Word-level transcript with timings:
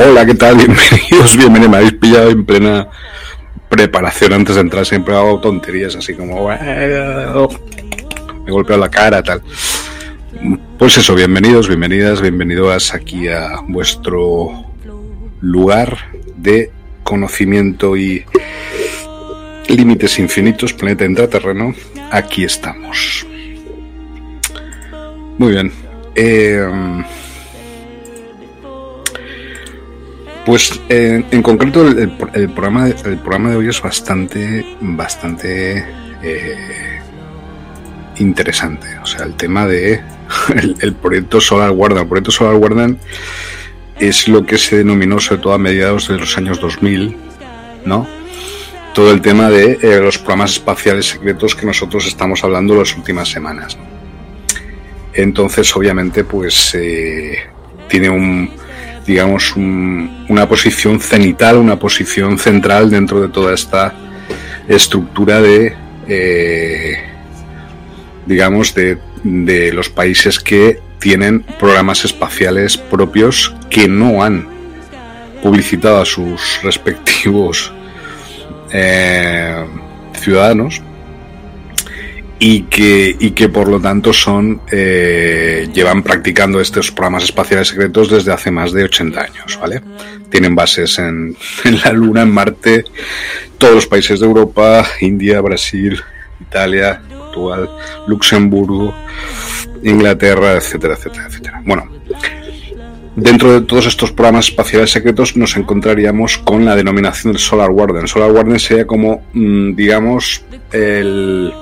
Hola, 0.00 0.24
¿qué 0.24 0.34
tal? 0.34 0.56
Bienvenidos, 0.58 1.36
bienvenidos. 1.36 1.70
Me 1.70 1.76
habéis 1.78 1.94
pillado 1.94 2.30
en 2.30 2.44
plena 2.44 2.88
preparación 3.68 4.32
antes 4.32 4.54
de 4.54 4.60
entrar. 4.60 4.86
Siempre 4.86 5.16
hago 5.16 5.40
tonterías 5.40 5.96
así 5.96 6.14
como... 6.14 6.48
Me 6.48 6.54
he 8.46 8.50
golpeado 8.52 8.80
la 8.80 8.88
cara, 8.88 9.24
tal. 9.24 9.42
Pues 10.78 10.98
eso, 10.98 11.16
bienvenidos, 11.16 11.66
bienvenidas, 11.66 12.20
bienvenidos 12.22 12.94
aquí 12.94 13.26
a 13.26 13.56
vuestro 13.66 14.66
lugar 15.40 15.98
de 16.36 16.70
conocimiento 17.02 17.96
y 17.96 18.24
límites 19.68 20.20
infinitos, 20.20 20.72
planeta 20.72 21.06
intraterreno. 21.06 21.74
Aquí 22.12 22.44
estamos. 22.44 23.26
Muy 25.38 25.50
bien. 25.50 25.72
Eh, 26.14 26.68
Pues 30.48 30.80
en 30.88 31.42
concreto 31.42 31.86
el, 31.86 32.08
programa, 32.48 32.88
el 32.88 33.18
programa 33.18 33.50
de 33.50 33.56
hoy 33.56 33.68
es 33.68 33.82
bastante, 33.82 34.64
bastante 34.80 35.84
eh, 36.22 37.00
interesante. 38.16 38.98
O 39.02 39.04
sea, 39.04 39.26
el 39.26 39.34
tema 39.34 39.66
de 39.66 40.00
el, 40.80 40.94
proyecto 40.94 41.38
Solar 41.38 41.70
Guardian. 41.72 42.04
El 42.04 42.08
proyecto 42.08 42.30
Solar 42.30 42.56
Guardian 42.56 42.98
es 44.00 44.26
lo 44.26 44.46
que 44.46 44.56
se 44.56 44.78
denominó 44.78 45.20
sobre 45.20 45.42
todo 45.42 45.52
a 45.52 45.58
mediados 45.58 46.08
de 46.08 46.16
los 46.16 46.38
años 46.38 46.58
2000, 46.62 47.14
¿no? 47.84 48.08
Todo 48.94 49.10
el 49.12 49.20
tema 49.20 49.50
de 49.50 49.78
eh, 49.82 50.00
los 50.00 50.16
programas 50.16 50.52
espaciales 50.52 51.08
secretos 51.08 51.54
que 51.54 51.66
nosotros 51.66 52.06
estamos 52.06 52.42
hablando 52.42 52.74
las 52.74 52.96
últimas 52.96 53.28
semanas. 53.28 53.76
Entonces, 55.12 55.76
obviamente, 55.76 56.24
pues 56.24 56.74
eh, 56.74 57.36
tiene 57.90 58.08
un 58.08 58.50
digamos, 59.08 59.56
una 59.56 60.46
posición 60.46 61.00
cenital, 61.00 61.56
una 61.56 61.78
posición 61.78 62.38
central 62.38 62.90
dentro 62.90 63.22
de 63.22 63.28
toda 63.28 63.54
esta 63.54 63.94
estructura 64.68 65.40
de, 65.40 65.74
eh, 66.06 66.98
digamos, 68.26 68.74
de, 68.74 68.98
de 69.24 69.72
los 69.72 69.88
países 69.88 70.38
que 70.38 70.80
tienen 70.98 71.40
programas 71.58 72.04
espaciales 72.04 72.76
propios 72.76 73.54
que 73.70 73.88
no 73.88 74.22
han 74.22 74.46
publicitado 75.42 76.02
a 76.02 76.04
sus 76.04 76.60
respectivos 76.62 77.72
eh, 78.74 79.64
ciudadanos 80.12 80.82
y 82.38 82.62
que, 82.62 83.16
y 83.18 83.32
que 83.32 83.48
por 83.48 83.68
lo 83.68 83.80
tanto 83.80 84.12
son 84.12 84.60
eh, 84.70 85.68
llevan 85.72 86.02
practicando 86.02 86.60
estos 86.60 86.92
programas 86.92 87.24
espaciales 87.24 87.68
secretos 87.68 88.10
desde 88.10 88.32
hace 88.32 88.50
más 88.50 88.72
de 88.72 88.84
80 88.84 89.20
años, 89.20 89.58
¿vale? 89.60 89.82
Tienen 90.30 90.54
bases 90.54 90.98
en, 90.98 91.36
en 91.64 91.80
la 91.84 91.92
Luna, 91.92 92.22
en 92.22 92.30
Marte, 92.30 92.84
todos 93.58 93.74
los 93.74 93.86
países 93.86 94.20
de 94.20 94.26
Europa, 94.26 94.86
India, 95.00 95.40
Brasil, 95.40 96.00
Italia, 96.40 97.02
Portugal, 97.08 97.68
Luxemburgo, 98.06 98.94
Inglaterra, 99.82 100.54
etcétera, 100.54 100.94
etcétera, 100.94 101.26
etcétera. 101.26 101.62
Bueno, 101.64 101.90
dentro 103.16 103.52
de 103.52 103.66
todos 103.66 103.86
estos 103.86 104.12
programas 104.12 104.48
espaciales 104.48 104.92
secretos 104.92 105.36
nos 105.36 105.56
encontraríamos 105.56 106.38
con 106.38 106.64
la 106.64 106.76
denominación 106.76 107.32
del 107.32 107.40
Solar 107.40 107.70
Warden. 107.70 108.06
Solar 108.06 108.30
Warden 108.30 108.60
sería 108.60 108.86
como, 108.86 109.24
mm, 109.32 109.74
digamos, 109.74 110.44
el 110.70 111.52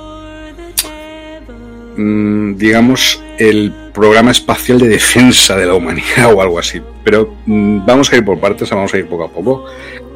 digamos, 1.96 3.22
el 3.38 3.72
programa 3.92 4.30
espacial 4.30 4.78
de 4.78 4.88
defensa 4.88 5.56
de 5.56 5.66
la 5.66 5.74
humanidad 5.74 6.32
o 6.34 6.40
algo 6.40 6.58
así. 6.58 6.82
Pero 7.04 7.34
mm, 7.46 7.86
vamos 7.86 8.12
a 8.12 8.16
ir 8.16 8.24
por 8.24 8.38
partes, 8.38 8.70
vamos 8.70 8.92
a 8.94 8.98
ir 8.98 9.06
poco 9.06 9.24
a 9.24 9.30
poco. 9.30 9.64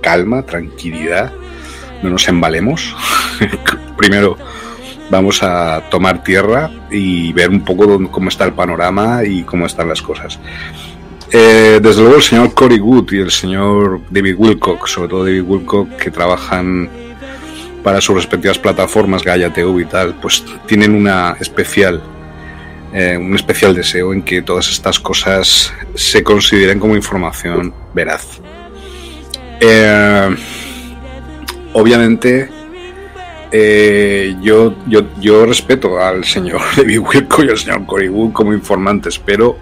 Calma, 0.00 0.42
tranquilidad, 0.42 1.32
no 2.02 2.10
nos 2.10 2.28
embalemos. 2.28 2.94
Primero 3.96 4.36
vamos 5.10 5.42
a 5.42 5.82
tomar 5.90 6.22
tierra 6.22 6.70
y 6.90 7.32
ver 7.32 7.50
un 7.50 7.64
poco 7.64 8.10
cómo 8.10 8.28
está 8.28 8.44
el 8.44 8.52
panorama 8.52 9.24
y 9.24 9.42
cómo 9.42 9.66
están 9.66 9.88
las 9.88 10.00
cosas. 10.00 10.38
Eh, 11.32 11.78
desde 11.80 12.00
luego 12.00 12.16
el 12.16 12.22
señor 12.22 12.54
Cory 12.54 12.80
Wood 12.80 13.12
y 13.12 13.18
el 13.18 13.30
señor 13.30 14.00
David 14.10 14.34
Wilcock, 14.36 14.86
sobre 14.86 15.08
todo 15.08 15.24
David 15.24 15.44
Wilcock, 15.46 15.96
que 15.96 16.10
trabajan 16.10 16.88
para 17.82 18.00
sus 18.00 18.16
respectivas 18.16 18.58
plataformas, 18.58 19.22
Gaia 19.22 19.52
TV 19.52 19.82
y 19.82 19.84
tal, 19.84 20.14
pues 20.14 20.44
tienen 20.66 20.94
una 20.94 21.36
especial, 21.40 22.02
eh, 22.92 23.16
un 23.16 23.34
especial 23.34 23.74
deseo 23.74 24.12
en 24.12 24.22
que 24.22 24.42
todas 24.42 24.70
estas 24.70 25.00
cosas 25.00 25.72
se 25.94 26.22
consideren 26.22 26.78
como 26.78 26.96
información 26.96 27.72
veraz. 27.94 28.40
Eh, 29.60 30.36
obviamente, 31.72 32.48
eh, 33.52 34.36
yo, 34.40 34.74
yo, 34.86 35.02
yo 35.20 35.46
respeto 35.46 35.98
al 35.98 36.24
señor 36.24 36.60
David 36.76 36.98
Wilco 36.98 37.44
y 37.44 37.48
al 37.48 37.58
señor 37.58 37.86
Cory 37.86 38.10
como 38.32 38.52
informantes, 38.52 39.18
pero 39.18 39.56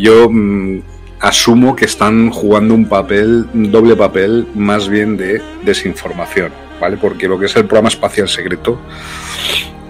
yo 0.00 0.30
mm, 0.30 0.80
asumo 1.20 1.76
que 1.76 1.84
están 1.84 2.30
jugando 2.30 2.74
un 2.74 2.88
papel, 2.88 3.46
un 3.52 3.70
doble 3.70 3.96
papel, 3.96 4.46
más 4.54 4.88
bien 4.88 5.18
de 5.18 5.42
desinformación, 5.62 6.52
¿vale? 6.80 6.96
Porque 6.96 7.28
lo 7.28 7.38
que 7.38 7.46
es 7.46 7.56
el 7.56 7.66
programa 7.66 7.88
espacial 7.88 8.28
secreto 8.28 8.80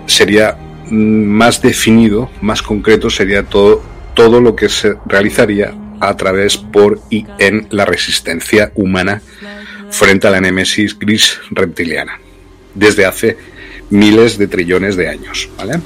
sería 0.06 0.56
mm, 0.87 0.94
más 0.94 1.62
definido, 1.62 2.31
más 2.40 2.62
concreto, 2.62 3.11
sería 3.11 3.43
todo, 3.44 3.82
todo 4.14 4.40
lo 4.40 4.56
que 4.56 4.69
se 4.69 4.94
realizaría 5.06 5.75
a 6.00 6.17
través 6.17 6.56
por 6.56 7.00
y 7.11 7.26
en 7.38 7.67
la 7.70 7.85
resistencia 7.85 8.73
humana 8.75 9.23
frente 9.90 10.26
a 10.29 10.31
la 10.31 10.40
némesis 10.40 10.99
gris 10.99 11.40
reptiliana, 11.50 12.20
desde 12.75 13.06
hace 13.06 13.37
miles 13.90 14.38
de 14.38 14.49
trillones 14.49 14.96
de 14.96 15.08
años, 15.08 15.49
¿vale? 15.56 15.81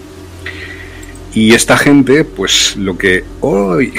Y 1.34 1.54
esta 1.54 1.78
gente, 1.78 2.24
pues 2.24 2.76
lo 2.76 2.98
que 2.98 3.24
hoy 3.40 3.94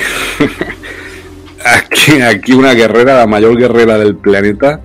aquí, 1.65 2.21
aquí 2.21 2.53
una 2.53 2.73
guerrera, 2.73 3.17
la 3.17 3.27
mayor 3.27 3.57
guerrera 3.57 3.97
del 3.97 4.15
planeta, 4.15 4.81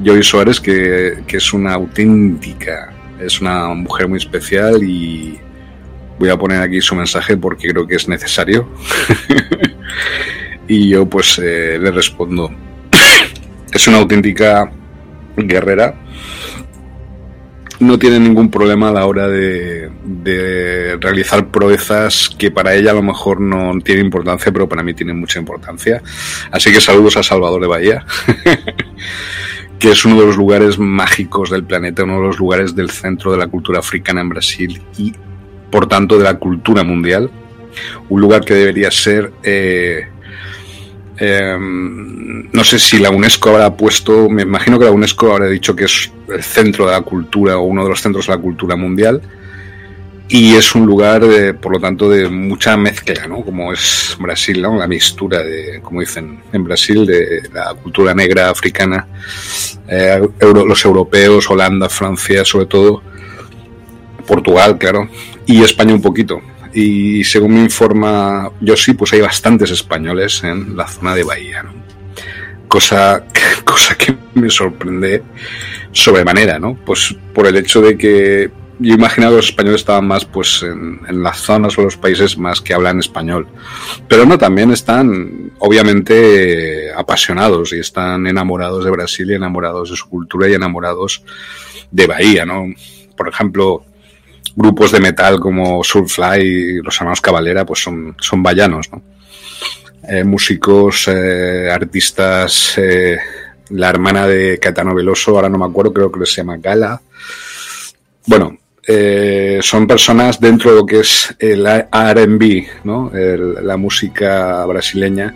Joy 0.00 0.22
Suárez, 0.22 0.60
que, 0.60 1.22
es 1.28 1.52
una 1.52 1.74
auténtica, 1.74 2.92
es 3.20 3.40
una 3.40 3.68
mujer 3.68 4.08
muy 4.08 4.18
especial 4.18 4.82
y 4.82 5.38
voy 6.18 6.28
a 6.30 6.36
poner 6.36 6.62
aquí 6.62 6.80
su 6.80 6.94
mensaje 6.94 7.36
porque 7.36 7.68
creo 7.68 7.86
que 7.86 7.96
es 7.96 8.08
necesario. 8.08 8.68
y 10.68 10.88
yo 10.88 11.06
pues 11.06 11.38
eh, 11.42 11.78
le 11.80 11.90
respondo. 11.90 12.50
es 13.72 13.88
una 13.88 13.98
auténtica 13.98 14.70
guerrera 15.36 15.94
no 17.80 17.98
tiene 17.98 18.18
ningún 18.18 18.50
problema 18.50 18.88
a 18.88 18.92
la 18.92 19.06
hora 19.06 19.28
de, 19.28 19.90
realizar 21.00 21.48
proezas 21.48 22.30
que 22.36 22.50
para 22.50 22.74
ella 22.74 22.90
a 22.90 22.94
lo 22.94 23.02
mejor 23.02 23.40
no 23.40 23.72
tiene 23.82 24.00
importancia, 24.00 24.52
pero 24.52 24.68
para 24.68 24.82
mí 24.82 24.94
tiene 24.94 25.12
mucha 25.12 25.38
importancia. 25.38 26.02
Así 26.50 26.72
que 26.72 26.80
saludos 26.80 27.16
a 27.16 27.22
Salvador 27.22 27.60
de 27.60 27.68
Bahía, 27.68 28.04
que 29.78 29.90
es 29.92 30.04
uno 30.04 30.20
de 30.20 30.26
los 30.26 30.36
lugares 30.36 30.78
mágicos 30.78 31.50
del 31.50 31.64
planeta, 31.64 32.04
uno 32.04 32.20
de 32.20 32.26
los 32.26 32.38
lugares 32.38 32.74
del 32.74 32.90
centro 32.90 33.32
de 33.32 33.38
la 33.38 33.46
cultura 33.46 33.78
africana 33.78 34.20
en 34.20 34.28
Brasil 34.28 34.80
y 34.96 35.12
por 35.70 35.86
tanto 35.86 36.18
de 36.18 36.24
la 36.24 36.34
cultura 36.34 36.82
mundial. 36.82 37.30
Un 38.08 38.20
lugar 38.20 38.44
que 38.44 38.54
debería 38.54 38.90
ser... 38.90 39.32
Eh, 39.42 40.08
Em, 41.20 42.48
no 42.52 42.62
sé 42.62 42.78
si 42.78 42.98
la 42.98 43.10
UNESCO 43.10 43.50
habrá 43.50 43.76
puesto, 43.76 44.28
me 44.28 44.42
imagino 44.42 44.78
que 44.78 44.84
la 44.84 44.92
UNESCO 44.92 45.32
habrá 45.32 45.46
dicho 45.48 45.74
que 45.74 45.84
es 45.84 46.12
el 46.28 46.44
centro 46.44 46.86
de 46.86 46.92
la 46.92 47.00
cultura 47.00 47.58
o 47.58 47.62
uno 47.62 47.82
de 47.82 47.90
los 47.90 48.00
centros 48.00 48.28
de 48.28 48.34
la 48.34 48.40
cultura 48.40 48.76
mundial 48.76 49.20
y 50.28 50.54
es 50.54 50.74
un 50.74 50.86
lugar, 50.86 51.22
por 51.60 51.72
lo 51.72 51.80
tanto, 51.80 52.10
de 52.10 52.28
mucha 52.28 52.76
mezcla, 52.76 53.26
¿no? 53.26 53.42
Como 53.42 53.72
es 53.72 54.16
Brasil, 54.18 54.60
¿no? 54.60 54.76
La 54.76 54.86
mixtura 54.86 55.42
de, 55.42 55.80
como 55.82 56.00
dicen 56.00 56.40
en 56.52 56.64
Brasil, 56.64 57.06
de 57.06 57.48
la 57.52 57.74
cultura 57.74 58.14
negra 58.14 58.50
africana, 58.50 59.06
eh, 59.88 60.20
los 60.40 60.84
europeos, 60.84 61.50
Holanda, 61.50 61.88
Francia, 61.88 62.44
sobre 62.44 62.66
todo, 62.66 63.02
Portugal, 64.26 64.76
claro, 64.76 65.08
y 65.46 65.62
España 65.62 65.94
un 65.94 66.02
poquito 66.02 66.42
y 66.72 67.24
según 67.24 67.54
me 67.54 67.60
informa 67.60 68.50
yo 68.60 68.76
sí, 68.76 68.94
pues 68.94 69.12
hay 69.12 69.20
bastantes 69.20 69.70
españoles 69.70 70.42
en 70.44 70.76
la 70.76 70.86
zona 70.86 71.14
de 71.14 71.24
Bahía, 71.24 71.62
¿no? 71.62 71.72
Cosa, 72.68 73.24
cosa 73.64 73.96
que 73.96 74.14
me 74.34 74.50
sorprende 74.50 75.22
sobremanera, 75.92 76.58
¿no? 76.58 76.74
Pues 76.74 77.16
por 77.34 77.46
el 77.46 77.56
hecho 77.56 77.80
de 77.80 77.96
que 77.96 78.50
yo 78.80 78.94
imaginaba 78.94 79.32
que 79.32 79.36
los 79.36 79.48
españoles 79.48 79.80
estaban 79.80 80.06
más 80.06 80.24
pues 80.24 80.62
en, 80.62 81.22
las 81.22 81.38
zonas 81.38 81.76
o 81.78 81.82
los 81.82 81.96
países 81.96 82.38
más 82.38 82.60
que 82.60 82.74
hablan 82.74 83.00
español. 83.00 83.48
Pero 84.08 84.24
no, 84.24 84.38
también 84.38 84.70
están 84.70 85.52
obviamente 85.58 86.92
apasionados 86.94 87.72
y 87.72 87.80
están 87.80 88.26
enamorados 88.26 88.84
de 88.84 88.90
Brasil 88.90 89.30
y 89.30 89.34
enamorados 89.34 89.90
de 89.90 89.96
su 89.96 90.08
cultura 90.08 90.48
y 90.48 90.54
enamorados 90.54 91.22
de 91.90 92.06
Bahía, 92.06 92.46
¿no? 92.46 92.66
Por 93.16 93.28
ejemplo, 93.28 93.84
grupos 94.54 94.92
de 94.92 95.00
metal 95.00 95.40
como 95.40 95.82
Soulfly 95.82 96.40
y 96.40 96.82
los 96.82 96.96
hermanos 96.96 97.20
Cavalera, 97.20 97.64
pues 97.64 97.82
son, 97.82 98.14
son 98.20 98.42
vallanos, 98.42 98.90
¿no? 98.92 99.02
Eh, 100.08 100.24
músicos, 100.24 101.08
eh, 101.08 101.68
artistas, 101.70 102.78
eh, 102.78 103.18
la 103.70 103.90
hermana 103.90 104.26
de 104.26 104.58
Caetano 104.58 104.94
Veloso, 104.94 105.32
ahora 105.32 105.48
no 105.48 105.58
me 105.58 105.66
acuerdo, 105.66 105.92
creo 105.92 106.12
que 106.12 106.24
se 106.24 106.36
llama 106.36 106.56
Gala. 106.56 107.00
Bueno, 108.26 108.56
son 109.60 109.86
personas 109.86 110.40
dentro 110.40 110.70
de 110.70 110.76
lo 110.78 110.86
que 110.86 111.00
es 111.00 111.34
el 111.38 111.66
R&B, 111.66 112.68
¿no? 112.84 113.10
la 113.12 113.76
música 113.76 114.64
brasileña, 114.64 115.34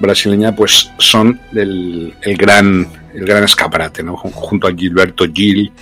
brasileña, 0.00 0.56
pues 0.56 0.90
son 0.98 1.38
el, 1.54 2.14
gran 2.22 2.86
el 3.14 3.24
gran 3.26 3.44
escaparate, 3.44 4.02
¿no? 4.02 4.16
junto 4.16 4.68
a 4.68 4.74
Gilberto 4.74 5.26
Gil 5.32 5.72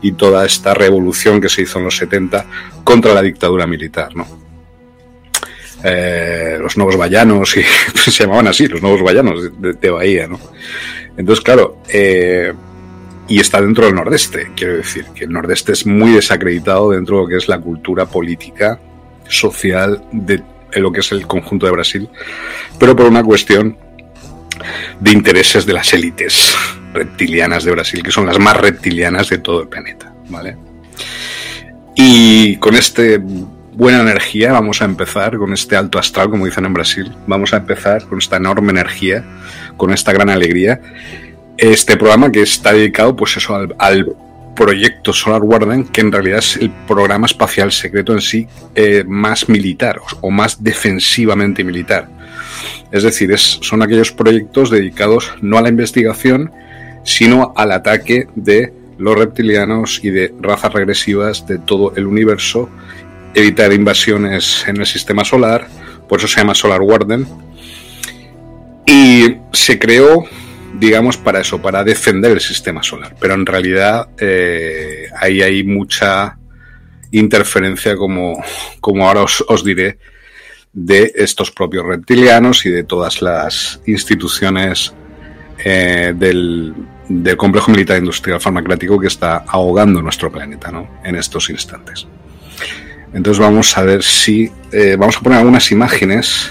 y 0.00 0.12
toda 0.12 0.46
esta 0.46 0.74
revolución 0.74 1.40
que 1.40 1.48
se 1.48 1.62
hizo 1.62 1.78
en 1.78 1.86
los 1.86 1.96
70 1.96 2.44
contra 2.84 3.12
la 3.12 3.22
dictadura 3.22 3.66
militar. 3.66 4.14
¿no? 4.14 4.26
Eh, 5.82 6.56
los 6.60 6.78
nuevos 6.78 6.96
vallanos, 6.96 7.56
y 7.58 7.62
se 7.94 8.10
llamaban 8.10 8.46
así, 8.46 8.66
los 8.66 8.80
nuevos 8.80 9.02
vallanos 9.02 9.50
de, 9.60 9.90
Bahía. 9.90 10.26
¿no? 10.26 10.40
Entonces, 11.16 11.44
claro, 11.44 11.82
eh, 11.88 12.52
y 13.28 13.40
está 13.40 13.60
dentro 13.60 13.86
del 13.86 13.94
Nordeste, 13.94 14.50
quiero 14.54 14.76
decir, 14.76 15.06
que 15.14 15.24
el 15.24 15.30
Nordeste 15.30 15.72
es 15.72 15.86
muy 15.86 16.12
desacreditado 16.12 16.90
dentro 16.90 17.16
de 17.16 17.22
lo 17.22 17.28
que 17.28 17.36
es 17.36 17.48
la 17.48 17.58
cultura 17.58 18.06
política, 18.06 18.78
social 19.28 20.04
de 20.12 20.42
lo 20.76 20.92
que 20.92 21.00
es 21.00 21.12
el 21.12 21.26
conjunto 21.26 21.66
de 21.66 21.72
Brasil, 21.72 22.08
pero 22.78 22.94
por 22.94 23.06
una 23.06 23.22
cuestión 23.22 23.76
de 25.00 25.10
intereses 25.10 25.66
de 25.66 25.72
las 25.72 25.92
élites 25.92 26.54
reptilianas 26.92 27.64
de 27.64 27.72
Brasil, 27.72 28.02
que 28.02 28.10
son 28.10 28.26
las 28.26 28.38
más 28.38 28.56
reptilianas 28.56 29.28
de 29.28 29.38
todo 29.38 29.62
el 29.62 29.68
planeta, 29.68 30.12
¿vale? 30.28 30.56
Y 31.96 32.56
con 32.56 32.74
este 32.74 33.20
buena 33.72 34.00
energía 34.00 34.52
vamos 34.52 34.82
a 34.82 34.84
empezar, 34.84 35.36
con 35.36 35.52
este 35.52 35.76
alto 35.76 35.98
astral, 35.98 36.30
como 36.30 36.46
dicen 36.46 36.64
en 36.64 36.74
Brasil, 36.74 37.12
vamos 37.26 37.52
a 37.52 37.58
empezar 37.58 38.04
con 38.06 38.18
esta 38.18 38.36
enorme 38.36 38.70
energía, 38.70 39.24
con 39.76 39.92
esta 39.92 40.12
gran 40.12 40.30
alegría, 40.30 40.80
este 41.56 41.96
programa 41.96 42.30
que 42.30 42.42
está 42.42 42.72
dedicado, 42.72 43.14
pues 43.14 43.36
eso, 43.36 43.54
al, 43.78 44.16
proyecto 44.54 45.12
Solar 45.12 45.42
Warden, 45.42 45.82
que 45.82 46.00
en 46.00 46.12
realidad 46.12 46.38
es 46.38 46.56
el 46.58 46.70
programa 46.86 47.26
espacial 47.26 47.72
secreto 47.72 48.12
en 48.12 48.20
sí 48.20 48.46
eh, 48.76 49.02
más 49.04 49.48
militar 49.48 50.00
o 50.20 50.30
más 50.30 50.62
defensivamente 50.62 51.64
militar. 51.64 52.08
Es 52.92 53.02
decir, 53.02 53.32
es, 53.32 53.58
son 53.62 53.82
aquellos 53.82 54.12
proyectos 54.12 54.70
dedicados 54.70 55.32
no 55.42 55.58
a 55.58 55.62
la 55.62 55.70
investigación, 55.70 56.52
sino 57.02 57.52
al 57.56 57.72
ataque 57.72 58.28
de 58.36 58.72
los 58.98 59.18
reptilianos 59.18 59.98
y 60.04 60.10
de 60.10 60.32
razas 60.40 60.72
regresivas 60.72 61.46
de 61.48 61.58
todo 61.58 61.92
el 61.96 62.06
universo, 62.06 62.68
evitar 63.34 63.72
invasiones 63.72 64.64
en 64.68 64.76
el 64.76 64.86
sistema 64.86 65.24
solar, 65.24 65.66
por 66.08 66.18
eso 66.18 66.28
se 66.28 66.40
llama 66.40 66.54
Solar 66.54 66.80
Warden. 66.80 67.26
Y 68.86 69.36
se 69.52 69.78
creó, 69.78 70.24
digamos, 70.78 71.16
para 71.16 71.40
eso, 71.40 71.60
para 71.60 71.84
defender 71.84 72.32
el 72.32 72.40
sistema 72.40 72.82
solar. 72.82 73.14
Pero 73.20 73.34
en 73.34 73.46
realidad 73.46 74.08
eh, 74.18 75.08
ahí 75.20 75.42
hay 75.42 75.64
mucha 75.64 76.38
interferencia, 77.10 77.96
como, 77.96 78.42
como 78.80 79.06
ahora 79.06 79.22
os 79.22 79.64
diré, 79.64 79.98
de 80.72 81.12
estos 81.14 81.52
propios 81.52 81.86
reptilianos 81.86 82.66
y 82.66 82.70
de 82.70 82.82
todas 82.82 83.22
las 83.22 83.80
instituciones 83.86 84.92
eh, 85.58 86.12
del, 86.16 86.74
complejo 87.36 87.70
militar 87.70 87.98
industrial 87.98 88.40
farmacéutico 88.40 88.98
que 88.98 89.06
está 89.06 89.44
ahogando 89.46 90.02
nuestro 90.02 90.32
planeta 90.32 90.72
¿no? 90.72 91.00
en 91.04 91.16
estos 91.16 91.48
instantes. 91.50 92.06
Entonces 93.12 93.38
vamos 93.38 93.76
a 93.78 93.82
ver 93.82 94.02
si 94.02 94.50
eh, 94.72 94.96
vamos 94.98 95.16
a 95.16 95.20
poner 95.20 95.38
algunas 95.38 95.70
imágenes. 95.70 96.50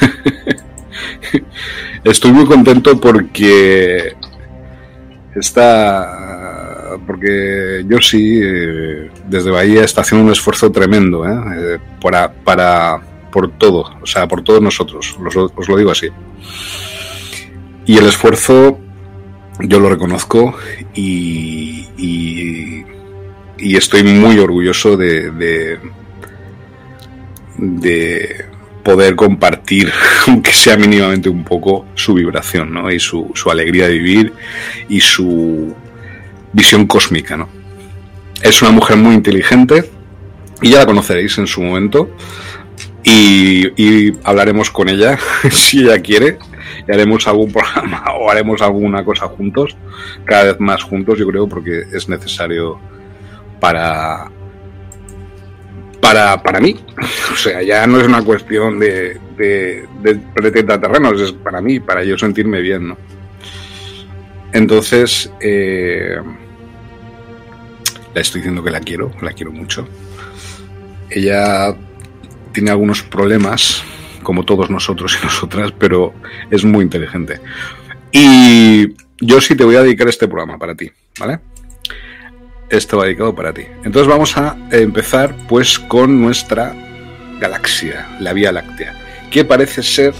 Estoy 2.04 2.32
muy 2.32 2.46
contento 2.46 3.00
porque 3.00 4.14
está 5.34 6.98
porque 7.06 7.84
yo 7.88 8.00
sí 8.00 8.40
eh, 8.42 9.10
desde 9.28 9.50
Bahía 9.50 9.84
está 9.84 10.02
haciendo 10.02 10.26
un 10.26 10.32
esfuerzo 10.32 10.70
tremendo 10.70 11.24
para, 12.00 12.32
para 12.32 13.00
por 13.34 13.50
todo, 13.58 13.90
o 14.00 14.06
sea, 14.06 14.28
por 14.28 14.44
todos 14.44 14.62
nosotros, 14.62 15.16
os, 15.56 15.68
lo 15.68 15.76
digo 15.76 15.90
así. 15.90 16.08
Y 17.84 17.98
el 17.98 18.06
esfuerzo 18.06 18.78
yo 19.58 19.80
lo 19.80 19.88
reconozco 19.88 20.54
y, 20.94 21.88
y, 21.96 22.84
estoy 23.76 24.04
muy 24.04 24.38
orgulloso 24.38 24.96
de, 24.96 25.32
de, 27.58 28.44
poder 28.84 29.16
compartir, 29.16 29.90
aunque 30.28 30.52
sea 30.52 30.76
mínimamente 30.76 31.28
un 31.28 31.42
poco, 31.42 31.86
su 31.94 32.14
vibración 32.14 32.72
¿no? 32.72 32.92
y 32.92 33.00
su, 33.00 33.32
alegría 33.50 33.88
de 33.88 33.94
vivir 33.94 34.32
y 34.88 35.00
su 35.00 35.74
visión 36.52 36.86
cósmica. 36.86 37.36
¿no? 37.36 37.48
Es 38.42 38.62
una 38.62 38.70
mujer 38.70 38.96
muy 38.96 39.14
inteligente 39.14 39.90
y 40.62 40.70
ya 40.70 40.78
la 40.78 40.86
conoceréis 40.86 41.36
en 41.38 41.46
su 41.46 41.62
momento. 41.62 42.14
Y, 43.06 44.12
hablaremos 44.24 44.70
con 44.70 44.88
ella 44.88 45.18
si 45.50 45.80
ella 45.80 46.00
quiere 46.00 46.38
y 46.86 46.92
haremos 46.92 47.26
algún 47.26 47.52
programa 47.52 48.04
o 48.18 48.30
haremos 48.30 48.62
alguna 48.62 49.04
cosa 49.04 49.26
juntos, 49.26 49.76
cada 50.24 50.44
vez 50.44 50.60
más 50.60 50.82
juntos, 50.82 51.18
yo 51.18 51.26
creo, 51.26 51.48
porque 51.48 51.84
es 51.92 52.08
necesario 52.08 52.78
para 53.60 54.30
para, 56.04 56.42
para 56.42 56.60
mí. 56.60 56.76
O 57.32 57.36
sea, 57.36 57.62
ya 57.62 57.86
no 57.86 57.98
es 57.98 58.06
una 58.06 58.22
cuestión 58.22 58.78
de, 58.78 59.18
de, 59.38 60.62
terrenos, 60.62 61.18
es 61.18 61.32
para 61.32 61.62
mí, 61.62 61.80
para 61.80 62.04
yo 62.04 62.18
sentirme 62.18 62.60
bien, 62.60 62.88
¿no? 62.88 62.98
Entonces, 64.52 65.32
eh, 65.40 66.18
le 68.14 68.20
estoy 68.20 68.42
diciendo 68.42 68.62
que 68.62 68.70
la 68.70 68.80
quiero, 68.80 69.12
la 69.22 69.32
quiero 69.32 69.50
mucho. 69.50 69.88
Ella 71.08 71.74
tiene 72.52 72.70
algunos 72.70 73.02
problemas, 73.02 73.82
como 74.22 74.44
todos 74.44 74.68
nosotros 74.68 75.18
y 75.20 75.24
nosotras, 75.24 75.72
pero 75.78 76.12
es 76.50 76.66
muy 76.66 76.84
inteligente. 76.84 77.40
Y 78.12 78.94
yo 79.22 79.40
sí 79.40 79.56
te 79.56 79.64
voy 79.64 79.76
a 79.76 79.82
dedicar 79.82 80.06
este 80.08 80.28
programa 80.28 80.58
para 80.58 80.74
ti, 80.74 80.90
¿vale? 81.18 81.40
Esto 82.70 82.98
va 82.98 83.04
dedicado 83.04 83.34
para 83.34 83.52
ti. 83.52 83.62
Entonces 83.84 84.06
vamos 84.06 84.36
a 84.36 84.56
empezar 84.70 85.34
pues 85.48 85.78
con 85.78 86.20
nuestra 86.20 86.74
galaxia, 87.40 88.06
la 88.20 88.32
Vía 88.32 88.52
Láctea, 88.52 88.94
que 89.30 89.44
parece 89.44 89.82
ser 89.82 90.14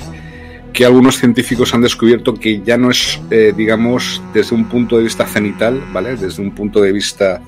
que 0.73 0.85
algunos 0.85 1.19
científicos 1.19 1.73
han 1.73 1.83
descubierto 1.83 2.35
que 2.35 2.61
ya 2.63 2.77
no 2.77 2.91
es, 2.91 3.21
eh, 3.31 3.53
digamos, 3.57 4.21
desde 4.35 4.57
un 4.57 4.69
punto 4.69 4.97
de 4.97 5.05
vista 5.05 5.25
cenital, 5.25 5.81
¿vale? 5.93 6.17
Desde 6.17 6.43
un 6.43 6.53
punto 6.53 6.81
de 6.81 6.93
vista, 6.93 7.41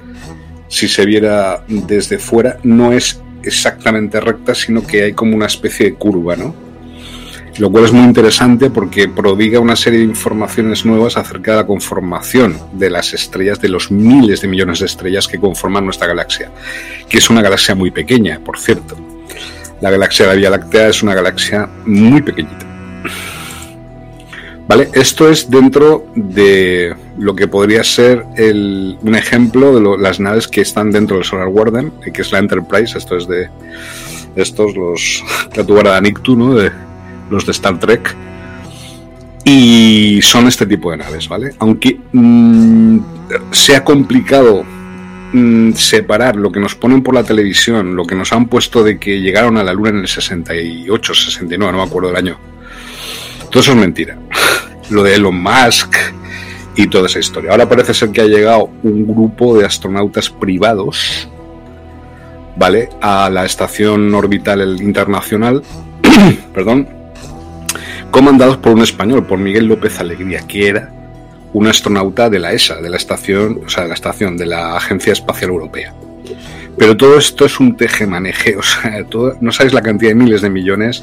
si 0.69 0.87
se 0.87 1.05
viera 1.05 1.65
desde 1.67 2.19
fuera, 2.19 2.59
no 2.63 2.93
es 2.93 3.21
exactamente 3.43 4.21
recta, 4.21 4.55
sino 4.55 4.87
que 4.87 5.03
hay 5.03 5.13
como 5.13 5.35
una 5.35 5.47
especie 5.47 5.87
de 5.87 5.95
curva, 5.95 6.37
¿no? 6.37 6.66
Lo 7.59 7.71
cual 7.71 7.87
es 7.87 7.93
muy 7.93 8.05
interesante 8.05 8.69
porque 8.69 9.09
prodiga 9.09 9.61
una 9.61 9.77
serie 9.77 10.01
de 10.01 10.05
informaciones 10.05 10.85
nuevas 10.85 11.17
acerca 11.17 11.53
de 11.53 11.57
la 11.59 11.67
conformación 11.67 12.59
de 12.73 12.91
las 12.91 13.15
estrellas, 13.15 13.61
de 13.61 13.71
los 13.71 13.91
miles 13.91 14.43
de 14.43 14.49
millones 14.49 14.81
de 14.81 14.87
estrellas 14.87 15.27
que 15.27 15.39
conforman 15.39 15.85
nuestra 15.85 16.07
galaxia, 16.07 16.51
que 17.09 17.19
es 17.19 17.31
una 17.31 17.41
galaxia 17.41 17.75
muy 17.75 17.91
pequeña, 17.91 18.41
por 18.45 18.59
cierto. 18.59 18.97
La 19.81 19.91
galaxia 19.91 20.27
de 20.27 20.33
la 20.33 20.37
Vía 20.39 20.51
Láctea 20.51 20.89
es 20.89 21.03
una 21.03 21.15
galaxia 21.15 21.69
muy 21.87 22.21
pequeñita. 22.21 22.67
¿Vale? 24.69 24.89
Esto 24.95 25.31
es 25.31 25.49
dentro 25.49 26.07
de 26.17 26.95
lo 27.19 27.37
que 27.37 27.47
podría 27.47 27.85
ser 27.85 28.25
un 28.37 29.15
ejemplo 29.15 29.79
de 29.79 30.03
las 30.03 30.19
naves 30.19 30.49
que 30.49 30.61
están 30.61 30.91
dentro 30.91 31.17
del 31.17 31.25
Solar 31.25 31.49
Warden, 31.49 31.93
que 32.13 32.21
es 32.21 32.33
la 32.33 32.41
Enterprise, 32.41 32.99
esto 32.99 33.17
es 33.17 33.29
de, 33.29 33.49
estos, 34.35 34.77
los 34.77 35.25
la 35.55 35.65
tubarada 35.65 36.01
Nictu, 36.01 36.37
¿no? 36.37 36.55
De, 36.55 36.73
los 37.31 37.47
de 37.47 37.53
Star 37.53 37.79
Trek. 37.79 38.15
Y 39.45 40.21
son 40.23 40.49
este 40.49 40.67
tipo 40.67 40.91
de 40.91 40.97
naves, 40.97 41.29
¿vale? 41.29 41.55
Aunque 41.61 42.01
mm, 42.13 42.99
sea 43.53 43.85
complicado 43.85 44.65
mm, 45.33 45.73
separar 45.73 46.35
lo 46.37 46.51
que 46.51 46.59
nos 46.59 46.75
ponen 46.75 47.03
por 47.03 47.15
la 47.15 47.23
televisión, 47.23 47.95
lo 47.95 48.05
que 48.05 48.17
nos 48.17 48.33
han 48.33 48.47
puesto 48.47 48.83
de 48.83 48.99
que 48.99 49.21
llegaron 49.21 49.57
a 49.57 49.63
la 49.63 49.73
Luna 49.73 49.91
en 49.91 49.99
el 49.99 50.09
68, 50.09 51.15
69, 51.15 51.73
no 51.73 51.79
me 51.79 51.85
acuerdo 51.85 52.09
del 52.09 52.17
año 52.17 52.39
todo 53.51 53.61
eso 53.61 53.73
es 53.73 53.79
mentira. 53.79 54.19
Lo 54.91 55.03
de 55.03 55.15
Elon 55.15 55.43
Musk 55.43 55.97
y 56.75 56.89
toda 56.89 57.07
esa 57.07 57.19
historia. 57.19 57.53
Ahora 57.53 57.69
parece 57.69 57.95
ser 57.95 58.11
que 58.11 58.21
ha 58.21 58.27
llegado 58.27 58.69
un 58.83 59.07
grupo 59.07 59.57
de 59.59 59.65
astronautas 59.65 60.29
privados, 60.29 61.29
¿vale? 62.57 62.91
A 63.01 63.31
la 63.31 63.45
estación 63.45 64.15
orbital 64.15 64.79
internacional, 64.83 65.63
perdón, 66.55 66.87
comandados 68.11 68.57
por 68.57 68.73
un 68.73 68.83
español, 68.83 69.27
por 69.27 69.39
Miguel 69.39 69.67
López 69.67 70.01
Alegría, 70.01 70.41
que 70.47 70.69
era 70.69 70.93
un 71.53 71.67
astronauta 71.67 72.29
de 72.29 72.39
la 72.39 72.53
ESA, 72.53 72.81
de 72.81 72.91
la 72.91 72.97
estación, 72.97 73.61
o 73.65 73.69
sea, 73.69 73.85
de 73.85 73.89
la 73.89 73.95
estación 73.95 74.37
de 74.37 74.47
la 74.47 74.77
Agencia 74.77 75.13
Espacial 75.13 75.51
Europea. 75.51 75.95
Pero 76.79 76.97
todo 76.97 77.19
esto 77.19 77.47
es 77.47 77.59
un 77.61 77.77
tejemaneje, 77.77 78.57
o 78.57 78.63
sea, 78.63 79.05
no 79.41 79.53
sabéis 79.53 79.73
la 79.73 79.83
cantidad 79.83 80.11
de 80.11 80.17
miles 80.17 80.43
de 80.43 80.51
millones 80.51 81.03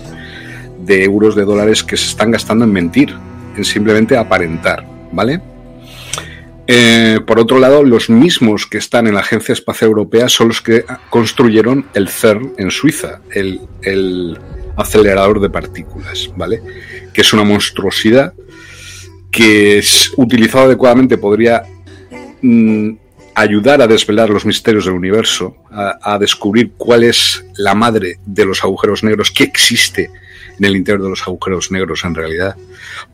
de 0.79 1.03
euros, 1.03 1.35
de 1.35 1.45
dólares 1.45 1.83
que 1.83 1.97
se 1.97 2.07
están 2.07 2.31
gastando 2.31 2.65
en 2.65 2.71
mentir, 2.71 3.15
en 3.57 3.65
simplemente 3.65 4.17
aparentar, 4.17 4.85
¿vale? 5.11 5.41
Eh, 6.67 7.19
por 7.25 7.39
otro 7.39 7.59
lado, 7.59 7.83
los 7.83 8.09
mismos 8.09 8.67
que 8.67 8.77
están 8.77 9.07
en 9.07 9.15
la 9.15 9.19
Agencia 9.19 9.53
Espacial 9.53 9.89
Europea 9.89 10.29
son 10.29 10.49
los 10.49 10.61
que 10.61 10.85
construyeron 11.09 11.85
el 11.93 12.07
CERN 12.07 12.53
en 12.57 12.71
Suiza, 12.71 13.19
el, 13.31 13.59
acelerador 14.75 15.39
de 15.39 15.49
partículas, 15.49 16.31
¿vale? 16.35 16.61
Que 17.13 17.21
es 17.21 17.33
una 17.33 17.43
monstruosidad 17.43 18.33
que 19.31 19.79
es 19.79 20.11
utilizado 20.15 20.65
adecuadamente 20.65 21.17
podría 21.17 21.63
mm, 22.41 22.91
ayudar 23.35 23.81
a 23.81 23.87
desvelar 23.87 24.29
los 24.29 24.45
misterios 24.45 24.85
del 24.85 24.93
universo, 24.93 25.57
a, 25.71 26.17
descubrir 26.19 26.73
cuál 26.77 27.03
es 27.03 27.43
la 27.57 27.73
madre 27.73 28.19
de 28.25 28.45
los 28.45 28.63
agujeros 28.63 29.03
negros 29.03 29.31
que 29.31 29.43
existe 29.43 30.11
en 30.59 30.65
el 30.65 30.75
interior 30.75 31.01
de 31.01 31.09
los 31.09 31.23
agujeros 31.23 31.71
negros 31.71 32.03
en 32.03 32.13
realidad, 32.13 32.55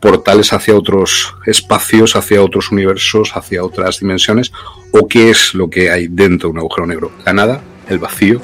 portales 0.02 0.52
hacia 0.52 0.76
otros 0.76 1.36
espacios, 1.46 2.18
hacia 2.18 2.44
otros 2.44 2.70
universos, 2.70 3.32
hacia 3.34 3.64
otras 3.64 4.02
dimensiones, 4.02 4.52
o 4.92 5.08
qué 5.08 5.30
es 5.30 5.54
lo 5.54 5.70
que 5.70 5.90
hay 5.90 6.08
dentro 6.10 6.50
de 6.50 6.54
un 6.54 6.60
agujero 6.60 6.86
negro, 6.86 7.12
la 7.26 7.32
nada, 7.32 7.62
el 7.88 7.98
vacío. 7.98 8.42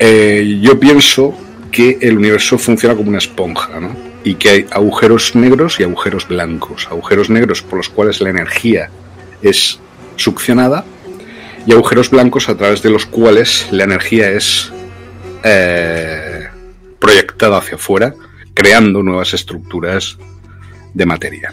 Eh, 0.00 0.58
yo 0.60 0.80
pienso 0.80 1.36
que 1.70 1.98
el 2.00 2.18
universo 2.18 2.58
funciona 2.58 2.94
como 2.94 3.08
una 3.08 3.18
esponja, 3.18 3.80
¿no? 3.80 4.10
y 4.24 4.34
que 4.34 4.50
hay 4.50 4.66
agujeros 4.70 5.34
negros 5.34 5.80
y 5.80 5.84
agujeros 5.84 6.28
blancos, 6.28 6.88
agujeros 6.90 7.30
negros 7.30 7.62
por 7.62 7.78
los 7.78 7.88
cuales 7.88 8.20
la 8.20 8.30
energía 8.30 8.90
es 9.42 9.80
succionada 10.16 10.84
y 11.66 11.72
agujeros 11.72 12.10
blancos 12.10 12.48
a 12.48 12.56
través 12.56 12.82
de 12.82 12.90
los 12.90 13.06
cuales 13.06 13.68
la 13.70 13.84
energía 13.84 14.30
es 14.30 14.72
eh, 15.42 16.48
proyectada 16.98 17.58
hacia 17.58 17.76
afuera, 17.76 18.14
creando 18.54 19.02
nuevas 19.02 19.32
estructuras 19.32 20.18
de 20.92 21.06
materia. 21.06 21.52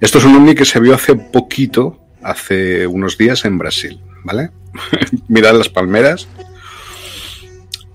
Esto 0.00 0.18
es 0.18 0.24
un 0.24 0.36
ovni 0.36 0.54
que 0.54 0.64
se 0.64 0.80
vio 0.80 0.94
hace 0.94 1.14
poquito, 1.14 1.98
hace 2.22 2.86
unos 2.86 3.16
días 3.16 3.44
en 3.44 3.58
Brasil, 3.58 4.00
¿vale? 4.24 4.50
Mirad 5.28 5.56
las 5.56 5.68
palmeras. 5.68 6.28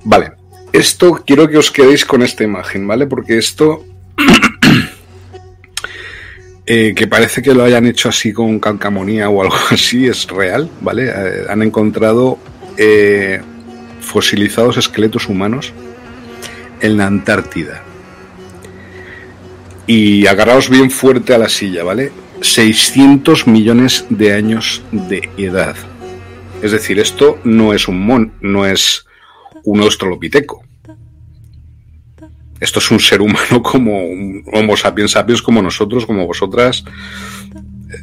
Vale, 0.04 0.34
esto 0.78 1.24
quiero 1.26 1.48
que 1.48 1.58
os 1.58 1.72
quedéis 1.72 2.06
con 2.06 2.22
esta 2.22 2.44
imagen, 2.44 2.88
¿vale? 2.88 3.08
Porque 3.08 3.38
esto, 3.38 3.86
eh, 6.66 6.94
que 6.96 7.08
parece 7.08 7.42
que 7.42 7.54
lo 7.54 7.64
hayan 7.64 7.86
hecho 7.86 8.10
así 8.10 8.34
con 8.34 8.60
calcamonía 8.60 9.30
o 9.30 9.42
algo 9.42 9.56
así, 9.72 10.08
es 10.08 10.28
real, 10.28 10.70
¿vale? 10.82 11.06
Eh, 11.08 11.46
han 11.50 11.62
encontrado 11.62 12.38
eh, 12.78 13.42
fosilizados 14.02 14.78
esqueletos 14.78 15.30
humanos 15.30 15.74
en 16.82 16.98
la 16.98 17.08
Antártida. 17.08 17.82
Y 19.88 20.28
agarraos 20.28 20.70
bien 20.70 20.92
fuerte 20.92 21.34
a 21.34 21.38
la 21.38 21.48
silla, 21.48 21.84
¿vale? 21.84 22.12
600 22.42 23.48
millones 23.48 24.06
de 24.10 24.34
años 24.34 24.84
de 24.92 25.30
edad. 25.38 25.76
Es 26.62 26.72
decir, 26.72 27.00
esto 27.00 27.40
no 27.44 27.74
es 27.74 27.88
un 27.88 28.06
mon, 28.06 28.34
no 28.42 28.66
es 28.66 29.06
un 29.64 29.82
australopiteco. 29.82 30.65
Esto 32.60 32.80
es 32.80 32.92
un 32.92 33.00
ser 33.00 33.22
humano 33.22 33.62
como 33.64 34.06
un 34.06 34.44
Homo 34.54 34.78
sapiens 34.78 35.12
sapiens, 35.12 35.42
como 35.42 35.62
nosotros, 35.62 36.06
como 36.06 36.26
vosotras. 36.26 36.84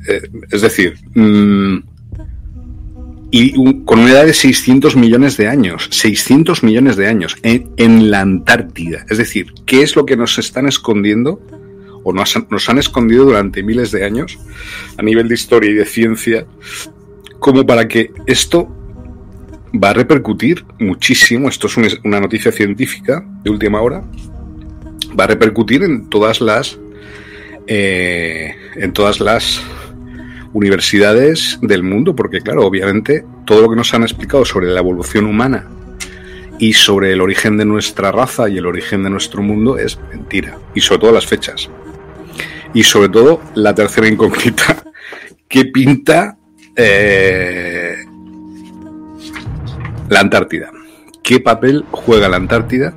Eh, 0.08 0.22
es 0.50 0.60
decir, 0.60 0.94
mm, 1.14 1.78
y 3.34 3.82
con 3.84 4.00
una 4.00 4.10
edad 4.10 4.26
de 4.26 4.34
600 4.34 4.94
millones 4.94 5.38
de 5.38 5.48
años, 5.48 5.88
600 5.90 6.62
millones 6.62 6.96
de 6.96 7.08
años 7.08 7.36
en, 7.42 8.10
la 8.10 8.20
Antártida. 8.20 9.06
Es 9.08 9.16
decir, 9.16 9.54
¿qué 9.64 9.82
es 9.82 9.96
lo 9.96 10.04
que 10.04 10.18
nos 10.18 10.38
están 10.38 10.68
escondiendo 10.68 11.40
o 12.04 12.12
nos 12.12 12.36
han, 12.36 12.46
nos 12.50 12.68
han 12.68 12.78
escondido 12.78 13.24
durante 13.24 13.62
miles 13.62 13.90
de 13.90 14.04
años 14.04 14.38
a 14.98 15.02
nivel 15.02 15.28
de 15.28 15.34
historia 15.34 15.70
y 15.70 15.74
de 15.74 15.86
ciencia 15.86 16.46
como 17.38 17.64
para 17.64 17.88
que 17.88 18.12
esto 18.26 18.68
va 19.82 19.90
a 19.90 19.94
repercutir 19.94 20.66
muchísimo, 20.78 21.48
esto 21.48 21.68
es 21.68 21.76
una 22.04 22.20
noticia 22.20 22.52
científica 22.52 23.24
de 23.42 23.50
última 23.50 23.80
hora, 23.80 24.04
va 25.18 25.24
a 25.24 25.26
repercutir 25.26 25.82
en 25.82 26.08
todas 26.08 26.40
las 26.40 26.78
eh, 27.66 28.54
en 28.76 28.92
todas 28.92 29.20
las 29.20 29.62
universidades 30.52 31.58
del 31.62 31.82
mundo, 31.82 32.14
porque 32.14 32.40
claro, 32.40 32.66
obviamente 32.66 33.24
todo 33.44 33.62
lo 33.62 33.70
que 33.70 33.76
nos 33.76 33.94
han 33.94 34.02
explicado 34.02 34.44
sobre 34.44 34.66
la 34.66 34.80
evolución 34.80 35.26
humana 35.26 35.68
y 36.58 36.74
sobre 36.74 37.12
el 37.12 37.20
origen 37.20 37.56
de 37.56 37.64
nuestra 37.64 38.12
raza 38.12 38.48
y 38.48 38.58
el 38.58 38.66
origen 38.66 39.02
de 39.02 39.10
nuestro 39.10 39.42
mundo 39.42 39.78
es 39.78 39.98
mentira, 40.10 40.58
y 40.74 40.80
sobre 40.80 41.00
todo 41.00 41.12
las 41.12 41.26
fechas. 41.26 41.70
Y 42.74 42.82
sobre 42.82 43.08
todo 43.08 43.40
la 43.54 43.74
tercera 43.74 44.08
incógnita, 44.08 44.82
que 45.48 45.66
pinta 45.66 46.36
eh, 46.76 47.96
la 50.08 50.20
Antártida. 50.20 50.70
¿Qué 51.22 51.40
papel 51.40 51.84
juega 51.90 52.28
la 52.28 52.36
Antártida 52.36 52.96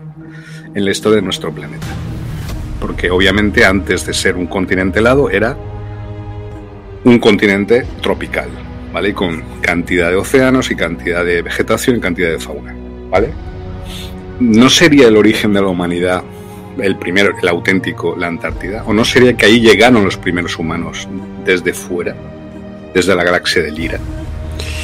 en 0.74 0.86
la 0.86 0.92
historia 0.92 1.18
de 1.18 1.22
nuestro 1.22 1.54
planeta? 1.54 1.95
Porque 2.86 3.10
obviamente 3.10 3.66
antes 3.66 4.06
de 4.06 4.14
ser 4.14 4.36
un 4.36 4.46
continente 4.46 5.00
helado 5.00 5.28
era 5.32 5.58
un 7.04 7.18
continente 7.18 7.84
tropical, 8.00 8.48
¿vale? 8.94 9.12
Con 9.12 9.42
cantidad 9.60 10.12
de 10.12 10.18
océanos 10.18 10.70
y 10.70 10.76
cantidad 10.76 11.26
de 11.26 11.42
vegetación 11.42 11.96
y 11.96 12.00
cantidad 12.00 12.30
de 12.30 12.38
fauna, 12.38 12.76
¿vale? 13.10 13.30
¿No 14.40 14.70
sería 14.70 15.08
el 15.08 15.18
origen 15.18 15.52
de 15.54 15.62
la 15.62 15.68
humanidad 15.68 16.22
el 16.78 16.96
primero, 16.98 17.36
el 17.42 17.48
auténtico, 17.48 18.16
la 18.16 18.28
Antártida? 18.28 18.84
¿O 18.86 18.94
no 18.94 19.04
sería 19.04 19.36
que 19.36 19.48
ahí 19.48 19.62
llegaron 19.62 20.06
los 20.06 20.18
primeros 20.18 20.60
humanos 20.60 21.08
desde 21.44 21.74
fuera, 21.74 22.16
desde 22.94 23.16
la 23.16 23.24
galaxia 23.24 23.64
de 23.64 23.72
Lira? 23.72 24.00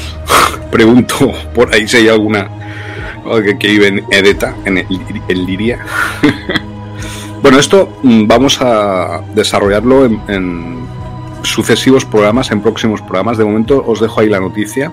Pregunto 0.71 1.31
por 1.53 1.71
ahí 1.71 1.87
si 1.87 1.97
hay 1.97 2.07
alguna 2.07 2.49
que, 3.59 3.67
vive 3.67 3.89
en 3.89 4.03
Edeta, 4.09 4.55
en, 4.65 4.79
en 4.79 5.45
Liria. 5.45 5.85
bueno, 7.41 7.59
esto 7.59 7.97
mm, 8.03 8.27
vamos 8.27 8.61
a 8.61 9.21
desarrollarlo 9.35 10.05
en 10.05 10.81
sucesivos 11.43 12.05
programas, 12.05 12.51
en 12.51 12.61
próximos 12.61 13.01
programas. 13.01 13.37
De 13.37 13.45
momento 13.45 13.83
os 13.85 13.99
dejo 13.99 14.21
ahí 14.21 14.29
la 14.29 14.39
noticia, 14.39 14.91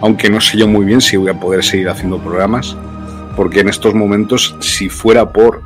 aunque 0.00 0.30
no 0.30 0.40
sé 0.40 0.58
yo 0.58 0.68
muy 0.68 0.84
bien 0.84 1.00
si 1.00 1.16
voy 1.16 1.30
a 1.30 1.34
poder 1.38 1.64
seguir 1.64 1.88
haciendo 1.88 2.18
programas, 2.18 2.76
porque 3.36 3.60
en 3.60 3.68
estos 3.68 3.94
momentos, 3.94 4.56
si 4.60 4.88
fuera 4.88 5.32
por 5.32 5.62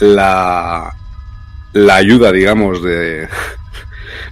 la, 0.00 0.94
la 1.72 1.96
ayuda, 1.96 2.32
digamos, 2.32 2.82
de, 2.82 3.28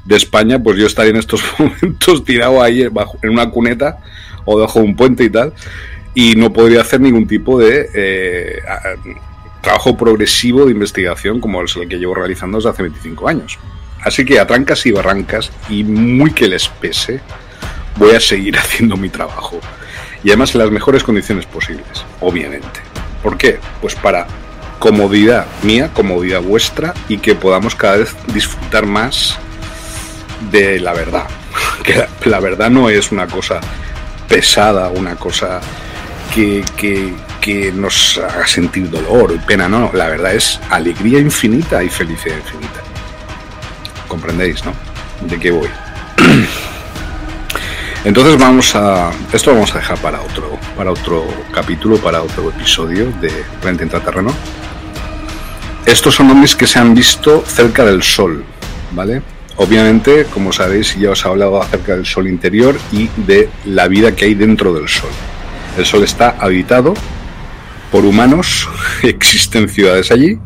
de 0.05 0.17
España, 0.17 0.59
pues 0.59 0.79
yo 0.79 0.87
estaría 0.87 1.11
en 1.11 1.19
estos 1.19 1.43
momentos 1.59 2.25
tirado 2.25 2.63
ahí 2.63 2.83
en 2.83 3.31
una 3.31 3.51
cuneta 3.51 3.99
o 4.45 4.57
debajo 4.57 4.81
de 4.81 4.87
un 4.87 4.97
puente 4.97 5.25
y 5.25 5.31
tal, 5.31 5.53
y 6.15 6.35
no 6.35 6.53
podría 6.53 6.81
hacer 6.81 7.01
ningún 7.01 7.27
tipo 7.27 7.59
de 7.59 7.89
eh, 7.95 8.59
trabajo 9.63 9.97
progresivo 9.97 10.67
de 10.67 10.73
investigación 10.73 11.41
como 11.41 11.63
el 11.63 11.89
que 11.89 11.99
llevo 11.99 12.15
realizando 12.15 12.59
desde 12.59 12.71
hace 12.71 12.83
25 12.83 13.29
años. 13.29 13.59
Así 14.03 14.25
que 14.25 14.39
a 14.39 14.47
trancas 14.47 14.85
y 14.85 14.93
barrancas, 14.93 15.51
y 15.71 15.85
muy 15.85 16.33
que 16.33 16.49
les 16.49 16.69
pese, 16.69 17.21
voy 17.97 18.15
a 18.15 18.21
seguir 18.21 18.59
haciendo 18.59 18.97
mi 18.97 19.09
trabajo. 19.09 19.61
Y 20.25 20.29
además 20.29 20.55
en 20.55 20.61
las 20.61 20.71
mejores 20.71 21.03
condiciones 21.03 21.47
posibles, 21.47 22.05
obviamente. 22.21 22.81
¿Por 23.23 23.39
qué? 23.39 23.59
Pues 23.81 23.95
para 23.95 24.27
comodidad 24.79 25.47
mía, 25.63 25.91
comodidad 25.95 26.43
vuestra, 26.43 26.93
y 27.09 27.19
que 27.19 27.35
podamos 27.35 27.77
cada 27.77 27.99
vez 27.99 28.17
disfrutar 28.35 28.85
más 28.85 29.39
de 30.51 30.81
la 30.81 30.93
verdad. 30.93 31.27
Que 31.83 32.29
la, 32.29 32.39
verdad 32.39 32.71
no 32.71 32.91
es 32.91 33.11
una 33.11 33.27
cosa 33.27 33.61
pesada, 34.29 34.89
una 34.89 35.17
cosa 35.17 35.61
que, 36.33 36.65
que 37.43 37.71
nos 37.73 38.17
haga 38.17 38.47
sentir 38.47 38.89
dolor 38.89 39.35
y 39.35 39.39
pena, 39.39 39.69
no. 39.69 39.91
La 39.93 40.09
verdad 40.09 40.35
es 40.35 40.59
alegría 40.71 41.19
infinita 41.19 41.85
y 41.85 41.91
felicidad 41.91 42.37
infinita 42.39 42.83
comprendéis, 44.13 44.63
¿no? 44.67 44.75
De 45.23 45.39
qué 45.39 45.51
voy. 45.51 45.69
Entonces 48.05 48.39
vamos 48.39 48.75
a. 48.77 49.11
Esto 49.33 49.55
vamos 49.55 49.75
a 49.75 49.79
dejar 49.79 49.97
para 49.99 50.21
otro, 50.21 50.59
para 50.77 50.93
otro 50.93 51.25
capítulo, 51.51 51.97
para 51.97 52.23
otro 52.23 52.51
episodio 52.51 53.07
de 53.23 53.31
Planeta 53.63 53.85
Intraterreno. 53.85 54.35
Estos 55.87 56.15
son 56.15 56.31
ovnis 56.31 56.55
que 56.55 56.67
se 56.67 56.79
han 56.79 56.95
visto 56.95 57.43
cerca 57.47 57.87
del 57.87 58.03
Sol, 58.03 58.45
¿vale? 58.91 59.23
Obviamente, 59.57 60.27
como 60.27 60.53
sabéis, 60.53 60.95
ya 60.99 61.11
os 61.11 61.25
he 61.25 61.29
hablado 61.29 61.63
acerca 61.63 61.97
del 61.97 62.05
Sol 62.05 62.29
interior 62.29 62.79
y 62.93 63.09
de 63.17 63.49
la 63.65 63.89
vida 63.89 64.15
que 64.15 64.27
hay 64.27 64.35
dentro 64.35 64.75
del 64.75 64.89
Sol. 64.91 65.11
El 65.79 65.87
Sol 65.87 66.05
está 66.05 66.37
habitado 66.39 66.93
por 67.93 68.07
humanos, 68.07 68.69
existen 69.03 69.69
ciudades 69.69 70.11
allí, 70.11 70.39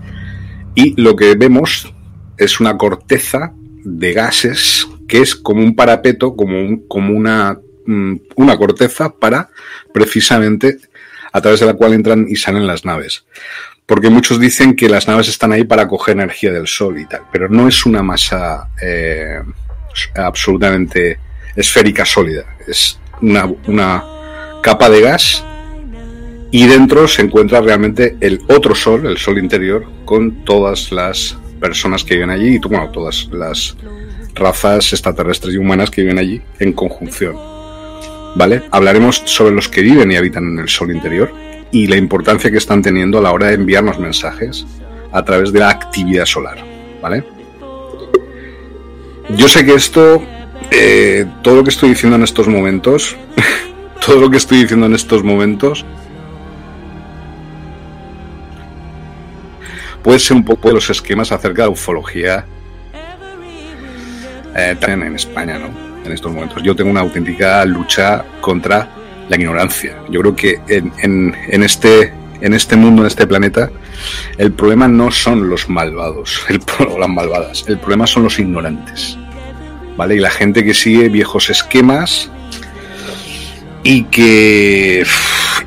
y 0.74 1.00
lo 1.00 1.14
que 1.14 1.36
vemos 1.36 1.94
es 2.36 2.60
una 2.60 2.76
corteza 2.76 3.52
de 3.84 4.12
gases 4.12 4.86
que 5.06 5.20
es 5.20 5.36
como 5.36 5.62
un 5.62 5.76
parapeto, 5.76 6.34
como, 6.34 6.86
como 6.88 7.14
una, 7.14 7.58
mm, 7.86 8.16
una 8.34 8.56
corteza 8.58 9.10
para 9.10 9.48
precisamente 9.94 10.78
a 11.32 11.40
través 11.40 11.60
de 11.60 11.66
la 11.66 11.74
cual 11.74 11.94
entran 11.94 12.26
y 12.28 12.34
salen 12.34 12.66
las 12.66 12.84
naves. 12.84 13.24
Porque 13.86 14.10
muchos 14.10 14.40
dicen 14.40 14.74
que 14.74 14.88
las 14.88 15.06
naves 15.06 15.28
están 15.28 15.52
ahí 15.52 15.62
para 15.62 15.86
coger 15.86 16.14
energía 16.16 16.50
del 16.50 16.66
sol 16.66 16.98
y 16.98 17.06
tal, 17.06 17.22
pero 17.30 17.48
no 17.48 17.68
es 17.68 17.86
una 17.86 18.02
masa 18.02 18.70
eh, 18.82 19.40
absolutamente 20.16 21.20
esférica 21.54 22.04
sólida, 22.04 22.44
es 22.66 22.98
una, 23.22 23.46
una 23.66 24.04
capa 24.62 24.90
de 24.90 25.00
gas 25.00 25.44
y 26.50 26.66
dentro 26.66 27.08
se 27.08 27.22
encuentra 27.22 27.60
realmente 27.60 28.16
el 28.20 28.40
otro 28.48 28.74
sol, 28.74 29.06
el 29.06 29.18
sol 29.18 29.38
interior, 29.38 29.84
con 30.04 30.44
todas 30.44 30.92
las 30.92 31.36
personas 31.60 32.04
que 32.04 32.14
viven 32.14 32.30
allí 32.30 32.56
y 32.56 32.58
bueno, 32.58 32.90
todas 32.90 33.28
las 33.32 33.76
razas 34.34 34.92
extraterrestres 34.92 35.54
y 35.54 35.58
humanas 35.58 35.90
que 35.90 36.02
viven 36.02 36.18
allí 36.18 36.40
en 36.58 36.72
conjunción. 36.72 37.36
¿Vale? 38.36 38.64
Hablaremos 38.70 39.22
sobre 39.24 39.54
los 39.54 39.68
que 39.68 39.80
viven 39.80 40.12
y 40.12 40.16
habitan 40.16 40.44
en 40.44 40.58
el 40.58 40.68
Sol 40.68 40.90
interior 40.90 41.32
y 41.72 41.86
la 41.86 41.96
importancia 41.96 42.50
que 42.50 42.58
están 42.58 42.82
teniendo 42.82 43.18
a 43.18 43.22
la 43.22 43.32
hora 43.32 43.46
de 43.48 43.54
enviarnos 43.54 43.98
mensajes 43.98 44.66
a 45.10 45.24
través 45.24 45.52
de 45.52 45.60
la 45.60 45.70
actividad 45.70 46.26
solar. 46.26 46.58
¿Vale? 47.00 47.24
Yo 49.30 49.48
sé 49.48 49.64
que 49.64 49.74
esto, 49.74 50.22
eh, 50.70 51.26
todo 51.42 51.56
lo 51.56 51.64
que 51.64 51.70
estoy 51.70 51.88
diciendo 51.88 52.16
en 52.16 52.22
estos 52.22 52.46
momentos, 52.46 53.16
todo 54.06 54.20
lo 54.20 54.30
que 54.30 54.36
estoy 54.36 54.62
diciendo 54.62 54.86
en 54.86 54.94
estos 54.94 55.24
momentos, 55.24 55.84
puede 60.06 60.20
ser 60.20 60.36
un 60.36 60.44
poco 60.44 60.68
de 60.68 60.74
los 60.74 60.88
esquemas 60.88 61.32
acerca 61.32 61.64
de 61.64 61.68
ufología 61.68 62.46
eh, 64.54 64.76
también 64.78 65.02
en 65.02 65.16
España, 65.16 65.58
¿no? 65.58 65.68
En 66.04 66.12
estos 66.12 66.32
momentos. 66.32 66.62
Yo 66.62 66.76
tengo 66.76 66.92
una 66.92 67.00
auténtica 67.00 67.64
lucha 67.64 68.24
contra 68.40 68.88
la 69.28 69.36
ignorancia. 69.36 69.96
Yo 70.08 70.20
creo 70.20 70.36
que 70.36 70.60
en, 70.68 71.62
este 71.64 72.14
en 72.40 72.54
este 72.54 72.76
mundo, 72.76 73.02
en 73.02 73.08
este 73.08 73.26
planeta, 73.26 73.68
el 74.38 74.52
problema 74.52 74.86
no 74.86 75.10
son 75.10 75.50
los 75.50 75.68
malvados 75.68 76.46
el, 76.50 76.60
o 76.88 76.98
las 77.00 77.08
malvadas, 77.08 77.64
el 77.66 77.78
problema 77.78 78.06
son 78.06 78.22
los 78.22 78.38
ignorantes. 78.38 79.18
¿Vale? 79.96 80.14
Y 80.14 80.20
la 80.20 80.30
gente 80.30 80.64
que 80.64 80.72
sigue 80.72 81.08
viejos 81.08 81.50
esquemas 81.50 82.30
y 83.88 84.02
que 84.02 85.06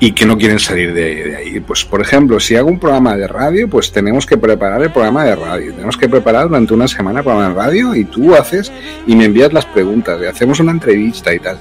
y 0.01 0.11
que 0.11 0.25
no 0.25 0.37
quieren 0.37 0.59
salir 0.59 0.93
de, 0.93 1.37
ahí. 1.37 1.59
Pues, 1.61 1.85
por 1.85 2.01
ejemplo, 2.01 2.39
si 2.39 2.55
hago 2.57 2.67
un 2.67 2.77
programa 2.79 3.15
de 3.15 3.27
radio, 3.27 3.69
pues 3.69 3.91
tenemos 3.91 4.25
que 4.25 4.37
preparar 4.37 4.81
el 4.81 4.91
programa 4.91 5.23
de 5.23 5.35
radio. 5.35 5.73
Tenemos 5.73 5.95
que 5.95 6.09
preparar 6.09 6.49
durante 6.49 6.73
una 6.73 6.87
semana 6.87 7.19
el 7.19 7.23
programa 7.23 7.49
de 7.49 7.55
radio 7.55 7.95
y 7.95 8.03
tú 8.03 8.35
haces 8.35 8.71
y 9.07 9.15
me 9.15 9.25
envías 9.25 9.53
las 9.53 9.65
preguntas 9.65 10.19
y 10.21 10.25
hacemos 10.25 10.59
una 10.59 10.71
entrevista 10.71 11.33
y 11.33 11.39
tal. 11.39 11.59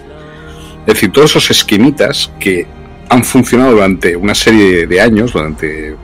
Es 0.80 0.94
decir, 0.94 1.12
todos 1.12 1.30
esos 1.30 1.50
esquemitas 1.50 2.30
que 2.40 2.66
han 3.08 3.22
funcionado 3.22 3.72
durante 3.72 4.16
una 4.16 4.34
serie 4.34 4.86
de 4.86 5.00
años, 5.00 5.32
durante 5.32 5.96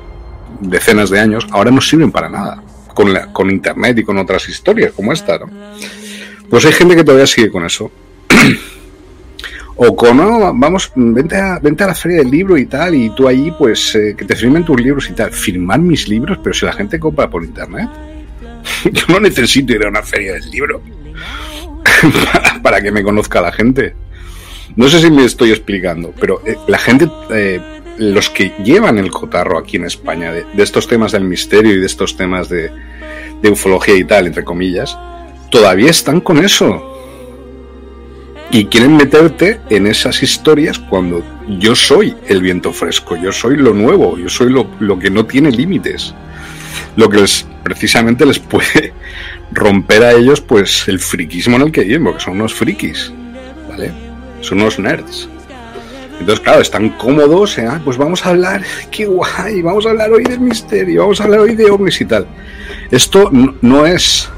decenas 0.61 1.11
de 1.11 1.19
años, 1.19 1.47
ahora 1.51 1.73
no 1.73 1.81
sirven 1.81 2.13
para 2.13 2.29
nada. 2.29 2.63
Con, 2.95 3.13
con 3.33 3.51
internet 3.51 3.99
y 3.99 4.05
con 4.05 4.19
otras 4.19 4.49
historias 4.49 4.93
como 4.93 5.13
esta, 5.13 5.37
¿no? 5.37 5.51
Pues 6.49 6.65
hay 6.65 6.73
gente 6.73 6.95
que 6.95 7.03
todavía 7.03 7.27
sigue 7.27 7.51
con 7.51 7.67
eso. 7.67 7.91
O 9.77 9.97
con, 9.97 10.19
vamos, 10.19 10.93
vente 10.95 11.37
a, 11.37 11.59
vente 11.59 11.83
a 11.83 11.89
la 11.89 11.95
feria 11.95 12.19
del 12.19 12.31
libro 12.31 12.57
y 12.57 12.67
tal, 12.67 12.95
y 12.95 13.11
tú 13.11 13.27
ahí, 13.27 13.53
pues, 13.59 13.95
eh, 13.97 14.15
que 14.17 14.25
te 14.25 14.37
firmen 14.37 14.65
tus 14.65 14.81
libros 14.81 15.11
y 15.11 15.15
tal. 15.15 15.33
Firmar 15.33 15.81
mis 15.81 16.09
libros, 16.09 16.39
pero 16.43 16.55
si 16.55 16.65
la 16.65 16.73
gente 16.73 17.01
compra 17.01 17.29
por 17.29 17.43
internet. 17.43 17.89
Yo 18.93 19.03
no 19.09 19.19
necesito 19.19 19.73
ir 19.73 19.85
a 19.85 19.89
una 19.89 20.03
feria 20.03 20.35
del 20.35 20.49
libro 20.51 20.81
para, 22.63 22.81
que 22.81 22.93
me 22.93 23.03
conozca 23.03 23.41
la 23.41 23.51
gente. 23.51 23.97
No 24.77 24.89
sé 24.89 25.01
si 25.01 25.11
me 25.11 25.25
estoy 25.25 25.51
explicando, 25.51 26.15
pero 26.21 26.41
eh, 26.47 26.57
la 26.69 26.79
gente, 26.79 27.09
eh, 27.31 27.61
los 27.99 28.31
que 28.31 28.53
llevan 28.63 28.99
el 28.99 29.11
cotarro 29.11 29.59
aquí 29.59 29.77
en 29.77 29.87
España, 29.87 30.33
de, 30.33 30.45
estos 30.57 30.87
temas 30.87 31.13
del 31.13 31.25
misterio 31.25 31.73
y 31.73 31.81
de 31.81 31.87
estos 31.87 32.17
temas 32.17 32.49
de 32.49 32.71
ufología 33.51 33.97
y 33.97 34.05
tal, 34.05 34.29
entre 34.29 34.45
comillas, 34.45 34.97
todavía 35.51 35.91
están 35.91 36.21
con 36.21 36.39
eso 36.39 36.94
y 38.55 38.67
quieren 38.67 38.97
meterte 38.97 39.61
en 39.69 39.89
esas 39.89 40.23
historias 40.23 40.79
cuando 40.79 41.25
yo 41.59 41.75
soy 41.75 42.15
el 42.29 42.41
viento 42.41 42.73
fresco, 42.73 43.17
yo 43.17 43.33
soy 43.33 43.57
lo 43.57 43.75
nuevo, 43.75 44.17
yo 44.17 44.29
soy 44.29 44.53
lo, 44.53 44.97
que 45.01 45.11
no 45.11 45.27
tiene 45.27 45.51
límites. 45.51 46.15
lo 46.95 47.09
que 47.09 47.23
les, 47.23 47.45
precisamente 47.65 48.25
les 48.25 48.39
puede 48.55 48.93
romper 49.51 50.05
a 50.05 50.13
ellos 50.13 50.41
pues 50.41 50.87
el 50.87 51.01
friquismo 51.01 51.57
en 51.57 51.63
el 51.63 51.73
que 51.73 51.81
viven, 51.81 52.05
porque 52.05 52.21
son 52.21 52.35
unos 52.35 52.55
frikis, 52.55 53.13
¿vale? 53.69 53.91
Son 54.41 54.61
unos 54.61 54.79
nerds. 54.79 55.29
Entonces, 56.21 56.39
claro, 56.39 56.61
están 56.61 56.91
cómodos, 56.91 57.59
¿eh? 57.59 57.69
pues 57.85 57.97
vamos 57.97 58.25
a 58.25 58.29
hablar, 58.29 58.63
qué 58.93 59.07
guay, 59.07 59.63
vamos 59.63 59.85
a 59.85 59.91
hablar 59.91 60.13
hoy 60.13 60.23
del 60.23 60.39
misterio, 60.39 61.01
vamos 61.01 61.21
a 61.21 61.25
hablar 61.25 61.41
hoy 61.41 61.57
de 61.57 61.69
ovnis 61.73 62.01
y 62.01 62.05
tal. 62.05 62.25
Esto 62.93 63.33
no 63.33 63.85
es 63.85 64.29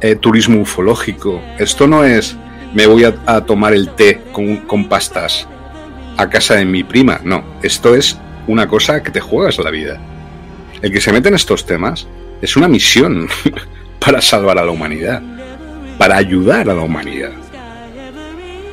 eh, 0.00 0.16
turismo 0.16 0.60
ufológico, 0.60 1.40
esto 1.60 1.86
no 1.86 2.02
es 2.02 2.36
me 2.76 2.86
voy 2.86 3.04
a, 3.04 3.40
tomar 3.46 3.72
el 3.72 3.88
té 3.94 4.20
con, 4.32 4.58
con 4.58 4.86
pastas 4.86 5.48
a 6.18 6.28
casa 6.28 6.56
de 6.56 6.66
mi 6.66 6.84
prima, 6.84 7.22
no, 7.24 7.42
esto 7.62 7.94
es 7.94 8.18
una 8.46 8.68
cosa 8.68 9.02
que 9.02 9.10
te 9.10 9.18
juegas 9.18 9.58
la 9.58 9.70
vida. 9.70 9.98
El 10.82 10.92
que 10.92 11.00
se 11.00 11.10
mete 11.10 11.28
en 11.28 11.36
estos 11.36 11.64
temas 11.64 12.06
es 12.42 12.54
una 12.54 12.68
misión 12.68 13.28
para 13.98 14.20
salvar 14.20 14.58
a 14.58 14.64
la 14.66 14.72
humanidad, 14.72 15.22
para 15.96 16.18
ayudar 16.18 16.68
a 16.68 16.74
la 16.74 16.82
humanidad. 16.82 17.32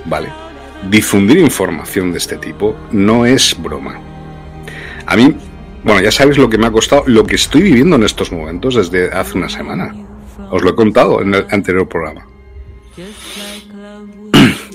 ¿Vale? 0.03 0.27
Difundir 0.89 1.37
información 1.37 2.11
de 2.11 2.17
este 2.17 2.35
tipo 2.35 2.75
no 2.91 3.25
es 3.25 3.55
broma. 3.57 4.01
A 5.05 5.15
mí, 5.15 5.33
bueno, 5.81 6.01
ya 6.01 6.11
sabéis 6.11 6.37
lo 6.37 6.49
que 6.49 6.57
me 6.57 6.67
ha 6.67 6.71
costado, 6.71 7.05
lo 7.07 7.25
que 7.25 7.35
estoy 7.35 7.61
viviendo 7.61 7.95
en 7.95 8.03
estos 8.03 8.33
momentos 8.33 8.75
desde 8.75 9.13
hace 9.13 9.37
una 9.37 9.47
semana. 9.47 9.95
Os 10.51 10.61
lo 10.61 10.71
he 10.71 10.75
contado 10.75 11.21
en 11.21 11.35
el 11.35 11.45
anterior 11.51 11.87
programa. 11.87 12.32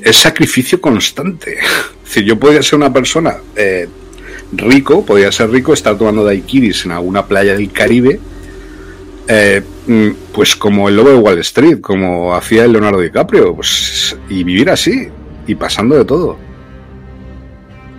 Es 0.02 0.16
sacrificio 0.16 0.80
constante. 0.80 1.58
Si 2.04 2.24
yo 2.24 2.38
podía 2.38 2.62
ser 2.62 2.78
una 2.78 2.92
persona 2.92 3.36
eh, 3.54 3.86
rico, 4.52 5.04
podía 5.04 5.30
ser 5.30 5.50
rico, 5.50 5.72
estar 5.72 5.96
tomando 5.96 6.24
daiquiris 6.24 6.84
en 6.84 6.92
alguna 6.92 7.26
playa 7.26 7.54
del 7.54 7.70
Caribe, 7.70 8.18
eh, 9.28 9.62
mm, 9.86 10.08
pues 10.32 10.56
como 10.56 10.88
el 10.88 10.96
lobo 10.96 11.10
de 11.10 11.16
Wall 11.16 11.38
Street, 11.40 11.80
como 11.80 12.34
hacía 12.34 12.64
el 12.64 12.72
Leonardo 12.72 13.00
DiCaprio, 13.00 13.54
pues, 13.54 14.16
y 14.28 14.42
vivir 14.42 14.70
así, 14.70 15.08
y 15.46 15.54
pasando 15.54 15.96
de 15.96 16.04
todo. 16.04 16.38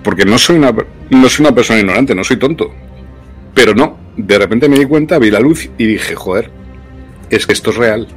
Porque 0.03 0.25
no 0.25 0.37
soy 0.37 0.57
una, 0.57 0.73
no 1.11 1.29
soy 1.29 1.45
una 1.45 1.55
persona 1.55 1.79
ignorante, 1.79 2.15
no 2.15 2.23
soy 2.23 2.37
tonto. 2.37 2.73
Pero 3.53 3.75
no, 3.75 3.97
de 4.17 4.37
repente 4.39 4.67
me 4.67 4.79
di 4.79 4.85
cuenta, 4.85 5.19
vi 5.19 5.29
la 5.29 5.39
luz 5.39 5.69
y 5.77 5.85
dije, 5.85 6.15
joder, 6.15 6.49
es 7.29 7.45
que 7.45 7.53
esto 7.53 7.69
es 7.69 7.77
real. 7.77 8.07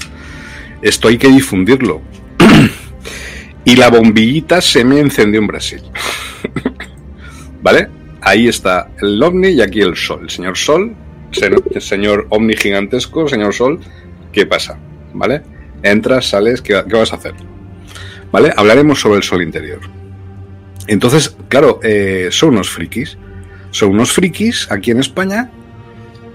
Esto 0.83 1.09
hay 1.09 1.17
que 1.17 1.29
difundirlo. 1.29 2.03
y 3.65 3.77
la 3.77 3.89
bombillita 3.89 4.61
se 4.61 4.85
me 4.85 5.01
encendió 5.01 5.41
en 5.41 5.47
Brasil. 5.47 5.83
¿Vale? 7.63 7.89
ahí 8.23 8.49
está 8.49 8.89
el 9.01 9.23
ovni 9.23 9.49
y 9.49 9.61
aquí 9.61 9.81
el 9.81 9.97
sol. 9.97 10.21
El 10.23 10.31
señor 10.31 10.57
sol, 10.57 10.95
el 11.75 11.83
señor 11.83 12.27
ovni 12.31 12.57
gigantesco, 12.57 13.29
señor 13.29 13.53
sol, 13.53 13.81
¿qué 14.33 14.47
pasa? 14.47 14.79
¿Vale? 15.13 15.43
Entras, 15.83 16.31
sales, 16.31 16.63
¿qué, 16.63 16.75
vas 16.75 17.13
a 17.13 17.17
hacer? 17.17 17.35
¿Vale? 18.31 18.53
Hablaremos 18.57 19.01
sobre 19.01 19.17
el 19.19 19.23
sol 19.23 19.43
interior. 19.43 19.81
Entonces, 20.87 21.37
claro, 21.49 21.81
eh, 21.83 22.29
son 22.31 22.51
unos 22.51 22.71
frikis. 22.71 23.19
Son 23.71 23.91
unos 23.91 24.13
frikis 24.13 24.71
aquí 24.71 24.91
en 24.91 25.01
España. 25.01 25.51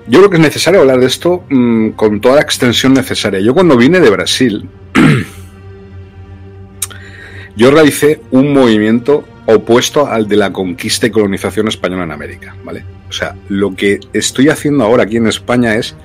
Yo 0.08 0.20
creo 0.20 0.30
que 0.30 0.38
es 0.38 0.42
necesario 0.42 0.82
hablar 0.82 1.00
de 1.00 1.08
esto 1.08 1.44
mm, 1.50 1.90
con 1.90 2.22
toda 2.22 2.36
la 2.36 2.42
extensión 2.42 2.94
necesaria. 2.94 3.42
Yo 3.42 3.54
cuando 3.54 3.76
vine 3.76 4.00
de 4.00 4.10
Brasil, 4.10 4.70
yo 7.58 7.72
realicé 7.72 8.22
un 8.32 8.54
movimiento 8.54 9.26
opuesto 9.46 10.08
al 10.08 10.28
de 10.28 10.38
la 10.38 10.54
conquista 10.54 11.08
y 11.08 11.12
colonización 11.12 11.68
española 11.68 12.06
en 12.06 12.12
América, 12.12 12.56
¿vale? 12.64 12.86
O 13.10 13.12
sea, 13.12 13.36
lo 13.50 13.76
que 13.76 14.00
estoy 14.14 14.50
haciendo 14.50 14.86
ahora 14.86 15.04
aquí 15.04 15.18
en 15.18 15.28
España 15.28 15.76
es 15.76 15.96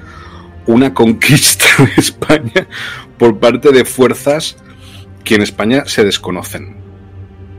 una 0.67 0.95
conquista 0.95 1.67
de 1.79 1.93
España 1.97 2.67
por 3.19 3.39
parte 3.39 3.71
de 3.71 3.85
fuerzas 3.85 4.57
que 5.23 5.37
en 5.37 5.43
España 5.43 5.85
se 5.87 6.05
desconocen. 6.05 6.77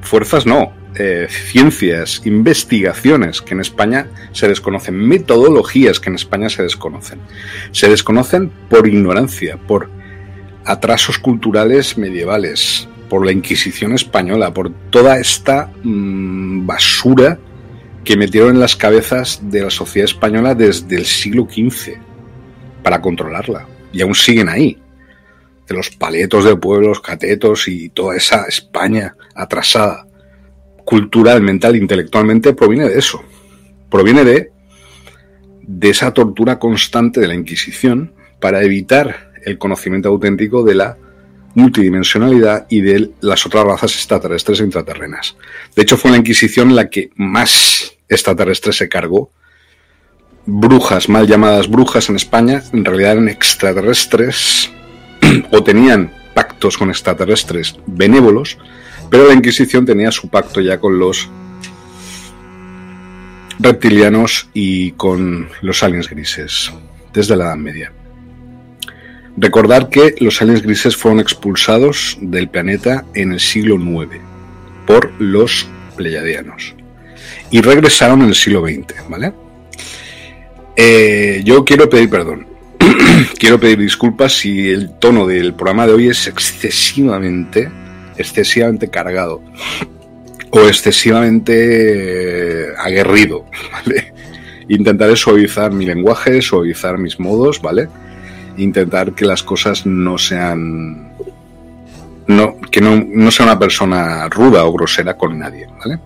Fuerzas 0.02 0.46
no, 0.46 0.74
eh, 0.96 1.28
ciencias, 1.30 2.22
investigaciones 2.26 3.42
que 3.42 3.54
en 3.56 3.62
España 3.62 4.08
se 4.32 4.48
desconocen, 4.48 4.96
metodologías 4.96 6.00
que 6.00 6.10
en 6.10 6.16
España 6.16 6.50
se 6.50 6.64
desconocen. 6.64 7.20
Se 7.72 7.90
desconocen 7.90 8.52
por 8.70 8.88
ignorancia, 8.88 9.58
por 9.58 9.90
atrasos 10.66 11.18
culturales 11.18 11.98
medievales, 11.98 12.88
por 13.10 13.26
la 13.26 13.32
Inquisición 13.32 13.94
española, 13.94 14.54
por 14.54 14.72
toda 14.90 15.20
esta 15.20 15.72
mm, 15.84 16.66
basura 16.66 17.40
que 18.04 18.18
metieron 18.18 18.52
en 18.52 18.60
las 18.60 18.76
cabezas 18.76 19.40
de 19.50 19.62
la 19.62 19.70
sociedad 19.70 20.06
española 20.06 20.56
desde 20.56 20.96
el 20.98 21.06
siglo 21.06 21.48
XV 21.50 21.94
para 22.84 23.02
controlarla. 23.02 23.68
Y 23.92 24.02
aún 24.02 24.16
siguen 24.16 24.50
ahí. 24.50 24.78
De 25.68 25.74
los 25.74 25.90
paletos 25.90 26.44
de 26.44 26.56
pueblos, 26.56 27.00
catetos 27.00 27.68
y 27.68 27.90
toda 27.90 28.18
esa 28.18 28.44
España 28.48 29.16
atrasada, 29.34 30.06
cultural, 30.86 31.42
mental, 31.42 31.76
intelectualmente, 31.76 32.54
proviene 32.54 32.90
de 32.90 33.00
eso. 33.00 33.24
Proviene 33.90 34.24
de, 34.24 34.52
de 35.62 35.90
esa 35.90 36.14
tortura 36.14 36.60
constante 36.60 37.20
de 37.20 37.28
la 37.28 37.36
Inquisición 37.36 38.14
para 38.40 38.64
evitar 38.64 39.32
el 39.46 39.58
conocimiento 39.58 40.10
auténtico 40.10 40.64
de 40.64 40.76
la 40.76 40.98
multidimensionalidad 41.56 42.66
y 42.70 42.82
de 42.82 43.12
las 43.22 43.46
otras 43.46 43.64
razas 43.64 43.94
extraterrestres 43.96 44.60
e 44.60 44.64
intraterrenas. 44.64 45.36
De 45.76 45.84
hecho, 45.84 45.98
fue 45.98 46.12
la 46.12 46.18
Inquisición 46.18 46.76
la 46.76 46.90
que 46.90 47.12
más 47.16 47.96
extraterrestres 48.10 48.78
se 48.78 48.90
cargó. 48.90 49.32
Brujas, 50.46 51.08
mal 51.10 51.28
llamadas 51.28 51.70
brujas 51.70 52.10
en 52.10 52.18
España, 52.18 52.64
en 52.74 52.84
realidad 52.84 53.14
eran 53.14 53.30
extraterrestres 53.30 54.72
o 55.52 55.64
tenían 55.64 56.12
pactos 56.34 56.78
con 56.78 56.90
extraterrestres 56.90 57.78
benévolos, 57.86 58.58
pero 59.14 59.28
la 59.28 59.36
Inquisición 59.36 59.86
tenía 59.86 60.12
su 60.12 60.28
pacto 60.28 60.60
ya 60.60 60.80
con 60.80 60.98
los 60.98 61.30
reptilianos 63.60 64.50
y 64.56 64.94
con 64.94 65.50
los 65.62 65.84
aliens 65.84 66.10
grises, 66.10 66.72
desde 67.14 67.36
la 67.36 67.44
Edad 67.44 67.58
Media. 67.58 67.94
Recordar 69.38 69.90
que 69.90 70.16
los 70.20 70.42
aliens 70.42 70.64
grises 70.64 70.98
fueron 70.98 71.20
expulsados 71.20 72.18
del 72.22 72.50
planeta 72.50 73.06
en 73.14 73.34
el 73.34 73.40
siglo 73.40 73.76
IX 73.76 74.20
por 74.88 75.12
los 75.22 75.68
pleiadianos 75.96 76.74
y 77.52 77.62
regresaron 77.62 78.24
en 78.24 78.30
el 78.30 78.36
siglo 78.36 78.66
XX, 78.66 78.96
¿vale? 79.10 79.32
Eh, 80.76 81.44
yo 81.46 81.64
quiero 81.64 81.88
pedir 81.88 82.10
perdón. 82.10 82.48
quiero 83.38 83.60
pedir 83.60 83.78
disculpas 83.78 84.40
si 84.40 84.70
el 84.70 84.98
tono 84.98 85.28
del 85.28 85.54
programa 85.54 85.86
de 85.86 85.94
hoy 85.94 86.08
es 86.08 86.26
excesivamente, 86.26 87.70
excesivamente 88.18 88.90
cargado 88.90 89.42
o 90.50 90.60
excesivamente 90.62 92.68
aguerrido, 92.78 93.46
¿vale? 93.72 94.14
Intentaré 94.70 95.16
suavizar 95.16 95.72
mi 95.72 95.86
lenguaje, 95.86 96.42
suavizar 96.42 96.98
mis 96.98 97.20
modos, 97.20 97.62
¿vale? 97.62 97.90
intentar 98.58 99.14
que 99.14 99.26
las 99.26 99.44
cosas 99.44 99.86
no 99.86 100.18
sean 100.18 101.12
no, 102.28 102.56
que 102.72 102.80
no, 102.80 103.04
no, 103.06 103.32
sea 103.32 103.46
una 103.46 103.60
persona 103.60 104.30
ruda 104.30 104.64
o 104.64 104.72
grosera 104.72 105.18
con 105.18 105.38
nadie, 105.38 105.68
¿vale? 105.80 106.00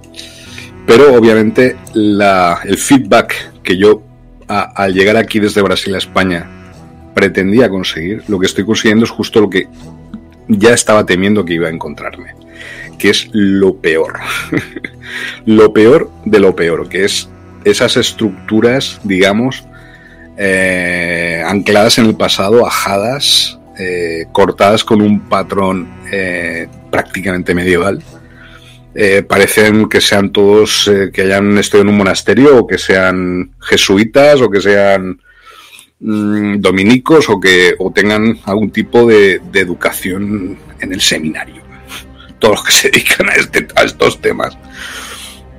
Pero 0.86 1.14
obviamente 1.14 1.76
la, 1.94 2.60
el 2.64 2.78
feedback 2.78 3.52
que 3.62 3.78
yo 3.78 4.02
al 4.48 4.94
llegar 4.94 5.18
aquí 5.18 5.40
desde 5.40 5.62
Brasil 5.62 5.94
a 5.94 5.98
España 5.98 6.50
pretendía 7.14 7.70
conseguir, 7.70 8.24
lo 8.30 8.40
que 8.40 8.46
estoy 8.46 8.66
consiguiendo 8.66 9.04
es 9.04 9.12
justo 9.12 9.42
lo 9.42 9.50
que 9.50 9.68
ya 10.48 10.74
estaba 10.74 11.06
temiendo 11.06 11.46
que 11.46 11.54
iba 11.54 11.68
a 11.68 11.72
encontrarme, 11.72 12.34
que 12.98 13.10
es 13.10 13.30
lo 13.32 13.78
peor, 13.78 14.20
lo 15.46 15.74
peor 15.74 16.10
de 16.26 16.40
lo 16.40 16.56
peor, 16.56 16.90
que 16.90 17.06
es 17.06 17.30
esas 17.64 17.98
estructuras, 17.98 19.00
digamos, 19.04 19.66
eh, 20.38 21.44
ancladas 21.46 21.98
en 21.98 22.06
el 22.06 22.16
pasado, 22.16 22.66
ajadas, 22.66 23.60
eh, 23.80 24.26
cortadas 24.32 24.84
con 24.84 25.02
un 25.02 25.28
patrón 25.28 25.88
eh, 26.12 26.68
prácticamente 26.92 27.54
medieval. 27.54 28.02
parecen 29.28 29.88
que 29.90 30.02
sean 30.02 30.32
todos 30.32 30.90
que 31.14 31.22
hayan 31.22 31.56
estado 31.60 31.84
en 31.84 31.90
un 31.90 31.98
monasterio 31.98 32.58
o 32.58 32.66
que 32.66 32.80
sean 32.80 33.52
jesuitas 33.62 34.42
o 34.42 34.50
que 34.50 34.60
sean 34.60 35.22
mm, 36.00 36.60
dominicos 36.60 37.30
o 37.30 37.40
que 37.40 37.76
o 37.80 37.92
tengan 37.92 38.40
algún 38.46 38.72
tipo 38.72 39.06
de, 39.06 39.42
educación 39.54 40.58
en 40.80 40.94
el 40.94 41.02
seminario. 41.02 41.62
Todos 42.40 42.56
los 42.56 42.66
que 42.66 42.72
se 42.72 42.90
dedican 42.90 43.30
a, 43.30 43.34
este, 43.34 43.68
a 43.76 43.84
estos 43.84 44.22
temas 44.22 44.58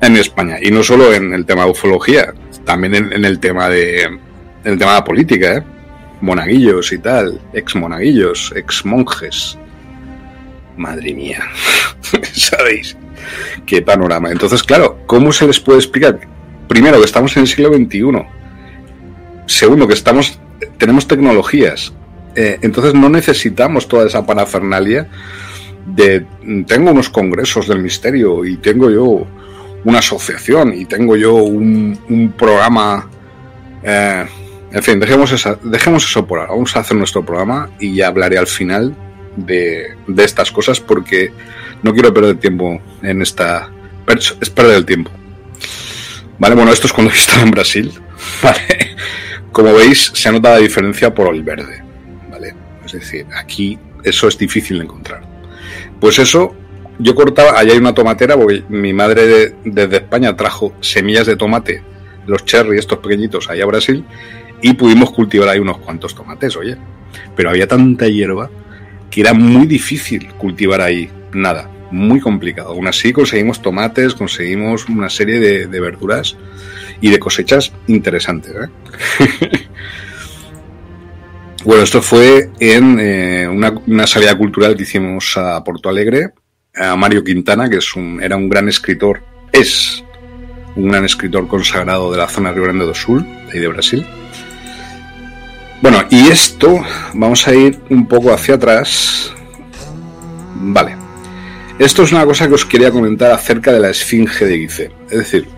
en 0.00 0.16
España. 0.16 0.58
Y 0.62 0.70
no 0.70 0.82
solo 0.82 1.12
en 1.12 1.34
el 1.34 1.44
tema 1.44 1.64
de 1.64 1.70
ufología, 1.70 2.32
también 2.64 2.94
en 2.94 3.24
el 3.24 3.40
tema 3.40 3.68
de, 3.68 4.18
el 4.64 4.78
tema 4.78 4.92
de 4.92 4.98
la 4.98 5.04
política, 5.04 5.56
¿eh? 5.56 5.62
Monaguillos 6.20 6.92
y 6.92 6.98
tal, 6.98 7.40
ex 7.52 7.76
monaguillos, 7.76 8.52
ex 8.56 8.84
monjes. 8.84 9.56
Madre 10.76 11.14
mía, 11.14 11.42
¿sabéis? 12.32 12.96
Qué 13.66 13.82
panorama. 13.82 14.30
Entonces, 14.30 14.62
claro, 14.62 15.00
¿cómo 15.06 15.32
se 15.32 15.46
les 15.46 15.60
puede 15.60 15.78
explicar? 15.78 16.20
Primero, 16.68 16.98
que 16.98 17.04
estamos 17.04 17.36
en 17.36 17.42
el 17.42 17.48
siglo 17.48 17.72
XXI. 17.72 18.26
Segundo, 19.48 19.86
que 19.86 19.94
estamos, 19.94 20.38
tenemos 20.78 21.06
tecnologías. 21.06 21.92
Eh, 22.34 22.58
entonces 22.62 22.94
no 22.94 23.08
necesitamos 23.08 23.88
toda 23.88 24.06
esa 24.06 24.24
parafernalia 24.24 25.08
de 25.86 26.24
tengo 26.66 26.90
unos 26.90 27.08
congresos 27.08 27.66
del 27.66 27.80
misterio 27.80 28.44
y 28.44 28.58
tengo 28.58 28.90
yo 28.90 29.26
una 29.84 30.00
asociación 30.00 30.74
y 30.74 30.84
tengo 30.84 31.16
yo 31.16 31.34
un, 31.34 32.34
programa. 32.36 33.08
Eh, 33.82 34.26
en 34.70 34.82
fin, 34.82 35.00
dejemos, 35.00 35.32
esa, 35.32 35.58
dejemos 35.62 36.04
eso 36.04 36.26
por 36.26 36.40
ahora. 36.40 36.52
Vamos 36.52 36.76
a 36.76 36.80
hacer 36.80 36.96
nuestro 36.96 37.24
programa 37.24 37.70
y 37.80 37.94
ya 37.94 38.08
hablaré 38.08 38.36
al 38.38 38.46
final 38.46 38.94
de, 39.36 39.94
de 40.06 40.24
estas 40.24 40.52
cosas 40.52 40.78
porque 40.80 41.32
no 41.82 41.92
quiero 41.92 42.12
perder 42.12 42.36
tiempo 42.36 42.80
en 43.02 43.22
esta. 43.22 43.70
Es 44.40 44.50
perder 44.50 44.76
el 44.76 44.84
tiempo. 44.86 45.10
Vale, 46.38 46.54
bueno, 46.54 46.72
esto 46.72 46.86
es 46.86 46.92
cuando 46.92 47.12
he 47.14 47.16
estado 47.16 47.42
en 47.42 47.50
Brasil. 47.50 47.92
Vale. 48.42 48.96
Como 49.52 49.72
veis, 49.74 50.10
se 50.14 50.30
nota 50.30 50.50
la 50.50 50.58
diferencia 50.58 51.14
por 51.14 51.34
el 51.34 51.42
verde. 51.42 51.82
Vale. 52.30 52.54
Es 52.84 52.92
decir, 52.92 53.26
aquí 53.36 53.78
eso 54.04 54.28
es 54.28 54.38
difícil 54.38 54.78
de 54.78 54.84
encontrar. 54.84 55.22
Pues 56.00 56.18
eso, 56.18 56.54
yo 56.98 57.14
cortaba, 57.14 57.58
allá 57.58 57.72
hay 57.72 57.78
una 57.78 57.94
tomatera, 57.94 58.36
porque 58.36 58.64
mi 58.68 58.92
madre 58.92 59.54
desde 59.64 59.96
España 59.96 60.36
trajo 60.36 60.74
semillas 60.80 61.26
de 61.26 61.36
tomate, 61.36 61.82
los 62.26 62.44
cherry, 62.44 62.78
estos 62.78 62.98
pequeñitos, 62.98 63.48
allá 63.50 63.64
a 63.64 63.66
Brasil, 63.66 64.04
y 64.62 64.74
pudimos 64.74 65.10
cultivar 65.10 65.48
ahí 65.48 65.58
unos 65.58 65.78
cuantos 65.78 66.14
tomates, 66.14 66.56
oye. 66.56 66.76
Pero 67.34 67.50
había 67.50 67.66
tanta 67.66 68.06
hierba 68.08 68.50
que 69.10 69.20
era 69.22 69.32
muy 69.32 69.66
difícil 69.66 70.28
cultivar 70.34 70.80
ahí 70.80 71.10
nada, 71.32 71.70
muy 71.90 72.20
complicado. 72.20 72.70
Aún 72.70 72.86
así 72.86 73.12
conseguimos 73.12 73.62
tomates, 73.62 74.14
conseguimos 74.14 74.88
una 74.88 75.08
serie 75.08 75.38
de, 75.38 75.80
verduras 75.80 76.36
y 77.00 77.10
de 77.10 77.18
cosechas 77.18 77.72
interesantes. 77.86 78.52
¿eh? 78.54 78.68
bueno, 81.64 81.82
esto 81.82 82.02
fue 82.02 82.50
en 82.60 82.98
eh, 83.00 83.48
una, 83.48 84.06
salida 84.06 84.36
cultural 84.36 84.76
que 84.76 84.82
hicimos 84.82 85.36
a 85.36 85.62
Porto 85.64 85.88
Alegre, 85.88 86.30
a 86.74 86.96
Mario 86.96 87.24
Quintana, 87.24 87.68
que 87.68 87.76
es 87.76 87.94
un, 87.94 88.22
era 88.22 88.36
un 88.36 88.48
gran 88.48 88.68
escritor, 88.68 89.22
es 89.52 90.04
un 90.76 90.88
gran 90.88 91.04
escritor 91.04 91.48
consagrado 91.48 92.10
de 92.10 92.18
la 92.18 92.28
zona 92.28 92.50
de 92.50 92.56
Rio 92.56 92.64
Grande 92.64 92.84
do 92.84 92.94
Sul, 92.94 93.24
de 93.24 93.52
ahí 93.52 93.60
de 93.60 93.68
Brasil. 93.68 94.06
Bueno, 95.80 96.04
y 96.10 96.28
esto, 96.28 96.80
vamos 97.14 97.46
a 97.46 97.54
ir 97.54 97.78
un 97.90 98.06
poco 98.08 98.32
hacia 98.32 98.54
atrás. 98.54 99.32
Vale. 100.54 100.96
Esto 101.78 102.02
es 102.02 102.10
una 102.10 102.24
cosa 102.24 102.48
que 102.48 102.54
os 102.54 102.64
quería 102.64 102.90
comentar 102.90 103.30
acerca 103.30 103.72
de 103.72 103.78
la 103.78 103.90
esfinge 103.90 104.44
de 104.44 104.58
Gizeh. 104.58 104.90
Es 105.08 105.18
decir, 105.18 105.48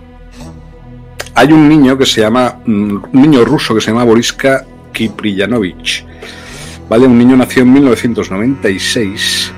hay 1.35 1.53
un 1.53 1.69
niño 1.69 1.97
que 1.97 2.07
se 2.07 2.21
llama, 2.21 2.57
mm, 2.64 2.97
un 3.12 3.23
niño 3.23 3.45
ruso 3.45 3.75
que 3.75 3.81
se 3.81 3.90
llama 3.90 4.05
Boriska 4.05 4.64
Kipriyanovich. 4.93 6.05
¿Vale? 6.88 7.07
Un 7.07 7.19
niño 7.19 7.37
nació 7.37 7.62
en 7.62 7.73
1996 7.73 9.53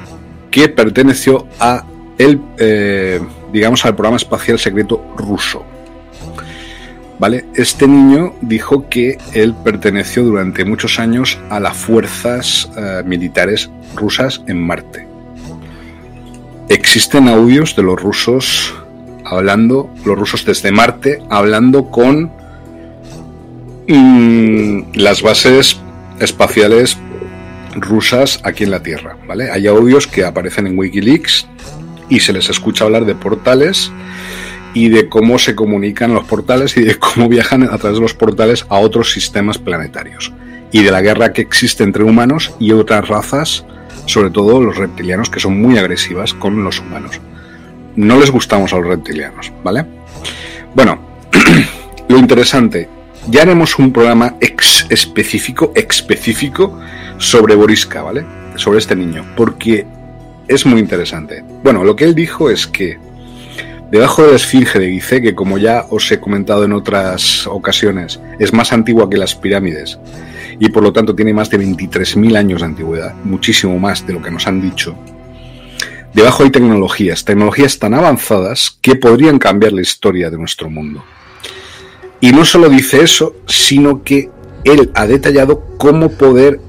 que 0.50 0.68
perteneció 0.68 1.46
a 1.58 1.84
el, 2.18 2.40
eh, 2.58 3.20
digamos, 3.52 3.84
al 3.84 3.94
programa 3.94 4.16
espacial 4.16 4.58
secreto 4.58 5.14
ruso. 5.16 5.64
¿Vale? 7.18 7.46
Este 7.54 7.86
niño 7.86 8.34
dijo 8.42 8.88
que 8.88 9.16
él 9.32 9.54
perteneció 9.64 10.24
durante 10.24 10.64
muchos 10.64 10.98
años 10.98 11.38
a 11.50 11.60
las 11.60 11.76
fuerzas 11.76 12.68
eh, 12.76 13.02
militares 13.06 13.70
rusas 13.94 14.42
en 14.46 14.60
Marte. 14.60 15.06
Existen 16.68 17.28
audios 17.28 17.76
de 17.76 17.82
los 17.82 18.00
rusos 18.00 18.74
hablando, 19.32 19.90
los 20.04 20.18
rusos 20.18 20.44
desde 20.44 20.72
Marte, 20.72 21.22
hablando 21.30 21.90
con 21.90 22.32
mm, 23.88 24.92
las 24.94 25.22
bases 25.22 25.80
espaciales 26.20 26.96
rusas 27.74 28.40
aquí 28.44 28.64
en 28.64 28.70
la 28.70 28.82
Tierra, 28.82 29.16
¿vale? 29.26 29.50
Hay 29.50 29.66
audios 29.66 30.06
que 30.06 30.24
aparecen 30.24 30.66
en 30.66 30.78
Wikileaks 30.78 31.46
y 32.08 32.20
se 32.20 32.32
les 32.32 32.50
escucha 32.50 32.84
hablar 32.84 33.04
de 33.04 33.14
portales 33.14 33.90
y 34.74 34.88
de 34.88 35.08
cómo 35.08 35.38
se 35.38 35.54
comunican 35.54 36.14
los 36.14 36.24
portales 36.24 36.76
y 36.76 36.82
de 36.82 36.98
cómo 36.98 37.28
viajan 37.28 37.62
a 37.64 37.78
través 37.78 37.98
de 37.98 38.02
los 38.02 38.14
portales 38.14 38.66
a 38.68 38.78
otros 38.78 39.12
sistemas 39.12 39.58
planetarios 39.58 40.32
y 40.72 40.82
de 40.82 40.90
la 40.90 41.02
guerra 41.02 41.32
que 41.32 41.42
existe 41.42 41.84
entre 41.84 42.04
humanos 42.04 42.52
y 42.58 42.72
otras 42.72 43.06
razas, 43.08 43.64
sobre 44.06 44.30
todo 44.30 44.60
los 44.60 44.76
reptilianos, 44.76 45.28
que 45.28 45.40
son 45.40 45.60
muy 45.60 45.76
agresivas 45.76 46.32
con 46.32 46.64
los 46.64 46.80
humanos. 46.80 47.20
No 47.96 48.18
les 48.18 48.30
gustamos 48.30 48.72
a 48.72 48.76
los 48.76 48.86
reptilianos, 48.86 49.52
¿vale? 49.62 49.84
Bueno, 50.74 50.98
lo 52.08 52.18
interesante, 52.18 52.88
ya 53.28 53.42
haremos 53.42 53.78
un 53.78 53.92
programa 53.92 54.36
ex 54.40 54.86
específico, 54.88 55.72
específico 55.74 56.78
sobre 57.18 57.54
Boriska, 57.54 58.02
¿vale? 58.02 58.24
Sobre 58.56 58.78
este 58.78 58.96
niño, 58.96 59.24
porque 59.36 59.86
es 60.48 60.66
muy 60.66 60.80
interesante. 60.80 61.44
Bueno, 61.62 61.84
lo 61.84 61.96
que 61.96 62.04
él 62.04 62.14
dijo 62.14 62.50
es 62.50 62.66
que 62.66 62.98
Debajo 63.92 64.22
de 64.22 64.30
la 64.30 64.36
Esfinge 64.36 64.78
de 64.78 64.90
Gizeh, 64.90 65.20
que 65.20 65.34
como 65.34 65.58
ya 65.58 65.84
os 65.90 66.10
he 66.10 66.18
comentado 66.18 66.64
en 66.64 66.72
otras 66.72 67.46
ocasiones, 67.46 68.18
es 68.38 68.54
más 68.54 68.72
antigua 68.72 69.10
que 69.10 69.18
las 69.18 69.34
pirámides 69.34 69.98
y 70.58 70.70
por 70.70 70.82
lo 70.82 70.94
tanto 70.94 71.14
tiene 71.14 71.34
más 71.34 71.50
de 71.50 71.60
23.000 71.60 72.38
años 72.38 72.60
de 72.62 72.68
antigüedad, 72.68 73.14
muchísimo 73.22 73.78
más 73.78 74.06
de 74.06 74.14
lo 74.14 74.22
que 74.22 74.30
nos 74.30 74.46
han 74.46 74.62
dicho. 74.62 74.96
Debajo 76.14 76.42
hay 76.42 76.50
tecnologías, 76.50 77.24
tecnologías 77.24 77.78
tan 77.78 77.94
avanzadas 77.94 78.78
que 78.82 78.96
podrían 78.96 79.38
cambiar 79.38 79.72
la 79.72 79.80
historia 79.80 80.30
de 80.30 80.38
nuestro 80.38 80.68
mundo. 80.68 81.02
Y 82.20 82.32
no 82.32 82.44
solo 82.44 82.68
dice 82.68 83.02
eso, 83.02 83.34
sino 83.46 84.02
que 84.02 84.30
él 84.64 84.90
ha 84.94 85.06
detallado 85.06 85.76
cómo 85.78 86.10
poder 86.10 86.60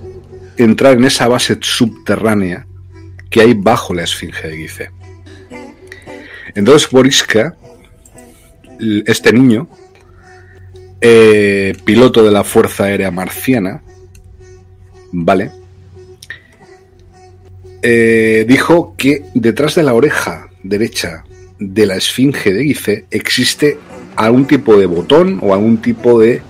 entrar 0.57 0.93
en 0.93 1.05
esa 1.05 1.27
base 1.27 1.57
subterránea 1.61 2.65
que 3.29 3.41
hay 3.41 3.53
bajo 3.53 3.93
la 3.93 4.03
Esfinge 4.03 4.47
de 4.47 4.57
Gizeh. 4.57 4.91
Entonces 6.55 6.89
Boriska, 6.89 7.55
este 9.05 9.33
niño, 9.33 9.67
eh, 11.01 11.75
piloto 11.83 12.23
de 12.23 12.31
la 12.31 12.43
Fuerza 12.43 12.85
Aérea 12.85 13.11
Marciana, 13.11 13.83
¿vale? 15.11 15.51
Eh, 17.85 18.45
dijo 18.47 18.95
que 18.97 19.25
detrás 19.33 19.75
de 19.75 19.83
la 19.83 19.93
oreja 19.93 20.47
derecha 20.63 21.25
de 21.59 21.85
la 21.85 21.95
esfinge 21.95 22.53
de 22.53 22.63
Gize 22.63 23.05
existe 23.11 23.77
algún 24.15 24.45
tipo 24.45 24.77
de 24.77 24.85
botón 24.85 25.39
o 25.41 25.53
algún 25.53 25.77
tipo 25.77 26.19
de 26.19 26.41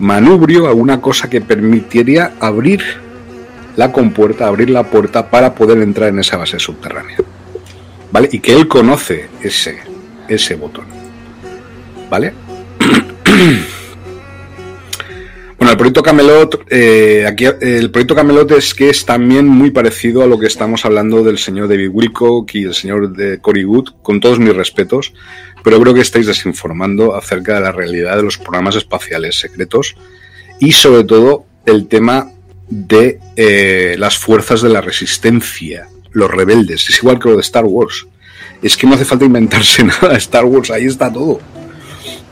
manubrio, 0.00 0.66
alguna 0.66 1.00
cosa 1.00 1.30
que 1.30 1.40
permitiría 1.40 2.32
abrir 2.40 2.82
la 3.76 3.92
compuerta, 3.92 4.48
abrir 4.48 4.68
la 4.68 4.82
puerta 4.82 5.30
para 5.30 5.54
poder 5.54 5.78
entrar 5.78 6.08
en 6.08 6.18
esa 6.18 6.36
base 6.36 6.58
subterránea. 6.58 7.18
¿vale? 8.10 8.28
Y 8.32 8.40
que 8.40 8.52
él 8.52 8.66
conoce 8.66 9.28
ese, 9.42 9.78
ese 10.28 10.56
botón, 10.56 10.86
¿vale? 12.10 12.34
El 15.72 15.78
proyecto 15.78 16.02
Camelot, 16.02 16.66
eh, 16.68 17.24
aquí 17.26 17.46
el 17.46 17.90
proyecto 17.90 18.14
Camelot 18.14 18.50
es 18.50 18.74
que 18.74 18.90
es 18.90 19.06
también 19.06 19.48
muy 19.48 19.70
parecido 19.70 20.22
a 20.22 20.26
lo 20.26 20.38
que 20.38 20.46
estamos 20.46 20.84
hablando 20.84 21.24
del 21.24 21.38
señor 21.38 21.66
David 21.66 21.88
Wilcock 21.90 22.54
y 22.56 22.64
el 22.64 22.74
señor 22.74 23.16
de 23.16 23.38
Cory 23.38 23.64
Wood, 23.64 23.94
con 24.02 24.20
todos 24.20 24.38
mis 24.38 24.54
respetos, 24.54 25.14
pero 25.64 25.80
creo 25.80 25.94
que 25.94 26.02
estáis 26.02 26.26
desinformando 26.26 27.16
acerca 27.16 27.54
de 27.54 27.62
la 27.62 27.72
realidad 27.72 28.18
de 28.18 28.22
los 28.22 28.36
programas 28.36 28.76
espaciales 28.76 29.40
secretos 29.40 29.96
y 30.60 30.72
sobre 30.72 31.04
todo 31.04 31.46
el 31.64 31.86
tema 31.86 32.30
de 32.68 33.18
eh, 33.36 33.96
las 33.98 34.18
fuerzas 34.18 34.60
de 34.60 34.68
la 34.68 34.82
resistencia 34.82 35.88
los 36.10 36.30
rebeldes. 36.30 36.86
Es 36.90 36.98
igual 36.98 37.18
que 37.18 37.30
lo 37.30 37.36
de 37.36 37.40
Star 37.40 37.64
Wars. 37.64 38.06
Es 38.62 38.76
que 38.76 38.86
no 38.86 38.94
hace 38.94 39.06
falta 39.06 39.24
inventarse 39.24 39.82
nada. 39.84 40.18
Star 40.18 40.44
Wars, 40.44 40.70
ahí 40.70 40.84
está 40.84 41.10
todo. 41.10 41.40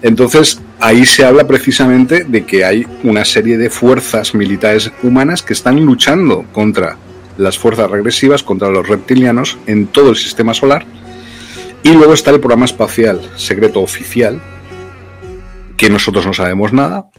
Entonces, 0.02 0.60
ahí 0.80 1.04
se 1.04 1.24
habla 1.24 1.46
precisamente 1.46 2.24
de 2.24 2.44
que 2.44 2.64
hay 2.64 2.86
una 3.02 3.24
serie 3.24 3.58
de 3.58 3.68
fuerzas 3.68 4.34
militares 4.34 4.90
humanas 5.02 5.42
que 5.42 5.52
están 5.52 5.84
luchando 5.84 6.44
contra 6.52 6.96
las 7.36 7.58
fuerzas 7.58 7.90
regresivas, 7.90 8.42
contra 8.42 8.70
los 8.70 8.88
reptilianos 8.88 9.58
en 9.66 9.86
todo 9.86 10.10
el 10.10 10.16
sistema 10.16 10.54
solar. 10.54 10.86
Y 11.82 11.92
luego 11.92 12.14
está 12.14 12.30
el 12.30 12.40
programa 12.40 12.66
espacial 12.66 13.20
secreto 13.36 13.80
oficial, 13.80 14.40
que 15.76 15.90
nosotros 15.90 16.26
no 16.26 16.34
sabemos 16.34 16.72
nada, 16.72 17.10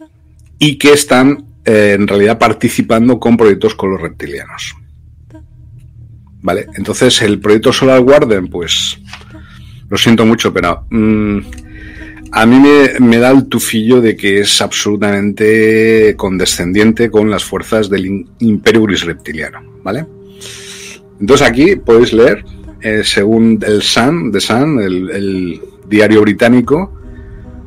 y 0.59 0.77
que 0.77 0.93
están 0.93 1.45
eh, 1.65 1.95
en 1.95 2.07
realidad 2.07 2.37
participando 2.37 3.19
con 3.19 3.37
proyectos 3.37 3.75
con 3.75 3.91
los 3.91 4.01
reptilianos. 4.01 4.75
¿Vale? 6.43 6.67
Entonces, 6.75 7.21
el 7.21 7.39
proyecto 7.39 7.71
Solar 7.71 7.99
Warden, 7.99 8.47
pues 8.47 8.99
lo 9.89 9.97
siento 9.97 10.25
mucho, 10.25 10.51
pero 10.51 10.85
mm, 10.89 11.39
a 12.33 12.45
mí 12.45 12.57
me, 12.99 13.17
da 13.17 13.31
el 13.31 13.47
tufillo 13.47 13.99
de 13.99 14.15
que 14.15 14.39
es 14.39 14.61
absolutamente 14.61 16.15
condescendiente 16.15 17.11
con 17.11 17.29
las 17.29 17.43
fuerzas 17.43 17.89
del 17.89 18.25
Imperio 18.39 18.83
Gris 18.83 19.03
Reptiliano, 19.03 19.61
¿vale? 19.83 20.05
Entonces 21.19 21.45
aquí 21.45 21.75
podéis 21.75 22.13
leer, 22.13 22.45
eh, 22.81 23.01
según 23.03 23.59
el 23.67 23.81
Sun, 23.81 24.31
The 24.31 24.39
Sun, 24.39 24.79
el, 24.81 25.61
diario 25.87 26.21
británico, 26.21 26.93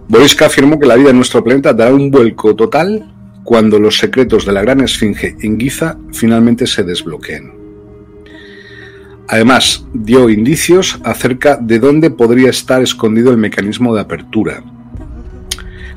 Boriska 0.09 0.47
afirmó 0.47 0.79
que 0.79 0.87
la 0.87 0.97
vida 0.97 1.11
en 1.11 1.17
nuestro 1.17 1.45
planeta 1.45 1.75
dará 1.75 1.93
un 1.93 2.11
vuelco 2.11 2.57
total 2.57 3.13
cuando 3.45 3.79
los 3.79 3.99
secretos 3.99 4.47
de 4.47 4.53
la 4.53 4.63
gran 4.63 4.81
esfinge 4.81 5.37
en 5.43 5.61
Giza 5.61 5.99
finalmente 6.11 6.67
se 6.67 6.85
desbloqueen. 6.85 7.64
Además, 9.29 9.85
dio 9.93 10.29
indicios 10.29 11.01
acerca 11.05 11.57
de 11.57 11.79
dónde 11.79 12.11
podría 12.11 12.51
estar 12.51 12.83
escondido 12.83 13.31
el 13.31 13.39
mecanismo 13.39 13.95
de 13.95 14.03
apertura. 14.03 14.63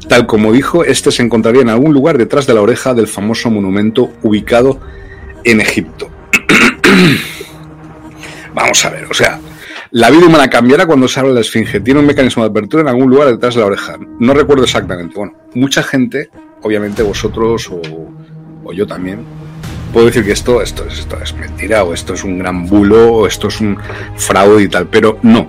Tal 0.08 0.26
como 0.26 0.54
dijo, 0.54 0.86
este 0.86 1.12
se 1.12 1.24
encontraría 1.24 1.62
en 1.62 1.70
algún 1.70 1.94
lugar 1.94 2.18
detrás 2.18 2.48
de 2.48 2.54
la 2.54 2.62
oreja 2.62 2.94
del 2.94 3.08
famoso 3.08 3.52
monumento 3.52 4.12
ubicado 4.24 4.80
en 5.44 5.60
Egipto. 5.60 6.10
Vamos 8.54 8.86
a 8.86 8.90
ver, 8.90 9.06
o 9.06 9.14
sea, 9.14 9.40
la 9.92 10.10
vida 10.10 10.26
humana 10.26 10.50
cambiará 10.50 10.86
cuando 10.86 11.08
se 11.08 11.20
abre 11.20 11.34
la 11.34 11.42
esfinge. 11.42 11.80
Tiene 11.80 12.00
un 12.02 12.06
mecanismo 12.06 12.44
de 12.44 12.50
apertura 12.50 12.82
en 12.82 12.90
algún 12.90 13.10
lugar 13.10 13.30
detrás 13.30 13.56
de 13.56 13.62
la 13.62 13.68
oreja. 13.68 13.98
No 14.20 14.34
recuerdo 14.34 14.64
exactamente. 14.64 15.16
Bueno, 15.16 15.34
mucha 15.54 15.82
gente, 15.82 16.30
obviamente 16.62 17.04
vosotros 17.04 17.70
o, 17.72 18.74
yo 18.74 18.86
también, 18.86 19.20
puedo 19.94 20.08
decir 20.08 20.26
que 20.26 20.32
esto, 20.32 20.62
esto, 20.62 20.86
esto 20.88 21.18
es 21.22 21.34
mentira 21.34 21.84
o 21.84 21.94
esto 21.94 22.14
es 22.14 22.24
un 22.24 22.40
gran 22.40 22.68
bulo 22.68 23.14
o 23.14 23.28
esto 23.28 23.48
es 23.48 23.60
un 23.62 23.78
fraude 24.16 24.64
y 24.64 24.68
tal, 24.68 24.88
pero 24.88 25.20
no. 25.22 25.48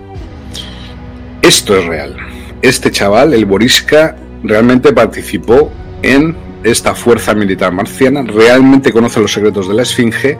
Esto 1.43 1.77
es 1.77 1.87
real. 1.87 2.17
Este 2.63 2.91
chaval, 2.91 3.35
el 3.35 3.47
Boriska, 3.47 4.17
realmente 4.43 4.93
participó 4.93 5.71
en 6.03 6.37
esta 6.65 6.95
fuerza 6.95 7.35
militar 7.35 7.73
marciana, 7.73 8.23
realmente 8.23 8.93
conoce 8.93 9.21
los 9.21 9.33
secretos 9.33 9.69
de 9.69 9.75
la 9.75 9.83
Esfinge 9.83 10.39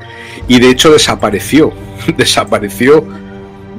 y 0.49 0.59
de 0.59 0.71
hecho 0.71 0.93
desapareció. 0.93 1.73
desapareció 2.17 3.05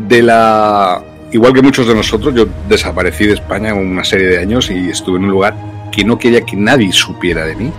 de 0.08 0.21
la... 0.21 1.03
Igual 1.32 1.53
que 1.53 1.62
muchos 1.62 1.88
de 1.88 1.93
nosotros, 1.93 2.34
yo 2.34 2.47
desaparecí 2.67 3.27
de 3.27 3.34
España 3.34 3.73
una 3.73 4.03
serie 4.03 4.27
de 4.27 4.39
años 4.39 4.71
y 4.71 4.89
estuve 4.89 5.17
en 5.17 5.25
un 5.25 5.32
lugar 5.32 5.55
que 5.91 6.03
no 6.03 6.17
quería 6.17 6.41
que 6.41 6.55
nadie 6.55 6.91
supiera 6.91 7.45
de 7.45 7.55
mí, 7.55 7.71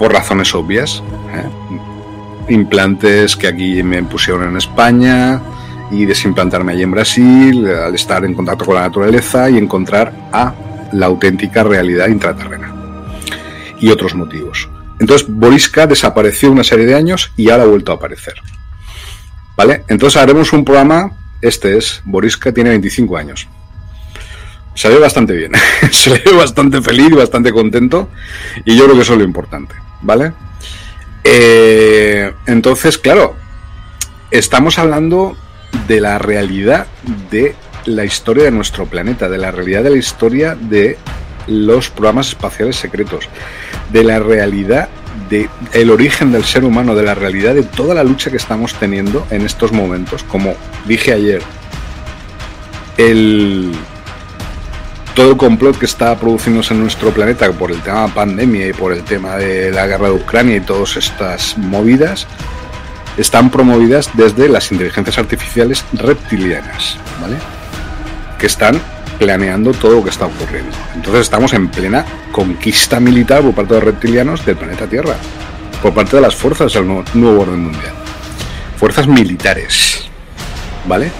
por 0.00 0.14
razones 0.14 0.54
obvias. 0.54 1.02
¿eh? 1.34 2.52
Implantes 2.54 3.36
que 3.36 3.46
aquí 3.46 3.82
me 3.82 4.02
pusieron 4.02 4.48
en 4.48 4.56
España 4.56 5.42
y 5.90 6.06
desimplantarme 6.06 6.72
allí 6.72 6.84
en 6.84 6.90
Brasil, 6.90 7.68
al 7.68 7.94
estar 7.94 8.24
en 8.24 8.32
contacto 8.32 8.64
con 8.64 8.76
la 8.76 8.80
naturaleza 8.80 9.50
y 9.50 9.58
encontrar 9.58 10.10
a 10.32 10.54
la 10.92 11.04
auténtica 11.04 11.62
realidad 11.64 12.08
intraterrena. 12.08 12.74
Y 13.78 13.90
otros 13.90 14.14
motivos. 14.14 14.70
Entonces, 14.98 15.28
Boriska 15.28 15.86
desapareció 15.86 16.50
una 16.50 16.64
serie 16.64 16.86
de 16.86 16.94
años 16.94 17.30
y 17.36 17.50
ahora 17.50 17.64
ha 17.64 17.66
vuelto 17.66 17.92
a 17.92 17.96
aparecer. 17.96 18.34
¿Vale? 19.54 19.84
Entonces 19.88 20.20
haremos 20.20 20.54
un 20.54 20.64
programa, 20.64 21.12
este 21.42 21.76
es, 21.76 22.00
Boriska 22.06 22.52
tiene 22.52 22.70
25 22.70 23.18
años. 23.18 23.48
Se 24.74 24.88
ve 24.88 24.98
bastante 24.98 25.34
bien, 25.34 25.52
se 25.90 26.10
ve 26.10 26.32
bastante 26.34 26.80
feliz 26.80 27.10
bastante 27.14 27.52
contento 27.52 28.08
y 28.64 28.76
yo 28.76 28.84
creo 28.84 28.96
que 28.96 29.02
eso 29.02 29.12
es 29.12 29.18
lo 29.18 29.24
importante, 29.24 29.74
¿vale? 30.02 30.32
Eh, 31.24 32.32
entonces, 32.46 32.98
claro, 32.98 33.36
estamos 34.30 34.78
hablando 34.78 35.36
de 35.86 36.00
la 36.00 36.18
realidad 36.18 36.86
de 37.30 37.54
la 37.84 38.04
historia 38.04 38.44
de 38.44 38.50
nuestro 38.50 38.86
planeta, 38.86 39.28
de 39.28 39.38
la 39.38 39.50
realidad 39.50 39.82
de 39.82 39.90
la 39.90 39.96
historia 39.96 40.54
de 40.54 40.98
los 41.46 41.90
programas 41.90 42.28
espaciales 42.28 42.76
secretos, 42.76 43.28
de 43.92 44.04
la 44.04 44.18
realidad 44.18 44.88
el 45.72 45.90
origen 45.90 46.32
del 46.32 46.44
ser 46.44 46.64
humano, 46.64 46.94
de 46.94 47.04
la 47.04 47.14
realidad 47.14 47.54
de 47.54 47.62
toda 47.62 47.94
la 47.94 48.02
lucha 48.02 48.30
que 48.30 48.36
estamos 48.36 48.74
teniendo 48.74 49.26
en 49.30 49.42
estos 49.42 49.72
momentos. 49.72 50.24
Como 50.24 50.54
dije 50.86 51.12
ayer, 51.12 51.42
el, 52.96 53.72
todo 55.20 55.32
el 55.32 55.36
complot 55.36 55.76
que 55.76 55.84
está 55.84 56.18
produciéndose 56.18 56.72
en 56.72 56.80
nuestro 56.80 57.10
planeta 57.10 57.52
por 57.52 57.70
el 57.70 57.82
tema 57.82 58.06
de 58.06 58.12
pandemia 58.14 58.68
y 58.68 58.72
por 58.72 58.90
el 58.90 59.02
tema 59.02 59.36
de 59.36 59.70
la 59.70 59.86
guerra 59.86 60.06
de 60.06 60.14
Ucrania 60.14 60.56
y 60.56 60.60
todas 60.60 60.96
estas 60.96 61.58
movidas 61.58 62.26
están 63.18 63.50
promovidas 63.50 64.08
desde 64.14 64.48
las 64.48 64.72
inteligencias 64.72 65.18
artificiales 65.18 65.84
reptilianas, 65.92 66.96
¿vale? 67.20 67.36
Que 68.38 68.46
están 68.46 68.80
planeando 69.18 69.72
todo 69.74 69.96
lo 69.96 70.04
que 70.04 70.08
está 70.08 70.24
ocurriendo. 70.24 70.74
Entonces 70.94 71.20
estamos 71.20 71.52
en 71.52 71.68
plena 71.68 72.02
conquista 72.32 72.98
militar 72.98 73.42
por 73.42 73.54
parte 73.54 73.74
de 73.74 73.80
reptilianos 73.80 74.46
del 74.46 74.56
planeta 74.56 74.86
Tierra, 74.86 75.16
por 75.82 75.92
parte 75.92 76.16
de 76.16 76.22
las 76.22 76.34
fuerzas 76.34 76.72
del 76.72 76.86
nuevo, 76.86 77.42
orden 77.42 77.64
mundial. 77.64 77.92
Fuerzas 78.78 79.06
militares, 79.06 80.08
¿vale? 80.86 81.12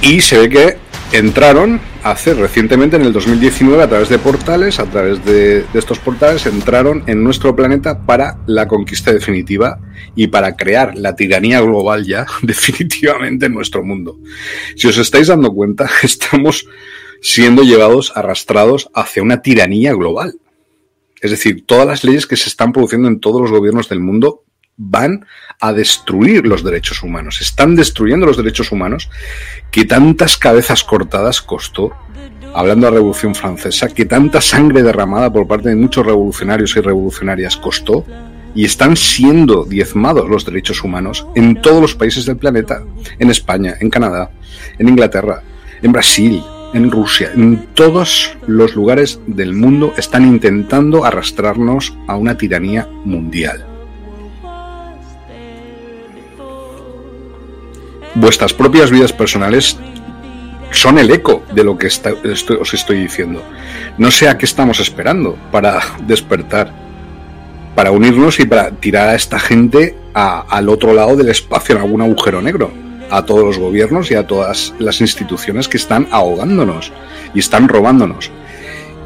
Y 0.00 0.20
se 0.20 0.38
ve 0.38 0.48
que 0.48 0.83
entraron 1.14 1.80
hace 2.02 2.34
recientemente 2.34 2.96
en 2.96 3.02
el 3.02 3.12
2019 3.12 3.84
a 3.84 3.88
través 3.88 4.08
de 4.08 4.18
portales, 4.18 4.80
a 4.80 4.86
través 4.86 5.24
de, 5.24 5.64
estos 5.72 6.00
portales 6.00 6.44
entraron 6.46 7.04
en 7.06 7.22
nuestro 7.22 7.54
planeta 7.54 8.04
para 8.04 8.38
la 8.46 8.66
conquista 8.66 9.12
definitiva 9.12 9.78
y 10.16 10.26
para 10.26 10.56
crear 10.56 10.96
la 10.96 11.14
tiranía 11.14 11.60
global 11.60 12.04
ya 12.04 12.26
definitivamente 12.42 13.46
en 13.46 13.54
nuestro 13.54 13.84
mundo. 13.84 14.18
Si 14.76 14.88
os 14.88 14.98
estáis 14.98 15.28
dando 15.28 15.52
cuenta, 15.52 15.88
estamos 16.02 16.66
siendo 17.20 17.62
llevados, 17.62 18.12
arrastrados 18.16 18.90
hacia 18.92 19.22
una 19.22 19.40
tiranía 19.40 19.94
global. 19.94 20.34
Es 21.20 21.30
decir, 21.30 21.64
todas 21.64 21.86
las 21.86 22.04
leyes 22.04 22.26
que 22.26 22.36
se 22.36 22.48
están 22.48 22.72
produciendo 22.72 23.08
en 23.08 23.20
todos 23.20 23.40
los 23.40 23.50
gobiernos 23.50 23.88
del 23.88 24.00
mundo 24.00 24.43
van 24.76 25.26
a 25.60 25.72
destruir 25.72 26.46
los 26.46 26.64
derechos 26.64 27.02
humanos. 27.02 27.40
Están 27.40 27.76
destruyendo 27.76 28.26
los 28.26 28.36
derechos 28.36 28.72
humanos 28.72 29.10
que 29.70 29.84
tantas 29.84 30.36
cabezas 30.36 30.84
cortadas 30.84 31.40
costó, 31.42 31.92
hablando 32.54 32.86
de 32.86 32.92
la 32.92 32.96
Revolución 32.96 33.34
Francesa, 33.34 33.88
que 33.88 34.04
tanta 34.04 34.40
sangre 34.40 34.82
derramada 34.82 35.32
por 35.32 35.46
parte 35.46 35.68
de 35.68 35.76
muchos 35.76 36.04
revolucionarios 36.04 36.76
y 36.76 36.80
revolucionarias 36.80 37.56
costó, 37.56 38.04
y 38.54 38.64
están 38.64 38.96
siendo 38.96 39.64
diezmados 39.64 40.28
los 40.28 40.44
derechos 40.44 40.84
humanos 40.84 41.26
en 41.34 41.60
todos 41.60 41.82
los 41.82 41.94
países 41.94 42.24
del 42.24 42.36
planeta, 42.36 42.82
en 43.18 43.30
España, 43.30 43.74
en 43.80 43.90
Canadá, 43.90 44.30
en 44.78 44.88
Inglaterra, 44.88 45.42
en 45.82 45.90
Brasil, 45.90 46.40
en 46.72 46.90
Rusia, 46.90 47.32
en 47.34 47.66
todos 47.74 48.36
los 48.46 48.74
lugares 48.74 49.20
del 49.26 49.54
mundo 49.54 49.94
están 49.96 50.26
intentando 50.26 51.04
arrastrarnos 51.04 51.96
a 52.06 52.16
una 52.16 52.36
tiranía 52.36 52.88
mundial. 53.04 53.73
Vuestras 58.14 58.52
propias 58.52 58.90
vidas 58.90 59.12
personales 59.12 59.76
son 60.70 60.98
el 60.98 61.10
eco 61.10 61.42
de 61.54 61.64
lo 61.64 61.78
que 61.78 61.86
os 61.86 62.74
estoy 62.74 62.98
diciendo. 62.98 63.42
No 63.96 64.10
sé 64.10 64.28
a 64.28 64.36
qué 64.36 64.44
estamos 64.44 64.80
esperando 64.80 65.36
para 65.52 65.80
despertar, 66.06 66.72
para 67.74 67.90
unirnos 67.90 68.40
y 68.40 68.46
para 68.46 68.70
tirar 68.70 69.08
a 69.10 69.14
esta 69.14 69.38
gente 69.38 69.96
al 70.14 70.68
otro 70.68 70.94
lado 70.94 71.16
del 71.16 71.28
espacio 71.28 71.74
en 71.74 71.82
algún 71.82 72.02
agujero 72.02 72.40
negro, 72.40 72.70
a 73.10 73.24
todos 73.24 73.44
los 73.44 73.58
gobiernos 73.58 74.10
y 74.10 74.14
a 74.14 74.26
todas 74.26 74.74
las 74.78 75.00
instituciones 75.00 75.68
que 75.68 75.76
están 75.76 76.08
ahogándonos 76.10 76.92
y 77.34 77.40
están 77.40 77.68
robándonos. 77.68 78.30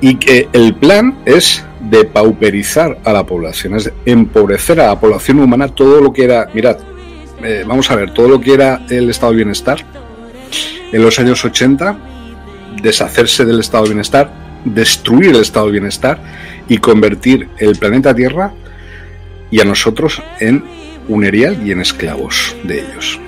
Y 0.00 0.16
que 0.16 0.48
el 0.52 0.74
plan 0.74 1.18
es 1.24 1.64
de 1.80 2.04
pauperizar 2.04 2.98
a 3.04 3.12
la 3.12 3.24
población, 3.24 3.76
es 3.76 3.90
empobrecer 4.06 4.80
a 4.80 4.88
la 4.88 5.00
población 5.00 5.40
humana 5.40 5.68
todo 5.68 6.00
lo 6.00 6.12
que 6.12 6.24
era, 6.24 6.48
mirad, 6.54 6.78
eh, 7.42 7.64
vamos 7.66 7.90
a 7.90 7.96
ver, 7.96 8.12
todo 8.12 8.28
lo 8.28 8.40
que 8.40 8.54
era 8.54 8.82
el 8.90 9.10
estado 9.10 9.32
de 9.32 9.36
bienestar 9.36 9.84
en 10.92 11.02
los 11.02 11.18
años 11.18 11.44
80, 11.44 11.96
deshacerse 12.82 13.44
del 13.44 13.60
estado 13.60 13.84
de 13.84 13.90
bienestar, 13.90 14.32
destruir 14.64 15.30
el 15.30 15.42
estado 15.42 15.66
de 15.66 15.72
bienestar 15.72 16.18
y 16.68 16.78
convertir 16.78 17.48
el 17.58 17.76
planeta 17.76 18.14
Tierra 18.14 18.52
y 19.50 19.60
a 19.60 19.64
nosotros 19.64 20.22
en 20.40 20.64
un 21.08 21.24
erial 21.24 21.66
y 21.66 21.72
en 21.72 21.80
esclavos 21.80 22.54
de 22.64 22.80
ellos. 22.80 23.20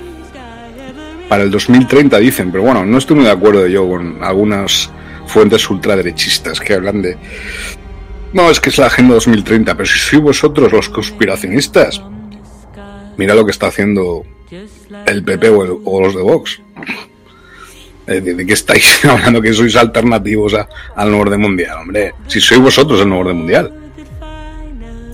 Para 1.29 1.43
el 1.43 1.51
2030 1.51 2.17
dicen, 2.19 2.51
pero 2.51 2.63
bueno, 2.63 2.85
no 2.85 2.97
estoy 2.97 3.15
muy 3.15 3.25
de 3.25 3.31
acuerdo 3.31 3.65
yo 3.67 3.87
con 3.87 4.23
algunas 4.23 4.91
fuentes 5.27 5.69
ultraderechistas 5.69 6.59
que 6.59 6.73
hablan 6.73 7.01
de... 7.01 7.17
No, 8.33 8.49
es 8.49 8.59
que 8.59 8.69
es 8.69 8.77
la 8.77 8.87
Agenda 8.87 9.13
2030, 9.15 9.75
pero 9.75 9.87
si 9.87 9.99
sois 9.99 10.21
vosotros 10.21 10.71
los 10.71 10.89
conspiracionistas, 10.89 12.01
mira 13.17 13.35
lo 13.35 13.45
que 13.45 13.51
está 13.51 13.67
haciendo 13.67 14.25
el 15.05 15.23
PP 15.23 15.49
o, 15.49 16.01
los 16.01 16.15
de 16.15 16.21
Vox. 16.21 16.61
Eh, 18.07 18.19
¿De, 18.19 18.45
qué 18.45 18.53
estáis 18.53 19.05
hablando 19.05 19.41
que 19.41 19.53
sois 19.53 19.75
alternativos 19.75 20.55
al 20.95 21.07
nuevo 21.09 21.23
orden 21.23 21.41
mundial? 21.41 21.77
Hombre, 21.81 22.13
si 22.27 22.41
sois 22.41 22.59
vosotros 22.59 22.99
el 23.01 23.09
nuevo 23.09 23.21
orden 23.21 23.37
mundial. 23.37 23.73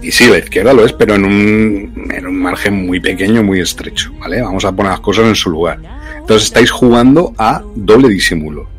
Y 0.01 0.11
sí, 0.11 0.27
la 0.27 0.37
izquierda 0.37 0.73
lo 0.73 0.85
es, 0.85 0.93
pero 0.93 1.15
en 1.15 1.25
un, 1.25 2.11
en 2.13 2.27
un 2.27 2.39
margen 2.39 2.85
muy 2.85 2.99
pequeño, 2.99 3.43
muy 3.43 3.59
estrecho, 3.59 4.13
¿vale? 4.19 4.41
Vamos 4.41 4.63
a 4.63 4.71
poner 4.71 4.91
las 4.91 5.01
cosas 5.01 5.25
en 5.25 5.35
su 5.35 5.49
lugar. 5.49 5.79
Entonces 6.19 6.47
estáis 6.47 6.71
jugando 6.71 7.33
a 7.37 7.61
doble 7.75 8.09
disimulo. 8.09 8.69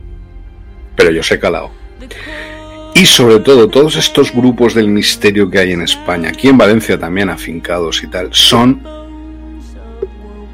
Pero 0.96 1.10
yo 1.10 1.22
sé 1.22 1.38
calado. 1.38 1.70
Y 2.94 3.06
sobre 3.06 3.40
todo, 3.40 3.68
todos 3.68 3.96
estos 3.96 4.32
grupos 4.32 4.74
del 4.74 4.88
misterio 4.88 5.50
que 5.50 5.58
hay 5.58 5.72
en 5.72 5.82
España, 5.82 6.30
aquí 6.30 6.48
en 6.48 6.58
Valencia 6.58 6.98
también 6.98 7.30
afincados 7.30 8.02
y 8.02 8.08
tal, 8.08 8.30
son 8.32 8.97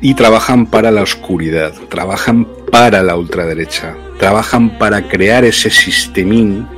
y 0.05 0.13
trabajan 0.13 0.67
para 0.67 0.91
la 0.91 1.01
oscuridad, 1.01 1.73
trabajan 1.89 2.47
para 2.71 3.03
la 3.03 3.17
ultraderecha, 3.17 3.97
trabajan 4.19 4.79
para 4.79 5.09
crear 5.09 5.47
ese 5.47 5.71
sistemín 5.71 6.69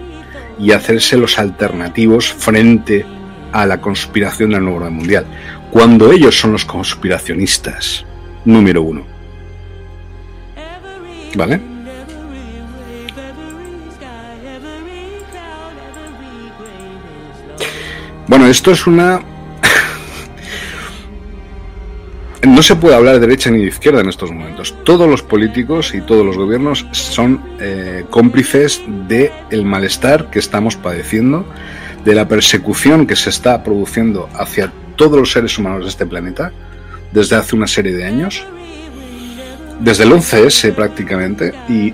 y 0.61 0.71
hacerse 0.71 1.17
los 1.17 1.37
alternativos 1.37 2.33
frente 2.33 3.05
a 3.51 3.67
la 3.67 3.81
conspiración 3.81 4.53
del 4.53 4.63
nuevo 4.63 4.79
orden 4.79 4.93
mundial, 4.93 5.27
cuando 5.73 6.13
ellos 6.13 6.39
son 6.39 6.53
los 6.53 6.65
conspiracionistas 6.65 8.07
número 8.45 8.83
uno. 8.83 9.05
¿Vale? 11.35 11.61
Bueno, 18.29 18.47
esto 18.47 18.71
es 18.71 18.87
una 18.87 19.21
no 22.47 22.63
se 22.63 22.77
puede 22.77 22.95
hablar 22.95 23.15
de 23.15 23.21
derecha 23.21 23.51
ni 23.51 23.59
de 23.59 23.67
izquierda 23.67 24.01
en 24.01 24.09
estos 24.09 24.31
momentos. 24.31 24.75
Todos 24.85 25.09
los 25.09 25.23
políticos 25.23 25.95
y 25.95 26.01
todos 26.01 26.25
los 26.25 26.37
gobiernos 26.37 26.87
son 26.93 27.43
eh, 27.61 28.05
cómplices 28.11 28.83
del 29.09 29.31
el 29.51 29.65
malestar 29.65 30.31
que 30.31 30.39
estamos 30.39 30.77
padeciendo, 30.77 31.45
de 32.05 32.15
la 32.15 32.29
persecución 32.29 33.07
que 33.07 33.17
se 33.17 33.31
está 33.31 33.63
produciendo 33.63 34.29
hacia 34.35 34.73
todos 34.97 35.19
los 35.19 35.33
seres 35.33 35.59
humanos 35.59 35.83
de 35.85 35.91
este 35.91 36.07
planeta 36.07 36.53
desde 37.13 37.37
hace 37.37 37.57
una 37.57 37.67
serie 37.67 37.95
de 37.95 38.05
años, 38.05 38.45
desde 39.81 40.05
el 40.05 40.13
11S 40.13 40.75
prácticamente, 40.75 41.53
y 41.69 41.93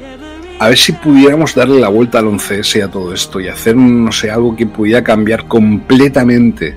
a 0.58 0.68
ver 0.68 0.78
si 0.78 0.92
pudiéramos 0.92 1.54
darle 1.54 1.80
la 1.80 1.88
vuelta 1.88 2.18
al 2.18 2.26
11S 2.26 2.78
y 2.78 2.80
a 2.82 2.88
todo 2.88 3.12
esto 3.12 3.40
y 3.40 3.48
hacer, 3.48 3.76
no 3.76 4.12
sé, 4.12 4.30
algo 4.30 4.54
que 4.54 4.66
pudiera 4.66 5.02
cambiar 5.02 5.48
completamente 5.48 6.76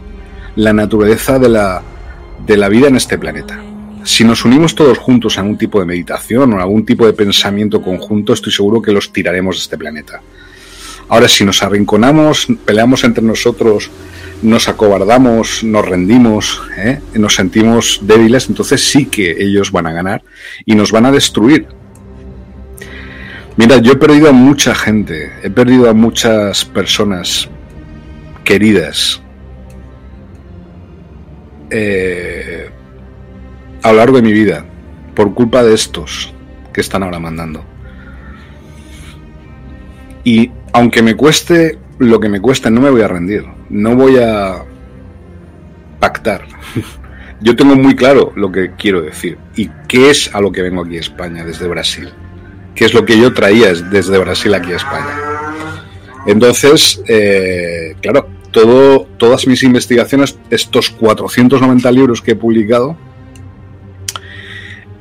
la 0.56 0.74
naturaleza 0.74 1.38
de 1.38 1.50
la 1.50 1.82
de 2.46 2.58
la 2.58 2.70
vida 2.70 2.88
en 2.88 2.96
este 2.96 3.18
planeta. 3.18 3.65
Si 4.06 4.24
nos 4.24 4.46
unimos 4.46 4.76
todos 4.76 5.00
juntos 5.00 5.36
a 5.36 5.42
algún 5.42 5.58
tipo 5.58 5.80
de 5.80 5.88
meditación 5.88 6.54
o 6.54 6.60
a 6.60 6.62
algún 6.62 6.86
tipo 6.86 7.08
de 7.08 7.14
pensamiento 7.14 7.82
conjunto, 7.82 8.34
estoy 8.34 8.54
seguro 8.54 8.80
que 8.80 8.92
los 8.92 9.12
tiraremos 9.12 9.56
de 9.56 9.62
este 9.64 9.80
planeta. 9.80 10.22
Ahora, 11.10 11.28
si 11.28 11.44
nos 11.44 11.64
arrinconamos, 11.64 12.48
peleamos 12.66 13.04
entre 13.04 13.24
nosotros, 13.24 13.90
nos 14.44 14.70
acobardamos, 14.70 15.64
nos 15.64 15.84
rendimos, 15.84 16.62
¿eh? 16.78 17.00
nos 17.16 17.34
sentimos 17.34 18.00
débiles, 18.04 18.48
entonces 18.48 18.88
sí 18.88 19.08
que 19.08 19.32
ellos 19.40 19.72
van 19.72 19.88
a 19.88 19.92
ganar 19.92 20.22
y 20.66 20.76
nos 20.76 20.92
van 20.92 21.08
a 21.08 21.12
destruir. 21.12 21.68
Mira, 23.58 23.78
yo 23.78 23.94
he 23.94 23.98
perdido 23.98 24.30
a 24.30 24.34
mucha 24.34 24.76
gente, 24.76 25.32
he 25.42 25.50
perdido 25.50 25.90
a 25.90 25.94
muchas 25.94 26.64
personas 26.64 27.50
queridas 28.44 29.20
eh, 31.72 32.70
a 33.86 33.92
lo 33.92 34.00
largo 34.00 34.18
de 34.18 34.24
mi 34.24 34.34
vida 34.34 34.66
por 35.14 35.36
culpa 35.36 35.64
de 35.64 35.76
estos 35.76 36.34
que 36.74 36.82
están 36.82 37.04
ahora 37.04 37.20
mandando. 37.20 37.64
Y 40.24 40.50
aunque 40.74 41.04
me 41.04 41.16
cueste 41.16 41.78
lo 42.00 42.20
que 42.20 42.28
me 42.28 42.42
cueste, 42.42 42.72
no 42.72 42.82
me 42.82 42.90
voy 42.90 43.04
a 43.04 43.08
rendir, 43.08 43.46
no 43.70 43.96
voy 43.96 44.18
a 44.18 44.66
pactar. 46.00 46.48
Yo 47.42 47.56
tengo 47.56 47.76
muy 47.76 47.96
claro 47.96 48.34
lo 48.36 48.52
que 48.52 48.72
quiero 48.76 49.04
decir 49.04 49.38
y 49.56 49.70
qué 49.88 50.10
es 50.10 50.34
a 50.34 50.42
lo 50.42 50.52
que 50.52 50.64
vengo 50.64 50.82
aquí 50.82 50.98
a 50.98 51.02
España 51.02 51.46
desde 51.46 51.68
Brasil, 51.68 52.10
qué 52.74 52.86
es 52.86 52.94
lo 52.94 53.06
que 53.06 53.20
yo 53.20 53.34
traía 53.34 53.72
desde 53.74 54.18
Brasil 54.18 54.54
aquí 54.54 54.72
a 54.72 54.78
España. 54.78 55.20
Entonces, 56.26 57.04
eh, 57.08 57.94
claro, 58.02 58.30
todas 58.52 59.46
mis 59.48 59.62
investigaciones, 59.64 60.40
estos 60.50 60.90
490 60.92 61.92
libros 61.92 62.22
que 62.22 62.32
he 62.32 62.36
publicado, 62.36 62.98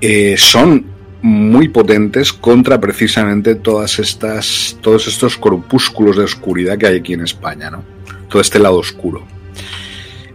eh, 0.00 0.36
son 0.36 0.86
muy 1.22 1.68
potentes 1.68 2.32
contra 2.32 2.78
precisamente 2.78 3.54
todas 3.54 3.98
estas, 3.98 4.76
todos 4.82 5.06
estos 5.06 5.38
corpúsculos 5.38 6.16
de 6.18 6.24
oscuridad 6.24 6.76
que 6.76 6.86
hay 6.86 6.96
aquí 6.98 7.14
en 7.14 7.22
España, 7.22 7.70
¿no? 7.70 7.82
Todo 8.28 8.42
este 8.42 8.58
lado 8.58 8.76
oscuro. 8.76 9.26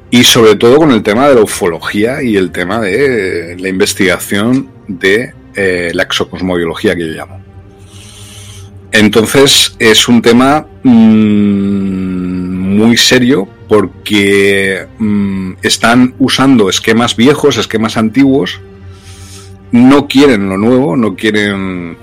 Y 0.09 0.23
sobre 0.23 0.55
todo 0.55 0.77
con 0.77 0.91
el 0.91 1.03
tema 1.03 1.29
de 1.29 1.35
la 1.35 1.41
ufología 1.41 2.23
y 2.23 2.35
el 2.35 2.51
tema 2.51 2.79
de 2.79 3.55
la 3.59 3.69
investigación 3.69 4.67
de 4.87 5.33
eh, 5.55 5.91
la 5.93 6.03
exocosmobiología 6.03 6.95
que 6.95 7.07
yo 7.07 7.13
llamo. 7.13 7.39
Entonces 8.91 9.75
es 9.77 10.07
un 10.07 10.21
tema 10.23 10.65
mm, 10.81 12.77
muy 12.77 12.97
serio 12.97 13.47
porque 13.67 14.87
mm, 14.97 15.53
están 15.61 16.15
usando 16.17 16.69
esquemas 16.69 17.15
viejos, 17.15 17.57
esquemas 17.57 17.97
antiguos, 17.97 18.59
no 19.71 20.07
quieren 20.07 20.49
lo 20.49 20.57
nuevo, 20.57 20.95
no 20.95 21.15
quieren, 21.15 21.97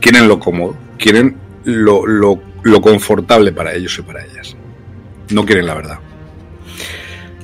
quieren 0.00 0.28
lo 0.28 0.38
cómodo, 0.38 0.76
quieren 0.98 1.36
lo, 1.64 2.06
lo, 2.06 2.80
confortable 2.80 3.52
para 3.52 3.74
ellos 3.74 3.98
y 3.98 4.02
para 4.02 4.24
ellas. 4.24 4.56
No 5.30 5.44
quieren 5.44 5.66
la 5.66 5.74
verdad. 5.74 5.98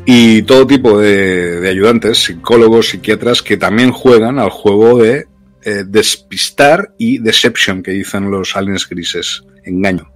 Y 0.07 0.43
todo 0.43 0.67
tipo 0.67 0.99
de, 0.99 1.67
ayudantes, 1.69 2.25
psicólogos, 2.25 2.89
psiquiatras, 2.89 3.43
que 3.43 3.57
también 3.57 3.91
juegan 3.91 4.39
al 4.39 4.51
juego 4.51 4.99
de 4.99 5.27
eh, 5.63 5.85
despistar 5.87 6.93
y 6.99 7.19
deception, 7.19 7.83
que 7.83 7.93
dicen 7.93 8.31
los 8.31 8.55
aliens 8.55 8.87
grises, 8.89 9.45
engaño. 9.65 10.11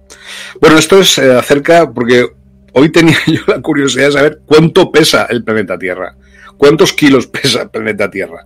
Bueno, 0.61 0.77
esto 0.77 0.99
es 0.99 1.17
eh, 1.17 1.33
acerca, 1.33 1.91
porque 1.91 2.27
hoy 2.73 2.89
tenía 2.89 3.17
yo 3.27 3.41
la 3.47 3.61
curiosidad 3.61 4.07
de 4.07 4.11
saber 4.11 4.41
cuánto 4.45 4.91
pesa 4.91 5.25
el 5.29 5.43
planeta 5.43 5.77
Tierra. 5.77 6.15
¿Cuántos 6.55 6.93
kilos 6.93 7.25
pesa 7.27 7.63
el 7.63 7.69
planeta 7.69 8.11
Tierra? 8.11 8.45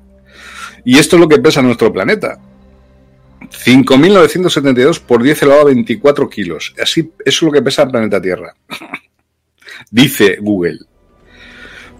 Y 0.85 0.97
esto 0.97 1.15
es 1.15 1.19
lo 1.21 1.27
que 1.27 1.39
pesa 1.39 1.61
nuestro 1.61 1.91
planeta. 1.91 2.39
5.972 3.65 4.99
por 4.99 5.23
10 5.23 5.43
elevado 5.43 5.61
a 5.61 5.65
24 5.65 6.29
kilos. 6.29 6.73
Así, 6.81 7.11
eso 7.25 7.37
es 7.37 7.41
lo 7.41 7.51
que 7.51 7.61
pesa 7.61 7.83
el 7.83 7.91
planeta 7.91 8.21
Tierra. 8.21 8.53
Dice 9.91 10.37
Google. 10.41 10.79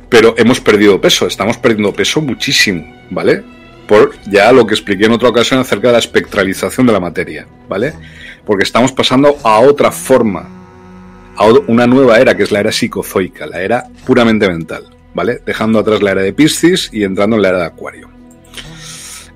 Pero 0.10 0.36
hemos 0.38 0.60
perdido 0.60 1.02
peso, 1.02 1.26
estamos 1.26 1.58
perdiendo 1.58 1.94
peso 1.94 2.22
muchísimo, 2.22 2.86
¿vale? 3.10 3.44
Por 3.88 4.14
ya 4.30 4.52
lo 4.52 4.66
que 4.66 4.76
expliqué 4.76 5.06
en 5.06 5.14
otra 5.14 5.30
ocasión 5.30 5.60
acerca 5.60 5.88
de 5.88 5.94
la 5.94 6.00
espectralización 6.00 6.86
de 6.86 6.94
la 6.94 7.00
materia, 7.00 7.48
¿vale? 7.68 7.94
Porque 8.46 8.64
estamos 8.64 8.92
pasando 8.92 9.38
a 9.44 9.60
otra 9.60 9.92
forma 9.92 10.48
a 11.36 11.46
una 11.68 11.88
nueva 11.88 12.20
era, 12.20 12.38
que 12.38 12.44
es 12.44 12.52
la 12.52 12.60
era 12.60 12.72
psicozoica, 12.72 13.48
la 13.48 13.62
era 13.62 13.86
puramente 14.06 14.48
mental, 14.48 14.86
¿vale? 15.16 15.42
Dejando 15.46 15.80
atrás 15.80 16.04
la 16.04 16.12
era 16.12 16.22
de 16.22 16.34
Piscis 16.34 16.90
y 16.94 17.04
entrando 17.04 17.36
en 17.36 17.42
la 17.42 17.50
era 17.50 17.58
de 17.60 17.66
Acuario. 17.66 18.10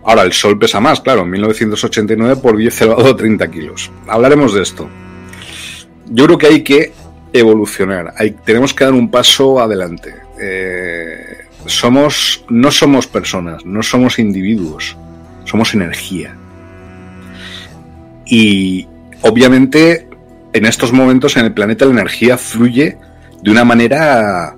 Ahora, 0.08 0.24
el 0.24 0.32
Sol 0.32 0.58
pesa 0.58 0.80
más, 0.80 1.02
claro, 1.02 1.26
1989 1.26 2.38
por 2.42 2.56
10 2.56 2.82
elevado 2.82 3.10
a 3.10 3.18
30 3.18 3.52
kilos. 3.52 3.92
Hablaremos 4.08 4.54
de 4.54 4.62
esto. 4.62 4.90
Yo 6.06 6.26
creo 6.26 6.38
que 6.38 6.48
hay 6.48 6.64
que 6.64 6.94
evolucionar, 7.34 8.14
tenemos 8.46 8.74
que 8.74 8.86
dar 8.86 8.94
un 8.94 9.12
paso 9.12 9.60
adelante. 9.60 10.16
Eh, 10.40 11.48
somos, 11.66 12.46
no 12.48 12.72
somos 12.72 13.06
personas, 13.06 13.66
no 13.66 13.84
somos 13.84 14.18
individuos, 14.18 14.96
somos 15.44 15.74
energía. 15.74 16.38
Y 18.26 18.88
obviamente 19.24 20.08
en 20.54 20.66
estos 20.66 20.94
momentos 20.94 21.36
en 21.36 21.46
el 21.46 21.54
planeta 21.54 21.84
la 21.84 21.92
energía 21.92 22.38
fluye 22.38 22.98
de 23.42 23.52
una 23.52 23.66
manera 23.66 24.57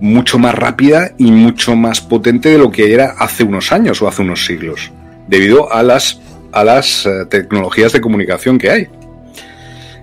mucho 0.00 0.38
más 0.38 0.54
rápida 0.54 1.12
y 1.18 1.30
mucho 1.30 1.74
más 1.74 2.00
potente 2.00 2.50
de 2.50 2.58
lo 2.58 2.70
que 2.70 2.92
era 2.92 3.14
hace 3.18 3.44
unos 3.44 3.72
años 3.72 4.02
o 4.02 4.08
hace 4.08 4.22
unos 4.22 4.44
siglos, 4.44 4.92
debido 5.26 5.72
a 5.72 5.82
las, 5.82 6.20
a 6.52 6.64
las 6.64 7.06
eh, 7.06 7.26
tecnologías 7.28 7.92
de 7.92 8.00
comunicación 8.00 8.58
que 8.58 8.70
hay. 8.70 8.88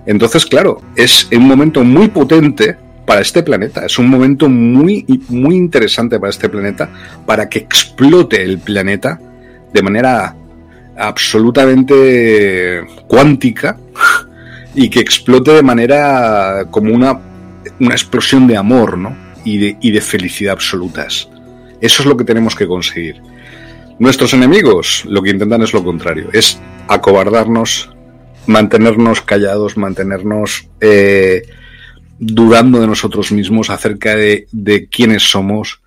Entonces, 0.06 0.46
claro, 0.46 0.82
es 0.96 1.28
un 1.32 1.48
momento 1.48 1.84
muy 1.84 2.10
potente 2.10 2.76
para 3.06 3.22
este 3.22 3.44
planeta, 3.44 3.86
es 3.86 4.00
un 4.00 4.08
momento 4.08 4.50
muy, 4.50 5.06
muy 5.30 5.56
interesante 5.56 6.20
para 6.20 6.30
este 6.30 6.50
planeta, 6.50 6.89
para 7.26 7.48
que 7.48 7.60
explote 7.60 8.41
el 8.41 8.60
planeta 8.60 9.20
de 9.72 9.82
manera 9.82 10.36
absolutamente 10.98 12.86
cuántica 13.08 13.78
y 14.76 14.89
que 14.89 15.00
explote 15.00 15.52
de 15.52 15.64
manera 15.64 16.66
como 16.70 16.94
una, 16.94 17.20
una 17.80 17.94
explosión 17.94 18.48
de 18.48 18.58
amor, 18.58 18.98
¿no? 18.98 19.22
Y 19.46 19.91
de, 19.91 20.02
felicidad 20.02 20.54
absolutas. 20.54 21.30
Eso 21.82 22.04
es 22.04 22.06
lo 22.08 22.16
que 22.16 22.24
tenemos 22.24 22.56
que 22.56 22.68
conseguir. 22.68 23.22
Nuestros 24.00 24.34
enemigos 24.34 25.04
lo 25.06 25.22
que 25.22 25.32
intentan 25.32 25.62
es 25.62 25.74
lo 25.74 25.84
contrario, 25.84 26.30
es 26.34 26.60
acobardarnos, 26.88 27.89
mantenernos 28.48 29.22
callados, 29.22 29.78
mantenernos 29.78 30.68
eh, 30.82 31.44
dudando 32.20 32.80
de 32.80 32.88
nosotros 32.88 33.32
mismos 33.32 33.70
acerca 33.70 34.16
de, 34.16 34.88
quiénes 34.89 35.24
somos, 35.24 35.82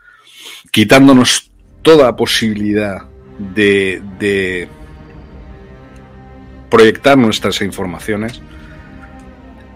quitándonos 0.71 1.51
toda 1.83 2.15
posibilidad 2.17 3.03
de 3.39 4.69
proyectar 6.69 7.17
nuestras 7.17 7.63
informaciones 7.63 8.43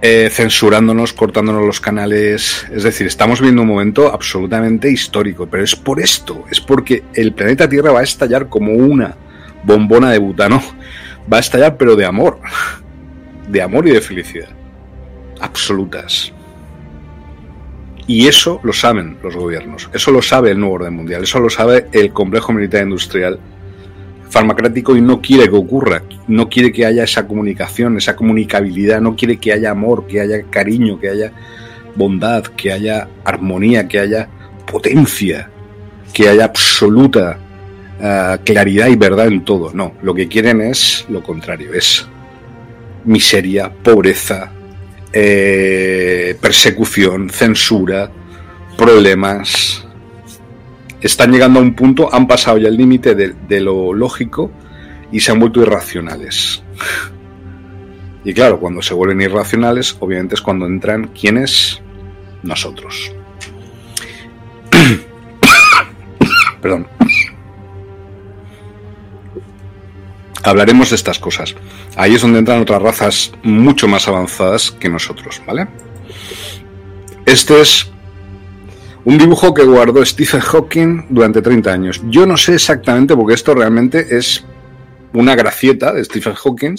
eh, 0.03 0.29
censurándonos, 0.31 1.13
cortándonos 1.13 1.65
los 1.65 1.81
canales. 1.81 2.67
Es 2.73 2.83
decir, 2.83 3.07
estamos 3.07 3.41
viviendo 3.41 3.63
un 3.63 3.69
momento 3.69 4.13
absolutamente 4.13 4.91
histórico, 4.91 5.47
pero 5.47 5.65
es 5.65 5.77
por 5.77 6.01
esto, 6.01 6.45
es 6.51 6.61
porque 6.61 7.05
el 7.15 7.33
planeta 7.33 7.69
Tierra 7.69 7.93
va 7.93 8.01
a 8.01 8.05
estallar 8.05 8.49
como 8.49 8.73
una 8.73 9.17
bombona 9.65 10.11
de 10.11 10.19
butano 10.19 10.63
va 11.33 11.39
a 11.39 11.41
estallar, 11.41 11.77
pero 11.77 11.97
de 11.97 12.05
amor. 12.05 12.39
De 13.49 13.63
amor 13.63 13.87
y 13.89 13.93
de 13.93 14.01
felicidad. 14.01 14.49
Absolutas. 15.41 16.33
Y 18.07 18.27
eso 18.27 18.61
lo 18.65 18.73
saben 18.73 19.19
los 19.23 19.37
gobiernos, 19.37 19.89
eso 19.93 20.11
lo 20.11 20.21
sabe 20.21 20.51
el 20.51 20.59
nuevo 20.59 20.75
orden 20.75 20.95
mundial, 20.95 21.23
eso 21.23 21.39
lo 21.39 21.49
sabe 21.49 21.87
el 21.93 22.13
complejo 22.13 22.53
militar 22.53 22.83
industrial 22.83 23.39
farmacéutico 24.31 24.97
y 24.97 25.01
no 25.01 25.21
quiere 25.21 25.49
que 25.49 25.57
ocurra, 25.57 26.03
no 26.29 26.49
quiere 26.49 26.73
que 26.73 26.87
haya 26.87 27.05
esa 27.05 27.27
comunicación, 27.27 27.99
esa 27.99 28.17
comunicabilidad, 28.17 29.01
no 29.01 29.17
quiere 29.17 29.37
que 29.37 29.53
haya 29.53 29.73
amor, 29.73 30.07
que 30.07 30.21
haya 30.21 30.43
cariño, 30.45 30.99
que 30.99 31.11
haya 31.11 31.33
bondad, 31.97 32.45
que 32.45 32.73
haya 32.73 33.09
armonía, 33.25 33.89
que 33.89 33.99
haya 33.99 34.29
potencia, 34.71 35.51
que 36.13 36.29
haya 36.29 36.45
absoluta 36.45 37.39
eh, 38.01 38.39
claridad 38.45 38.89
y 38.89 38.97
verdad 38.97 39.27
en 39.27 39.45
todo. 39.45 39.73
No, 39.75 39.95
lo 40.03 40.15
que 40.15 40.29
quieren 40.29 40.61
es 40.61 41.05
lo 41.09 41.23
contrario, 41.23 41.75
es 41.75 42.07
miseria, 43.05 43.71
pobreza, 43.71 44.53
eh, 45.13 46.37
persecución, 46.41 47.31
censura, 47.31 48.11
problemas. 48.77 49.85
Están 51.01 51.33
llegando 51.33 51.61
a 51.61 51.63
un 51.63 51.75
punto, 51.75 52.13
han 52.13 52.27
pasado 52.27 52.59
ya 52.59 52.69
el 52.69 52.77
límite 52.77 53.15
de, 53.15 53.61
lo 53.61 53.95
lógico 53.95 54.51
y 55.11 55.21
se 55.21 55.33
han 55.33 55.41
vuelto 55.41 55.63
irracionales. 55.63 56.63
Y 58.23 58.35
claro, 58.35 58.61
cuando 58.61 58.83
se 58.83 58.93
vuelven 58.93 59.23
irracionales, 59.23 59.97
obviamente 59.99 60.35
es 60.35 60.43
cuando 60.43 60.67
entran 60.67 61.09
quienes 61.19 61.81
nosotros. 62.43 63.15
Perdón. 66.61 66.87
Hablaremos 70.43 70.91
de 70.91 70.97
estas 70.97 71.19
cosas. 71.19 71.55
Ahí 71.97 72.15
es 72.15 72.21
donde 72.21 72.41
entran 72.41 72.61
otras 72.61 72.83
razas 72.83 73.33
mucho 73.43 73.89
más 73.89 74.07
avanzadas 74.07 74.71
que 74.71 74.91
nosotros, 74.91 75.41
¿vale? 75.47 75.67
Este 77.25 77.59
es 77.59 77.91
un 79.11 79.19
dibujo 79.19 79.53
que 79.53 79.65
guardó 79.65 80.07
Stephen 80.07 80.41
Hawking 80.41 81.07
durante 81.09 81.43
30 81.43 81.73
años. 81.73 82.01
Yo 82.09 82.27
no 82.27 82.37
sé 82.37 82.55
exactamente 82.55 83.17
porque 83.17 83.35
esto 83.35 83.57
realmente 83.57 84.17
es 84.17 84.45
una 85.13 85.35
gracieta 85.35 85.93
de 85.93 86.05
Stephen 86.05 86.35
Hawking, 86.35 86.77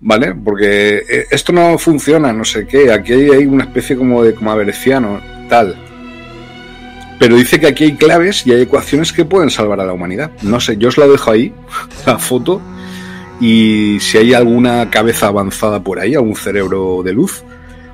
¿vale? 0.00 0.34
Porque 0.34 1.02
eh, 1.06 1.26
esto 1.30 1.52
no 1.52 1.76
funciona, 1.76 2.32
no 2.32 2.46
sé 2.46 2.66
qué. 2.66 2.90
Aquí 2.90 3.12
hay 3.12 3.44
una 3.44 3.64
especie 3.64 3.94
como 3.94 4.24
de 4.24 4.34
como 4.34 4.56
tal. 5.50 5.76
Pero 7.18 7.36
dice 7.36 7.60
que 7.60 7.66
aquí 7.66 7.84
hay 7.84 7.96
claves 7.96 8.46
y 8.46 8.52
hay 8.52 8.62
ecuaciones 8.62 9.12
que 9.12 9.26
pueden 9.26 9.50
salvar 9.50 9.80
a 9.80 9.84
la 9.84 9.92
humanidad. 9.92 10.30
No 10.40 10.60
sé, 10.60 10.78
yo 10.78 10.88
os 10.88 10.96
la 10.96 11.06
dejo 11.06 11.30
ahí, 11.30 11.52
la 12.06 12.18
foto, 12.18 12.62
y 13.38 13.98
si 14.00 14.16
hay 14.16 14.32
alguna 14.32 14.88
cabeza 14.88 15.26
avanzada 15.26 15.84
por 15.84 16.00
ahí, 16.00 16.14
algún 16.14 16.36
cerebro 16.36 17.02
de 17.04 17.12
luz, 17.12 17.44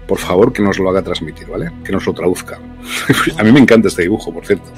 por 0.06 0.18
favor 0.18 0.52
que 0.52 0.62
nos 0.62 0.78
lo 0.78 0.88
haga 0.88 1.02
transmitir, 1.02 1.48
¿vale? 1.48 1.72
Que 1.84 1.90
nos 1.90 2.06
lo 2.06 2.12
traduzca. 2.12 2.60
a 3.38 3.42
mí 3.42 3.52
me 3.52 3.60
encanta 3.60 3.88
este 3.88 4.02
dibujo, 4.02 4.32
por 4.32 4.46
cierto. 4.46 4.70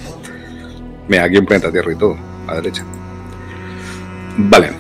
Mira, 1.09 1.25
aquí 1.25 1.37
en 1.37 1.47
Planeta 1.47 1.71
Tierra 1.71 1.93
y 1.93 1.97
todo, 1.97 2.17
a 2.47 2.55
la 2.55 2.61
derecha. 2.61 2.85
Vale. 4.37 4.73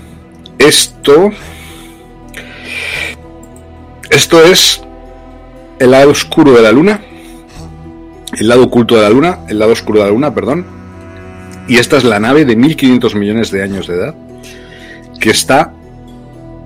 Esto. 0.59 1.31
Esto 4.11 4.43
es 4.43 4.83
el 5.79 5.91
lado 5.91 6.11
oscuro 6.11 6.53
de 6.53 6.63
la 6.63 6.73
luna 6.73 7.01
el 8.39 8.49
lado 8.49 8.65
oculto 8.65 8.97
de 8.97 9.03
la 9.03 9.11
Luna, 9.11 9.39
el 9.49 9.59
lado 9.59 9.73
oscuro 9.73 10.01
de 10.01 10.07
la 10.07 10.11
Luna, 10.11 10.35
perdón. 10.35 10.67
Y 11.69 11.77
esta 11.77 11.97
es 11.97 12.05
la 12.05 12.19
nave 12.19 12.45
de 12.45 12.57
1500 12.57 13.15
millones 13.15 13.51
de 13.51 13.63
años 13.63 13.87
de 13.87 13.95
edad 13.95 14.15
que 15.19 15.31
está 15.31 15.73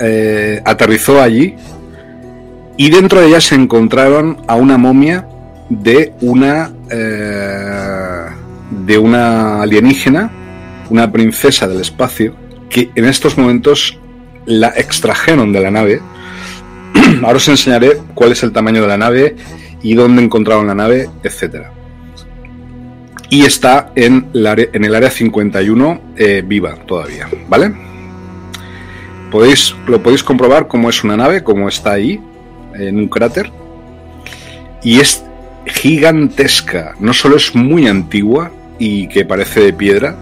eh, 0.00 0.60
aterrizó 0.64 1.22
allí 1.22 1.54
y 2.76 2.90
dentro 2.90 3.20
de 3.20 3.28
ella 3.28 3.40
se 3.40 3.54
encontraron 3.54 4.38
a 4.48 4.56
una 4.56 4.78
momia 4.78 5.28
de 5.68 6.14
una 6.20 6.72
eh, 6.90 8.26
de 8.70 8.98
una 8.98 9.62
alienígena, 9.62 10.30
una 10.90 11.10
princesa 11.10 11.66
del 11.66 11.80
espacio 11.80 12.34
que 12.70 12.90
en 12.94 13.04
estos 13.04 13.38
momentos 13.38 13.98
la 14.46 14.68
extrajeron 14.68 15.52
de 15.52 15.60
la 15.60 15.70
nave. 15.70 16.00
Ahora 17.22 17.36
os 17.36 17.48
enseñaré 17.48 17.98
cuál 18.14 18.32
es 18.32 18.42
el 18.42 18.52
tamaño 18.52 18.82
de 18.82 18.88
la 18.88 18.98
nave 18.98 19.36
y 19.82 19.94
dónde 19.94 20.22
encontraron 20.22 20.66
la 20.66 20.74
nave, 20.74 21.08
etcétera. 21.22 21.72
Y 23.30 23.44
está 23.44 23.92
en, 23.94 24.30
en 24.32 24.84
el 24.84 24.94
área 24.94 25.10
51 25.10 26.00
eh, 26.16 26.42
viva 26.44 26.76
todavía, 26.86 27.28
¿vale? 27.48 27.74
Podéis, 29.30 29.74
lo 29.86 30.02
podéis 30.02 30.24
comprobar 30.24 30.66
cómo 30.66 30.88
es 30.88 31.04
una 31.04 31.16
nave, 31.16 31.42
cómo 31.44 31.68
está 31.68 31.92
ahí, 31.92 32.18
en 32.74 32.96
un 32.96 33.08
cráter. 33.08 33.50
Y 34.82 35.00
es 35.00 35.22
gigantesca. 35.66 36.94
No 37.00 37.12
solo 37.12 37.36
es 37.36 37.54
muy 37.54 37.86
antigua 37.86 38.50
y 38.78 39.08
que 39.08 39.24
parece 39.24 39.60
de 39.60 39.72
piedra, 39.72 40.16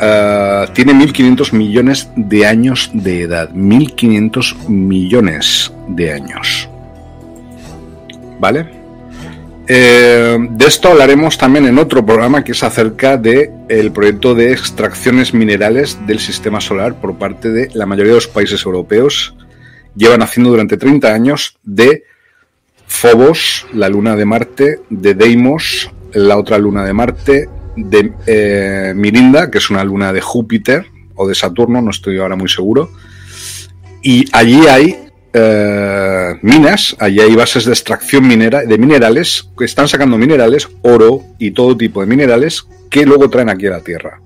ah, 0.00 0.66
tiene 0.72 0.94
1500 0.94 1.52
millones 1.52 2.10
de 2.16 2.46
años 2.46 2.90
de 2.92 3.22
edad. 3.22 3.50
1500 3.50 4.56
millones 4.68 5.72
de 5.88 6.12
años. 6.12 6.68
¿vale? 8.38 8.66
Eh, 9.68 10.36
de 10.50 10.64
esto 10.64 10.90
hablaremos 10.90 11.36
también 11.38 11.66
en 11.66 11.78
otro 11.78 12.06
programa 12.06 12.44
que 12.44 12.52
es 12.52 12.62
acerca 12.62 13.16
del 13.16 13.50
el 13.68 13.90
proyecto 13.90 14.34
de 14.34 14.52
extracciones 14.52 15.34
minerales 15.34 15.98
del 16.06 16.20
sistema 16.20 16.60
solar 16.60 16.94
por 16.94 17.18
parte 17.18 17.50
de 17.50 17.70
la 17.74 17.84
mayoría 17.84 18.12
de 18.12 18.18
los 18.18 18.28
países 18.28 18.64
europeos. 18.64 19.34
Llevan 19.96 20.22
haciendo 20.22 20.50
durante 20.50 20.76
30 20.76 21.12
años 21.12 21.56
de 21.64 22.04
Phobos, 22.88 23.66
la 23.72 23.88
luna 23.88 24.16
de 24.16 24.24
Marte, 24.24 24.80
de 24.90 25.14
Deimos, 25.14 25.90
la 26.12 26.38
otra 26.38 26.58
luna 26.58 26.84
de 26.84 26.92
Marte, 26.92 27.48
de 27.76 28.12
eh, 28.26 28.92
Mirinda, 28.94 29.50
que 29.50 29.58
es 29.58 29.70
una 29.70 29.84
luna 29.84 30.12
de 30.12 30.20
Júpiter 30.20 30.86
o 31.14 31.28
de 31.28 31.34
Saturno, 31.34 31.82
no 31.82 31.90
estoy 31.90 32.18
ahora 32.18 32.36
muy 32.36 32.48
seguro. 32.48 32.90
Y 34.02 34.24
allí 34.32 34.66
hay 34.66 35.06
eh, 35.32 36.34
minas, 36.42 36.96
allí 36.98 37.20
hay 37.20 37.34
bases 37.34 37.64
de 37.64 37.72
extracción 37.72 38.26
minera, 38.26 38.62
de 38.62 38.78
minerales, 38.78 39.50
que 39.58 39.64
están 39.64 39.88
sacando 39.88 40.16
minerales, 40.16 40.68
oro 40.82 41.22
y 41.38 41.50
todo 41.50 41.76
tipo 41.76 42.00
de 42.00 42.06
minerales, 42.06 42.66
que 42.88 43.04
luego 43.04 43.28
traen 43.28 43.50
aquí 43.50 43.66
a 43.66 43.70
la 43.70 43.80
Tierra. 43.80 44.20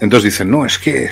Entonces 0.00 0.32
dicen, 0.32 0.50
no, 0.50 0.64
es 0.64 0.78
que 0.78 1.08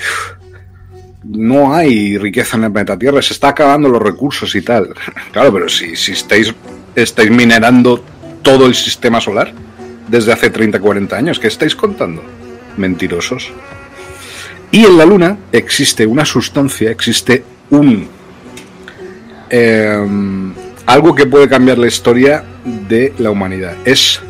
no 1.27 1.73
hay 1.73 2.17
riqueza 2.17 2.57
en 2.57 2.65
el 2.65 2.71
planeta 2.71 2.97
Tierra, 2.97 3.21
se 3.21 3.33
está 3.33 3.49
acabando 3.49 3.89
los 3.89 4.01
recursos 4.01 4.53
y 4.55 4.61
tal. 4.61 4.93
Claro, 5.31 5.51
pero 5.53 5.69
si, 5.69 5.95
si 5.95 6.13
estáis, 6.13 6.53
estáis 6.95 7.31
minerando 7.31 8.03
todo 8.41 8.65
el 8.65 8.75
sistema 8.75 9.19
solar 9.19 9.53
desde 10.07 10.31
hace 10.31 10.49
30, 10.49 10.79
40 10.79 11.15
años, 11.15 11.39
¿qué 11.39 11.47
estáis 11.47 11.75
contando? 11.75 12.23
Mentirosos. 12.77 13.51
Y 14.71 14.85
en 14.85 14.97
la 14.97 15.05
Luna 15.05 15.37
existe 15.51 16.05
una 16.05 16.25
sustancia, 16.25 16.91
existe 16.91 17.43
un 17.69 18.07
Em, 19.49 20.53
algo 20.85 21.13
que 21.13 21.25
puede 21.25 21.47
cambiar 21.47 21.77
la 21.77 21.87
historia 21.87 22.43
de 22.65 23.13
la 23.17 23.31
humanidad. 23.31 23.75
Es, 23.85 24.21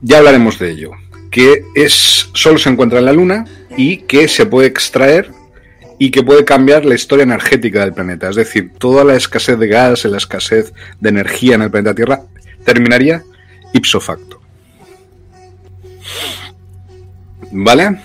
ya 0.00 0.18
hablaremos 0.18 0.58
de 0.58 0.70
ello, 0.70 0.90
que 1.30 1.64
es 1.74 2.28
solo 2.32 2.58
se 2.58 2.70
encuentra 2.70 2.98
en 2.98 3.04
la 3.06 3.12
Luna 3.12 3.44
y 3.78 3.98
que 3.98 4.26
se 4.26 4.44
puede 4.44 4.66
extraer 4.66 5.30
y 6.00 6.10
que 6.10 6.24
puede 6.24 6.44
cambiar 6.44 6.84
la 6.84 6.96
historia 6.96 7.22
energética 7.22 7.80
del 7.80 7.94
planeta. 7.94 8.28
Es 8.28 8.34
decir, 8.34 8.72
toda 8.76 9.04
la 9.04 9.14
escasez 9.14 9.56
de 9.56 9.68
gas, 9.68 10.04
la 10.04 10.16
escasez 10.16 10.72
de 10.98 11.08
energía 11.08 11.54
en 11.54 11.62
el 11.62 11.70
planeta 11.70 11.94
Tierra 11.94 12.22
terminaría 12.64 13.22
ipso 13.72 14.00
facto. 14.00 14.40
¿Vale? 17.52 18.00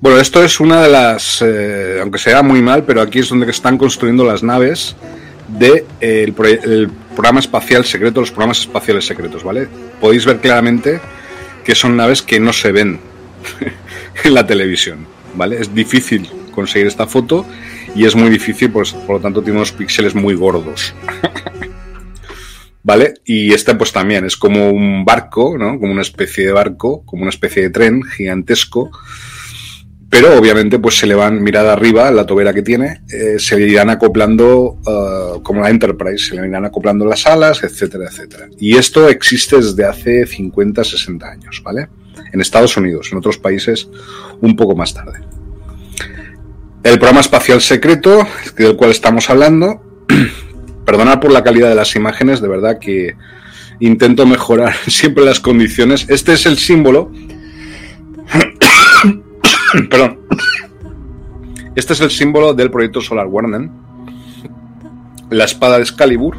Bueno, 0.00 0.20
esto 0.20 0.44
es 0.44 0.60
una 0.60 0.80
de 0.82 0.88
las, 0.88 1.42
eh, 1.44 1.98
aunque 2.00 2.20
sea 2.20 2.42
muy 2.42 2.62
mal, 2.62 2.84
pero 2.84 3.00
aquí 3.00 3.18
es 3.18 3.30
donde 3.30 3.50
están 3.50 3.76
construyendo 3.76 4.24
las 4.24 4.44
naves 4.44 4.94
del 5.48 5.84
de, 5.96 6.60
eh, 6.84 6.88
programa 7.16 7.40
espacial 7.40 7.84
secreto, 7.84 8.20
los 8.20 8.30
programas 8.30 8.60
espaciales 8.60 9.06
secretos, 9.06 9.42
¿vale? 9.42 9.66
Podéis 10.00 10.24
ver 10.24 10.38
claramente 10.38 11.00
que 11.64 11.74
son 11.74 11.96
naves 11.96 12.22
que 12.22 12.38
no 12.38 12.52
se 12.52 12.70
ven 12.70 13.00
en 14.24 14.34
la 14.34 14.46
televisión, 14.46 15.06
¿vale? 15.34 15.60
Es 15.60 15.74
difícil 15.74 16.28
conseguir 16.52 16.86
esta 16.86 17.06
foto 17.06 17.46
y 17.94 18.04
es 18.04 18.14
muy 18.14 18.30
difícil, 18.30 18.70
pues 18.70 18.92
por 18.92 19.16
lo 19.16 19.20
tanto 19.20 19.42
tiene 19.42 19.58
unos 19.58 19.72
píxeles 19.72 20.14
muy 20.14 20.34
gordos. 20.34 20.94
¿Vale? 22.84 23.14
Y 23.24 23.52
este 23.52 23.76
pues 23.76 23.92
también 23.92 24.24
es 24.24 24.36
como 24.36 24.70
un 24.70 25.04
barco, 25.04 25.56
¿no? 25.56 25.78
Como 25.78 25.92
una 25.92 26.02
especie 26.02 26.46
de 26.46 26.52
barco, 26.52 27.04
como 27.06 27.22
una 27.22 27.30
especie 27.30 27.62
de 27.62 27.70
tren 27.70 28.02
gigantesco 28.02 28.90
pero 30.12 30.36
obviamente 30.36 30.78
pues 30.78 30.98
se 30.98 31.06
le 31.06 31.14
van 31.14 31.42
mirada 31.42 31.72
arriba, 31.72 32.10
la 32.10 32.26
tobera 32.26 32.52
que 32.52 32.60
tiene, 32.60 33.00
eh, 33.10 33.38
se 33.38 33.58
le 33.58 33.66
irán 33.66 33.88
acoplando 33.88 34.78
eh, 34.86 35.40
como 35.42 35.62
la 35.62 35.70
Enterprise, 35.70 36.26
se 36.26 36.34
le 36.38 36.46
irán 36.46 36.66
acoplando 36.66 37.06
las 37.06 37.26
alas, 37.26 37.64
etcétera, 37.64 38.10
etcétera. 38.10 38.46
Y 38.60 38.76
esto 38.76 39.08
existe 39.08 39.56
desde 39.56 39.86
hace 39.86 40.26
50, 40.26 40.84
60 40.84 41.26
años, 41.26 41.62
¿vale? 41.64 41.88
En 42.32 42.40
Estados 42.40 42.76
Unidos, 42.76 43.10
en 43.12 43.18
otros 43.18 43.38
países 43.38 43.88
un 44.40 44.56
poco 44.56 44.74
más 44.74 44.94
tarde. 44.94 45.20
El 46.82 46.98
programa 46.98 47.20
espacial 47.20 47.60
secreto, 47.60 48.26
del 48.56 48.76
cual 48.76 48.90
estamos 48.90 49.30
hablando, 49.30 49.80
perdonad 50.84 51.20
por 51.20 51.30
la 51.30 51.44
calidad 51.44 51.68
de 51.68 51.76
las 51.76 51.94
imágenes, 51.94 52.40
de 52.40 52.48
verdad 52.48 52.78
que 52.80 53.14
intento 53.78 54.26
mejorar 54.26 54.74
siempre 54.88 55.24
las 55.24 55.40
condiciones. 55.40 56.06
Este 56.08 56.32
es 56.32 56.46
el 56.46 56.58
símbolo. 56.58 57.12
Perdón. 59.90 60.18
Este 61.74 61.92
es 61.94 62.00
el 62.00 62.10
símbolo 62.10 62.52
del 62.52 62.70
proyecto 62.70 63.00
Solar 63.00 63.26
Warden. 63.26 63.70
La 65.30 65.44
espada 65.44 65.76
de 65.76 65.82
Excalibur. 65.82 66.36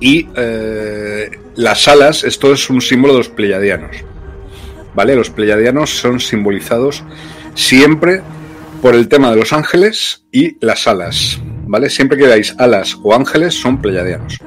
Y 0.00 0.28
eh, 0.36 1.30
las 1.56 1.88
alas, 1.88 2.22
esto 2.24 2.52
es 2.52 2.70
un 2.70 2.80
símbolo 2.80 3.14
de 3.14 3.18
los 3.18 3.28
pleyadianos. 3.28 3.96
¿Vale? 4.98 5.14
Los 5.14 5.30
pleyadianos 5.30 5.90
son 5.90 6.18
simbolizados 6.18 7.04
siempre 7.54 8.20
por 8.82 8.96
el 8.96 9.06
tema 9.06 9.30
de 9.30 9.36
los 9.36 9.52
ángeles 9.52 10.24
y 10.32 10.56
las 10.58 10.88
alas. 10.88 11.38
¿Vale? 11.68 11.88
Siempre 11.88 12.18
que 12.18 12.26
veáis 12.26 12.56
alas 12.58 12.98
o 13.00 13.14
ángeles 13.14 13.54
son 13.54 13.80
pleyadianos. 13.80 14.38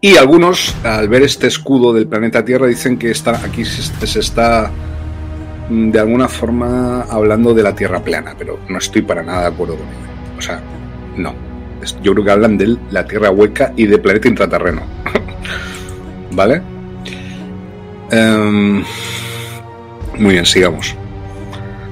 Y 0.00 0.16
algunos, 0.16 0.74
al 0.82 1.10
ver 1.10 1.24
este 1.24 1.46
escudo 1.46 1.92
del 1.92 2.08
planeta 2.08 2.42
Tierra, 2.42 2.68
dicen 2.68 2.98
que 2.98 3.10
está, 3.10 3.44
aquí 3.44 3.66
se, 3.66 4.18
está 4.18 4.70
mm, 5.68 5.90
de 5.90 6.00
alguna 6.00 6.28
forma 6.28 7.02
hablando 7.02 7.52
de 7.52 7.64
la 7.64 7.74
Tierra 7.74 8.02
plana, 8.02 8.34
pero 8.38 8.58
no 8.70 8.78
estoy 8.78 9.02
para 9.02 9.22
nada 9.22 9.42
de 9.42 9.48
acuerdo 9.48 9.76
con 9.76 9.88
ello. 9.88 10.38
O 10.38 10.40
sea, 10.40 10.62
no. 11.18 11.34
Yo 12.02 12.12
creo 12.12 12.24
que 12.24 12.30
hablan 12.30 12.56
de 12.56 12.78
la 12.90 13.06
Tierra 13.06 13.30
hueca 13.30 13.74
y 13.76 13.84
de 13.84 13.98
planeta 13.98 14.26
intraterreno. 14.26 14.80
¿Vale? 16.32 16.77
Em, 18.10 18.84
muy 20.18 20.34
bien, 20.34 20.46
sigamos. 20.46 20.94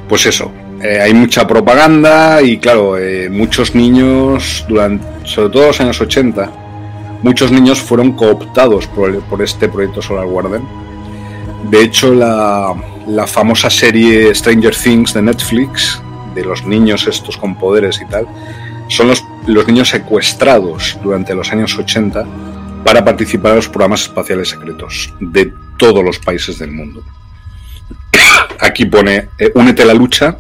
Pues 0.09 0.27
eso, 0.27 0.53
eh, 0.83 1.01
hay 1.01 1.15
mucha 1.15 1.47
propaganda 1.47 2.43
y 2.43 2.59
claro, 2.59 2.99
eh, 2.99 3.29
muchos 3.31 3.75
niños, 3.75 4.65
durante, 4.69 5.05
sobre 5.27 5.51
todo 5.51 5.67
los 5.69 5.81
años 5.81 6.01
80, 6.01 6.51
muchos 7.23 7.51
niños 7.51 7.81
fueron 7.81 8.13
cooptados 8.13 8.87
por, 8.87 9.43
este 9.43 9.69
proyecto 9.69 10.03
Solar 10.03 10.27
Warden. 10.27 10.63
De 11.71 11.83
hecho, 11.83 12.15
la, 12.15 12.75
famosa 13.27 13.71
serie 13.71 14.35
Stranger 14.35 14.75
Things 14.75 15.15
de 15.15 15.23
Netflix, 15.23 16.01
de 16.35 16.45
los 16.45 16.65
niños 16.67 17.07
estos 17.07 17.37
con 17.37 17.57
poderes 17.57 18.01
y 18.01 18.07
tal, 18.07 18.27
son 18.89 19.09
los, 19.09 19.25
los 19.47 19.67
niños 19.67 19.89
secuestrados 19.89 20.99
durante 21.03 21.35
los 21.35 21.51
años 21.53 21.77
80 21.77 22.25
para 22.85 23.05
participar 23.05 23.53
en 23.53 23.57
los 23.57 23.69
programas 23.69 24.03
espaciales 24.03 24.51
secretos 24.51 25.13
de 25.19 25.53
todos 25.77 26.05
los 26.05 26.19
países 26.19 26.59
del 26.59 26.73
mundo. 26.73 27.03
Aquí 28.61 28.87
pone, 28.87 29.29
eh, 29.39 29.53
únete 29.55 29.83
a 29.83 29.87
la 29.87 29.95
lucha, 29.95 30.39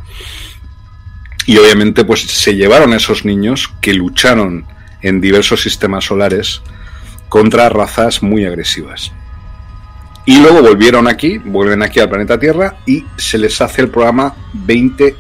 y 1.47 1.57
obviamente 1.59 2.05
pues 2.05 2.23
se 2.23 2.55
llevaron 2.57 2.93
a 2.93 2.97
esos 2.97 3.25
niños 3.25 3.73
que 3.81 3.95
lucharon 3.95 4.67
en 5.01 5.21
diversos 5.21 5.63
sistemas 5.63 6.05
solares 6.05 6.61
contra 7.29 7.69
razas 7.69 8.23
muy 8.23 8.45
agresivas. 8.45 9.13
Y 10.25 10.41
luego 10.41 10.61
volvieron 10.61 11.07
aquí, 11.07 11.39
vuelven 11.39 11.83
aquí 11.83 12.01
al 12.01 12.09
planeta 12.09 12.39
Tierra 12.39 12.79
y 12.85 13.05
se 13.17 13.39
les 13.39 13.61
hace 13.61 13.83
el 13.83 13.91
programa 13.91 14.35
20 14.55 15.15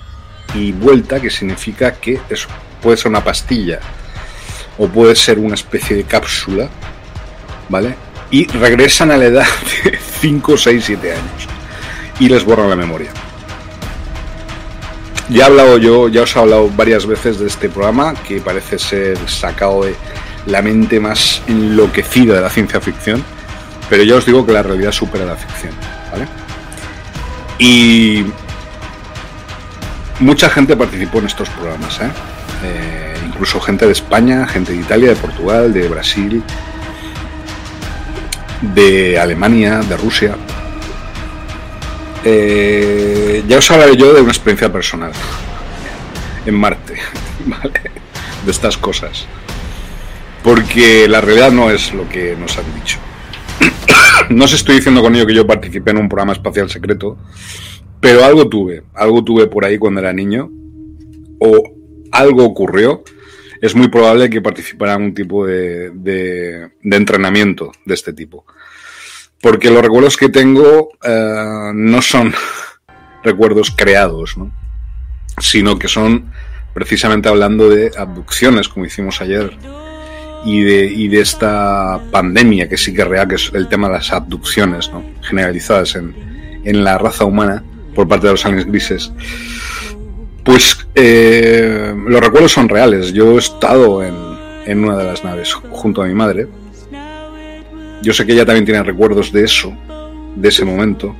y 0.54 0.72
vuelta, 0.72 1.20
que 1.20 1.30
significa 1.30 1.92
que 1.92 2.20
eso 2.28 2.48
puede 2.82 2.96
ser 2.96 3.08
una 3.08 3.22
pastilla 3.22 3.78
o 4.78 4.88
puede 4.88 5.14
ser 5.14 5.38
una 5.38 5.54
especie 5.54 5.96
de 5.96 6.04
cápsula, 6.04 6.68
¿vale? 7.68 7.94
Y 8.31 8.47
regresan 8.49 9.11
a 9.11 9.16
la 9.16 9.27
edad 9.27 9.47
de 9.85 9.99
5, 10.20 10.57
6, 10.57 10.85
7 10.85 11.12
años 11.12 11.49
y 12.18 12.29
les 12.29 12.45
borran 12.45 12.70
la 12.70 12.77
memoria. 12.77 13.11
Ya 15.29 15.45
he 15.45 15.47
hablado 15.47 15.79
yo, 15.79 16.09
ya 16.09 16.22
os 16.22 16.37
he 16.37 16.39
hablado 16.39 16.70
varias 16.70 17.05
veces 17.07 17.39
de 17.39 17.47
este 17.47 17.68
programa 17.68 18.14
que 18.14 18.41
parece 18.41 18.79
ser 18.79 19.18
sacado 19.29 19.85
de 19.85 19.97
la 20.47 20.62
mente 20.62 21.01
más 21.01 21.43
enloquecida 21.49 22.37
de 22.37 22.41
la 22.41 22.51
ciencia 22.51 22.81
ficción, 22.81 23.24
pero 23.91 24.05
ya 24.05 24.14
os 24.14 24.24
digo 24.24 24.47
que 24.47 24.53
la 24.53 24.62
realidad 24.62 24.93
supera 24.93 25.24
la 25.24 25.35
ficción, 25.35 25.72
¿vale? 26.12 26.27
Y 27.59 28.24
mucha 30.20 30.49
gente 30.49 30.77
participó 30.77 31.18
en 31.18 31.27
estos 31.27 31.49
programas, 31.51 32.01
¿eh? 32.01 32.11
Eh, 32.64 33.14
incluso 33.27 33.61
gente 33.61 33.87
de 33.87 33.93
España, 33.93 34.47
gente 34.47 34.72
de 34.72 34.79
Italia, 34.79 35.09
de 35.09 35.16
Portugal, 35.16 35.72
de 35.72 35.89
Brasil, 35.89 36.43
de 38.74 39.18
Alemania, 39.18 39.80
de 39.80 39.96
Rusia. 39.96 40.36
Eh, 42.24 43.44
ya 43.46 43.58
os 43.58 43.70
hablaré 43.70 43.96
yo 43.96 44.12
de 44.12 44.20
una 44.20 44.30
experiencia 44.30 44.72
personal 44.72 45.12
en 46.44 46.54
Marte, 46.54 46.94
¿vale? 47.46 47.80
De 48.44 48.50
estas 48.50 48.76
cosas 48.76 49.26
porque 50.46 51.08
la 51.08 51.20
realidad 51.20 51.50
no 51.50 51.72
es 51.72 51.92
lo 51.92 52.08
que 52.08 52.36
nos 52.36 52.56
han 52.56 52.72
dicho. 52.76 52.98
no 54.30 54.44
os 54.44 54.52
estoy 54.52 54.76
diciendo 54.76 55.02
con 55.02 55.16
ello 55.16 55.26
que 55.26 55.34
yo 55.34 55.44
participé 55.44 55.90
en 55.90 55.96
un 55.96 56.08
programa 56.08 56.34
espacial 56.34 56.70
secreto, 56.70 57.18
pero 58.00 58.24
algo 58.24 58.48
tuve, 58.48 58.84
algo 58.94 59.24
tuve 59.24 59.48
por 59.48 59.64
ahí 59.64 59.76
cuando 59.76 59.98
era 59.98 60.12
niño, 60.12 60.48
o 61.40 61.64
algo 62.12 62.44
ocurrió. 62.44 63.02
Es 63.61 63.74
muy 63.74 63.88
probable 63.88 64.30
que 64.30 64.42
participara 64.42 64.94
en 64.94 65.02
un 65.02 65.14
tipo 65.14 65.46
de, 65.46 65.90
de, 65.90 66.70
entrenamiento 66.82 67.72
de 67.84 67.94
este 67.94 68.12
tipo. 68.12 68.44
Porque 69.40 69.70
los 69.70 69.82
recuerdos 69.82 70.16
que 70.16 70.28
tengo 70.28 70.90
eh, 71.02 71.70
no 71.74 72.02
son 72.02 72.34
recuerdos 73.24 73.70
creados, 73.76 74.36
¿no? 74.36 74.52
sino 75.38 75.78
que 75.78 75.88
son 75.88 76.32
precisamente 76.72 77.28
hablando 77.28 77.68
de 77.68 77.90
abducciones, 77.96 78.68
como 78.68 78.86
hicimos 78.86 79.20
ayer 79.20 79.57
y 80.44 80.62
de, 80.62 80.86
y 80.86 81.09
de 81.09 81.20
esta 81.20 82.00
pandemia 82.11 82.68
que 82.68 82.76
sí 82.76 82.94
que 82.94 83.02
es 83.02 83.09
real, 83.09 83.28
que 83.28 83.34
es 83.34 83.50
el 83.54 83.68
tema 83.68 83.88
de 83.88 83.94
las 83.94 84.12
abducciones 84.12 84.90
¿no? 84.90 85.04
generalizadas 85.22 85.96
en, 85.96 86.14
en 86.64 86.84
la 86.84 86.98
raza 86.98 87.24
humana 87.24 87.62
por 87.94 88.07
parte 88.07 88.26
de 88.26 88.32
los 88.32 88.44
aliens 88.44 88.66
grises, 88.66 89.12
pues 90.47 90.86
eh, 90.94 91.92
los 92.07 92.20
recuerdos 92.20 92.53
son 92.53 92.68
reales. 92.68 93.12
Yo 93.12 93.34
he 93.34 93.38
estado 93.38 94.03
en, 94.03 94.14
en 94.64 94.84
una 94.84 94.97
de 94.97 95.05
las 95.05 95.24
naves 95.24 95.53
junto 95.53 96.03
a 96.03 96.07
mi 96.07 96.14
madre. 96.14 96.47
Yo 98.01 98.12
sé 98.12 98.24
que 98.24 98.32
ella 98.32 98.47
también 98.47 98.64
tiene 98.64 98.82
recuerdos 98.82 99.32
de 99.32 99.44
eso, 99.44 99.76
de 100.36 100.49
ese 100.49 100.64
momento. 100.64 101.14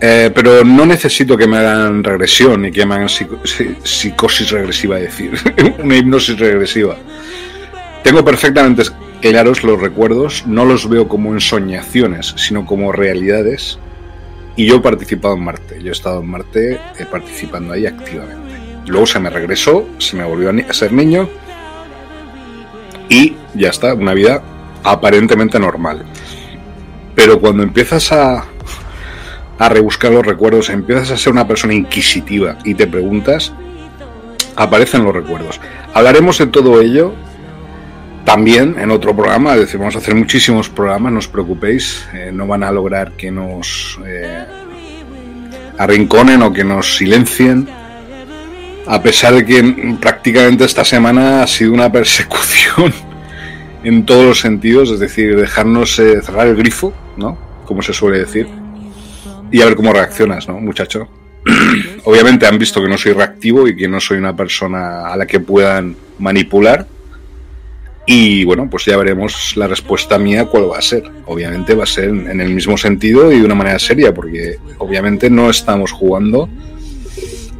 Eh, 0.00 0.30
pero 0.34 0.64
no 0.64 0.86
necesito 0.86 1.36
que 1.36 1.46
me 1.46 1.58
hagan 1.58 2.02
regresión 2.02 2.62
ni 2.62 2.72
que 2.72 2.84
me 2.84 2.94
hagan 2.94 3.08
psicosis 3.08 4.50
regresiva, 4.50 4.98
es 4.98 5.04
decir, 5.04 5.32
una 5.82 5.96
hipnosis 5.96 6.38
regresiva. 6.38 6.96
Tengo 8.02 8.24
perfectamente 8.24 8.82
claros 9.20 9.64
los 9.64 9.80
recuerdos, 9.80 10.46
no 10.46 10.64
los 10.64 10.88
veo 10.88 11.08
como 11.08 11.32
ensoñaciones, 11.32 12.34
sino 12.36 12.66
como 12.66 12.92
realidades. 12.92 13.78
Y 14.56 14.66
yo 14.66 14.76
he 14.76 14.80
participado 14.80 15.34
en 15.34 15.44
Marte, 15.44 15.82
yo 15.82 15.88
he 15.88 15.92
estado 15.92 16.20
en 16.20 16.30
Marte 16.30 16.74
eh, 16.74 17.06
participando 17.10 17.72
ahí 17.72 17.86
activamente. 17.86 18.54
Luego 18.86 19.06
se 19.06 19.18
me 19.18 19.30
regresó, 19.30 19.88
se 19.98 20.16
me 20.16 20.24
volvió 20.24 20.50
a 20.50 20.72
ser 20.72 20.92
niño 20.92 21.28
y 23.08 23.34
ya 23.54 23.70
está, 23.70 23.94
una 23.94 24.14
vida 24.14 24.42
aparentemente 24.84 25.58
normal. 25.58 26.04
Pero 27.14 27.40
cuando 27.40 27.62
empiezas 27.62 28.12
a, 28.12 28.44
a 29.58 29.68
rebuscar 29.68 30.12
los 30.12 30.26
recuerdos, 30.26 30.68
empiezas 30.68 31.10
a 31.10 31.16
ser 31.16 31.32
una 31.32 31.48
persona 31.48 31.74
inquisitiva 31.74 32.58
y 32.64 32.74
te 32.74 32.86
preguntas, 32.86 33.52
aparecen 34.56 35.04
los 35.04 35.14
recuerdos. 35.14 35.60
Hablaremos 35.94 36.38
de 36.38 36.46
todo 36.46 36.80
ello 36.80 37.14
también 38.24 38.76
en 38.78 38.90
otro 38.90 39.14
programa, 39.14 39.54
decir, 39.56 39.78
vamos 39.78 39.94
a 39.96 39.98
hacer 39.98 40.14
muchísimos 40.14 40.68
programas, 40.68 41.12
no 41.12 41.18
os 41.18 41.28
preocupéis, 41.28 42.06
eh, 42.14 42.30
no 42.32 42.46
van 42.46 42.62
a 42.64 42.72
lograr 42.72 43.12
que 43.12 43.30
nos 43.30 43.98
eh, 44.06 44.44
arrinconen 45.78 46.42
o 46.42 46.52
que 46.52 46.64
nos 46.64 46.96
silencien, 46.96 47.68
a 48.86 49.02
pesar 49.02 49.34
de 49.34 49.44
que 49.44 49.96
prácticamente 50.00 50.64
esta 50.64 50.84
semana 50.84 51.42
ha 51.42 51.46
sido 51.46 51.72
una 51.72 51.92
persecución 51.92 52.92
en 53.82 54.06
todos 54.06 54.24
los 54.24 54.40
sentidos, 54.40 54.90
es 54.90 55.00
decir, 55.00 55.36
dejarnos 55.36 55.98
eh, 55.98 56.22
cerrar 56.22 56.46
el 56.46 56.56
grifo, 56.56 56.94
¿no? 57.18 57.36
Como 57.66 57.82
se 57.82 57.92
suele 57.92 58.18
decir, 58.18 58.48
y 59.50 59.60
a 59.60 59.66
ver 59.66 59.76
cómo 59.76 59.92
reaccionas, 59.92 60.48
¿no, 60.48 60.58
muchacho? 60.58 61.08
Obviamente 62.04 62.46
han 62.46 62.58
visto 62.58 62.80
que 62.80 62.88
no 62.88 62.96
soy 62.96 63.12
reactivo 63.12 63.68
y 63.68 63.76
que 63.76 63.86
no 63.86 64.00
soy 64.00 64.16
una 64.16 64.34
persona 64.34 65.08
a 65.08 65.16
la 65.16 65.26
que 65.26 65.40
puedan 65.40 65.94
manipular 66.18 66.86
y 68.06 68.44
bueno, 68.44 68.68
pues 68.68 68.84
ya 68.84 68.96
veremos 68.96 69.56
la 69.56 69.66
respuesta 69.66 70.18
mía 70.18 70.44
cuál 70.46 70.70
va 70.70 70.78
a 70.78 70.82
ser. 70.82 71.04
Obviamente 71.26 71.74
va 71.74 71.84
a 71.84 71.86
ser 71.86 72.10
en 72.10 72.40
el 72.40 72.50
mismo 72.50 72.76
sentido 72.76 73.32
y 73.32 73.38
de 73.38 73.44
una 73.44 73.54
manera 73.54 73.78
seria, 73.78 74.12
porque 74.12 74.58
obviamente 74.78 75.30
no 75.30 75.50
estamos 75.50 75.92
jugando 75.92 76.48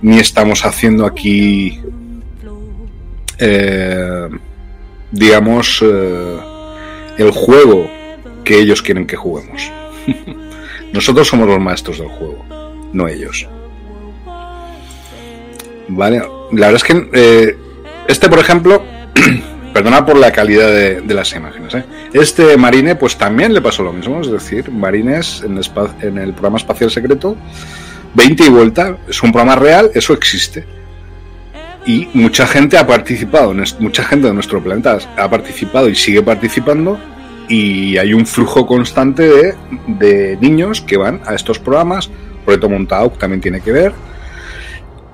ni 0.03 0.19
estamos 0.19 0.67
haciendo 0.67 1.07
aquí, 1.07 1.81
eh, 3.39 4.29
digamos, 5.11 5.83
eh, 5.83 6.39
el 7.17 7.31
juego 7.31 7.91
que 8.45 8.59
ellos 8.59 8.83
quieren 8.83 9.07
que 9.07 9.17
juguemos. 9.17 9.73
Nosotros 10.93 11.27
somos 11.27 11.49
los 11.49 11.59
maestros 11.59 11.99
del 11.99 12.09
juego, 12.09 12.45
no 12.93 13.09
ellos. 13.09 13.49
¿Vale? 15.89 16.23
La 16.53 16.71
verdad 16.71 16.77
es 16.77 16.85
que 16.85 17.09
eh, 17.15 17.57
este, 18.07 18.29
por 18.29 18.39
ejemplo, 18.39 18.83
perdona 19.75 20.07
por 20.07 20.17
la 20.17 20.31
calidad 20.31 20.71
de, 20.71 21.15
las 21.15 21.35
imágenes, 21.35 21.75
¿eh? 21.75 21.85
este 22.13 22.57
Marine 22.57 22.95
pues 22.95 23.19
también 23.19 23.53
le 23.53 23.61
pasó 23.61 23.83
lo 23.83 23.93
mismo, 23.93 24.21
es 24.21 24.31
decir, 24.31 24.71
Marines 24.71 25.43
en 25.45 25.59
el, 26.17 26.33
programa 26.33 26.59
espacial 26.59 26.93
secreto, 26.93 27.37
20 28.15 28.45
y 28.45 28.49
vuelta, 28.51 28.97
es 29.09 29.21
un 29.25 29.33
programa 29.33 29.57
real, 29.57 29.91
eso 29.93 30.13
existe. 30.13 30.65
Y 31.85 32.09
mucha 32.15 32.47
gente 32.47 32.79
ha 32.79 32.87
participado, 32.87 33.53
mucha 33.81 34.05
gente 34.05 34.29
de 34.29 34.33
nuestro 34.33 34.63
planeta 34.63 34.97
ha 35.17 35.29
participado 35.29 35.89
y 35.89 35.97
sigue 35.97 36.23
participando 36.23 36.97
y 37.49 37.99
hay 37.99 38.15
un 38.15 38.27
flujo 38.27 38.67
constante 38.67 39.25
de, 39.29 39.55
de 39.89 40.39
niños 40.41 40.81
que 40.81 40.97
van 40.97 41.21
a 41.27 41.35
estos 41.35 41.59
programas, 41.59 42.09
Proyecto 42.45 42.69
Montauk 42.69 43.19
también 43.19 43.41
tiene 43.41 43.61
que 43.61 43.73
ver, 43.73 43.93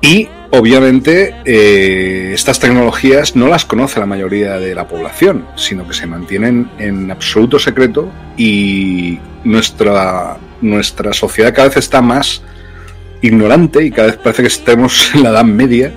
y 0.01 0.29
obviamente 0.51 1.35
eh, 1.45 2.33
estas 2.35 2.59
tecnologías 2.59 3.37
no 3.37 3.49
las 3.49 3.65
conoce 3.65 4.01
la 4.01 4.07
mayoría 4.07 4.59
de 4.59 4.75
la 4.75 4.89
población, 4.89 5.47
sino 5.57 5.87
que 5.87 5.95
se 5.95 6.07
mantienen 6.07 6.71
en 6.79 7.11
absoluto 7.11 7.59
secreto 7.59 8.11
y 8.37 9.19
nuestra, 9.45 10.39
nuestra 10.61 11.13
sociedad 11.13 11.55
cada 11.55 11.69
vez 11.69 11.77
está 11.77 12.01
más 12.01 12.43
ignorante 13.23 13.85
y 13.85 13.91
cada 13.91 14.09
vez 14.09 14.17
parece 14.17 14.43
que 14.43 14.49
estemos 14.49 15.11
en 15.15 15.23
la 15.23 15.31
Edad 15.31 15.45
Media 15.45 15.93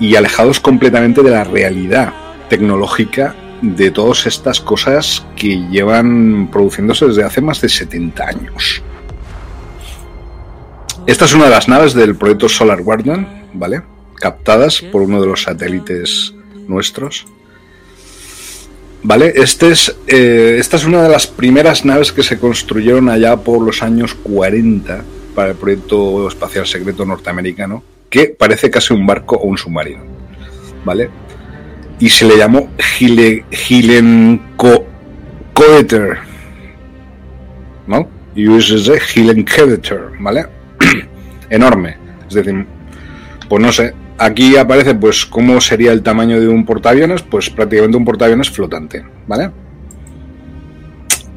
y 0.00 0.14
alejados 0.16 0.60
completamente 0.60 1.22
de 1.22 1.30
la 1.30 1.44
realidad 1.44 2.12
tecnológica 2.48 3.34
de 3.60 3.90
todas 3.90 4.26
estas 4.26 4.60
cosas 4.60 5.24
que 5.36 5.66
llevan 5.68 6.48
produciéndose 6.50 7.06
desde 7.06 7.24
hace 7.24 7.40
más 7.40 7.60
de 7.60 7.68
70 7.68 8.24
años. 8.24 8.82
Esta 11.08 11.24
es 11.24 11.32
una 11.32 11.44
de 11.44 11.50
las 11.50 11.68
naves 11.68 11.94
del 11.94 12.16
proyecto 12.16 12.50
Solar 12.50 12.82
Guardian, 12.82 13.46
¿vale? 13.54 13.80
Captadas 14.16 14.82
por 14.82 15.00
uno 15.00 15.22
de 15.22 15.26
los 15.26 15.44
satélites 15.44 16.34
nuestros. 16.66 17.24
¿Vale? 19.02 19.32
Este 19.34 19.70
es, 19.70 19.96
eh, 20.06 20.56
esta 20.58 20.76
es 20.76 20.84
una 20.84 21.02
de 21.02 21.08
las 21.08 21.26
primeras 21.26 21.86
naves 21.86 22.12
que 22.12 22.22
se 22.22 22.38
construyeron 22.38 23.08
allá 23.08 23.38
por 23.38 23.62
los 23.62 23.82
años 23.82 24.14
40 24.16 25.02
para 25.34 25.52
el 25.52 25.56
proyecto 25.56 26.28
espacial 26.28 26.66
secreto 26.66 27.06
norteamericano, 27.06 27.82
que 28.10 28.26
parece 28.26 28.68
casi 28.68 28.92
un 28.92 29.06
barco 29.06 29.36
o 29.36 29.46
un 29.46 29.56
submarino. 29.56 30.02
¿Vale? 30.84 31.08
Y 31.98 32.10
se 32.10 32.26
le 32.26 32.36
llamó 32.36 32.68
Gile, 32.78 33.46
Gilencoeter. 33.50 34.58
¿No? 37.86 38.06
USS 38.36 39.00
Gilencoeter, 39.00 40.10
¿vale? 40.20 40.57
Enorme. 41.50 41.96
Es 42.28 42.34
decir, 42.34 42.66
pues 43.48 43.62
no 43.62 43.72
sé, 43.72 43.94
aquí 44.18 44.56
aparece 44.56 44.94
pues 44.94 45.24
cómo 45.24 45.60
sería 45.60 45.92
el 45.92 46.02
tamaño 46.02 46.40
de 46.40 46.48
un 46.48 46.64
portaaviones, 46.64 47.22
pues 47.22 47.48
prácticamente 47.50 47.96
un 47.96 48.04
portaaviones 48.04 48.50
flotante, 48.50 49.04
¿vale? 49.26 49.50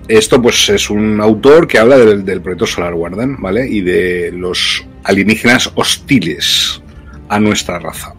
Esto 0.08 0.42
pues 0.42 0.68
es 0.70 0.90
un 0.90 1.22
autor 1.22 1.68
que 1.68 1.78
habla 1.78 1.98
del, 1.98 2.42
proyecto 2.42 2.66
Solar 2.66 2.94
Guardian, 2.94 3.38
¿vale? 3.40 3.68
Y 3.68 3.82
de 3.82 4.32
los 4.34 4.86
alienígenas 5.04 5.72
hostiles 5.76 6.82
a 7.30 7.40
nuestra 7.40 7.80
raza. 7.80 8.14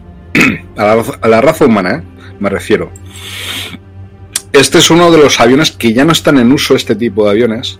a, 0.75 1.27
la, 1.27 1.41
raza 1.41 1.65
humana, 1.65 1.97
¿eh? 1.97 2.35
me 2.39 2.49
refiero. 2.49 2.91
Este 4.51 4.79
es 4.79 4.89
uno 4.89 5.11
de 5.11 5.17
los 5.17 5.39
aviones 5.39 5.71
que 5.71 5.93
ya 5.93 6.05
no 6.05 6.11
están 6.11 6.37
en 6.37 6.51
uso, 6.51 6.75
este 6.75 6.95
tipo 6.95 7.25
de 7.25 7.31
aviones, 7.31 7.79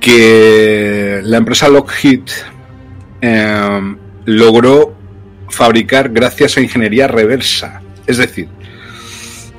que 0.00 1.20
la 1.24 1.38
empresa 1.38 1.68
Lockheed 1.68 2.22
Em, 3.20 3.98
logró 4.24 4.94
fabricar 5.48 6.10
gracias 6.10 6.56
a 6.56 6.60
ingeniería 6.60 7.08
reversa. 7.08 7.82
Es 8.06 8.18
decir, 8.18 8.48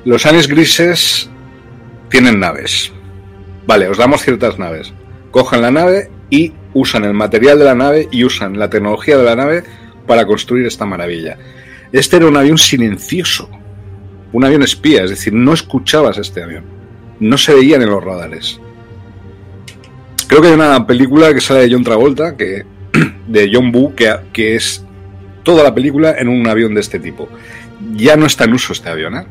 los 0.05 0.26
anes 0.26 0.47
grises 0.47 1.30
tienen 2.10 2.39
naves. 2.39 2.91
Vale, 3.68 3.88
os 3.88 3.97
damos 3.97 4.22
ciertas 4.22 4.57
naves. 4.57 4.93
Cogen 5.32 5.62
la 5.62 5.72
nave 5.72 6.10
y 6.30 6.53
usan 6.74 7.03
el 7.03 7.14
material 7.14 7.60
de 7.60 7.66
la 7.66 7.76
nave 7.76 8.07
y 8.12 8.24
usan 8.24 8.57
la 8.57 8.70
tecnología 8.70 9.18
de 9.18 9.24
la 9.24 9.36
nave 9.36 9.64
para 10.07 10.26
construir 10.26 10.66
esta 10.66 10.86
maravilla. 10.86 11.38
Este 11.91 12.18
era 12.18 12.28
un 12.28 12.38
avión 12.38 12.57
silencioso, 12.57 13.49
un 14.32 14.45
avión 14.45 14.64
espía, 14.64 15.03
es 15.03 15.10
decir, 15.10 15.34
no 15.34 15.53
escuchabas 15.53 16.18
este 16.18 16.43
avión, 16.43 16.64
no 17.20 17.38
se 17.38 17.53
veían 17.53 17.82
en 17.82 17.89
los 17.89 18.03
radares. 18.03 18.60
Creo 20.28 20.41
que 20.41 20.49
hay 20.49 20.53
una 20.53 20.86
película 20.86 21.34
que 21.34 21.41
sale 21.41 21.62
de 21.62 21.74
John 21.74 21.84
Travolta 21.84 22.38
que 22.38 22.64
de 23.28 23.50
John 23.54 23.72
Boo, 23.72 23.96
que, 23.96 24.14
que, 24.34 24.56
es 24.56 24.86
toda 25.44 25.64
la 25.64 25.74
película 25.74 26.16
en 26.18 26.28
un 26.28 26.48
avión 26.48 26.74
de 26.74 26.82
este 26.82 27.00
tipo. 27.00 27.30
Ya 27.94 28.16
no 28.16 28.26
está 28.26 28.44
en 28.44 28.54
uso 28.54 28.74
este 28.74 28.90
avión, 28.90 29.16
¿eh? 29.16 29.26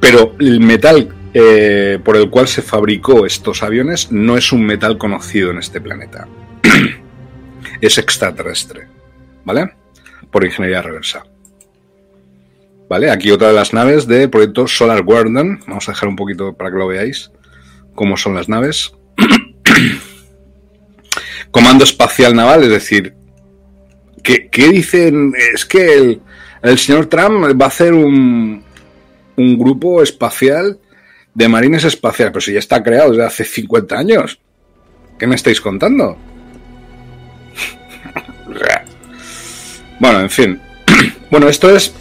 Pero 0.00 0.34
el 0.38 0.60
metal 0.60 1.14
eh, 1.32 2.00
por 2.04 2.16
el 2.16 2.28
cual 2.28 2.48
se 2.48 2.60
fabricó 2.60 3.24
estos 3.24 3.62
aviones 3.62 4.10
no 4.10 4.36
es 4.36 4.52
un 4.52 4.64
metal 4.64 4.98
conocido 4.98 5.50
en 5.50 5.58
este 5.58 5.80
planeta. 5.80 6.26
es 7.80 7.98
extraterrestre, 7.98 8.88
¿vale? 9.44 9.72
Por 10.30 10.44
ingeniería 10.44 10.82
reversa. 10.82 11.24
¿Vale? 12.88 13.10
Aquí 13.10 13.30
otra 13.30 13.48
de 13.48 13.54
las 13.54 13.72
naves 13.72 14.08
del 14.08 14.30
proyecto 14.30 14.66
Solar 14.66 15.02
Guardian. 15.04 15.60
Vamos 15.68 15.88
a 15.88 15.92
dejar 15.92 16.08
un 16.08 16.16
poquito 16.16 16.54
para 16.54 16.72
que 16.72 16.78
lo 16.78 16.88
veáis 16.88 17.30
cómo 17.94 18.16
son 18.16 18.34
las 18.34 18.48
naves. 18.48 18.92
Comando 21.50 21.84
Espacial 21.84 22.34
Naval, 22.34 22.64
es 22.64 22.70
decir, 22.70 23.14
¿qué, 24.22 24.48
dicen? 24.52 25.32
Es 25.54 25.64
que 25.64 26.20
el, 26.62 26.78
señor 26.78 27.06
Trump 27.06 27.60
va 27.60 27.64
a 27.64 27.68
hacer 27.68 27.92
un, 27.92 28.62
un 29.36 29.58
grupo 29.58 30.02
espacial 30.02 30.78
de 31.34 31.48
marines 31.48 31.84
espaciales, 31.84 32.32
pero 32.32 32.40
si 32.40 32.52
ya 32.52 32.58
está 32.58 32.82
creado 32.82 33.10
desde 33.10 33.24
hace 33.24 33.44
50 33.44 33.98
años. 33.98 34.38
¿Qué 35.18 35.26
me 35.26 35.34
estáis 35.34 35.60
contando? 35.60 36.16
bueno, 40.00 40.20
en 40.20 40.30
fin. 40.30 40.60
bueno, 41.30 41.48
esto 41.48 41.74
es 41.74 41.94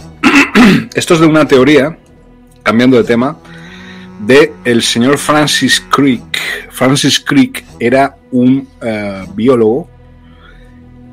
esto 0.94 1.14
es 1.14 1.20
de 1.20 1.26
una 1.26 1.48
teoría, 1.48 1.98
cambiando 2.64 2.98
de 2.98 3.04
tema, 3.04 3.38
de 4.20 4.54
el 4.66 4.82
señor 4.82 5.18
Francis 5.18 5.82
Crick. 5.90 6.40
Francis 6.72 7.20
Crick 7.20 7.66
era 7.80 8.16
un 8.32 8.68
eh, 8.82 9.26
biólogo 9.36 9.90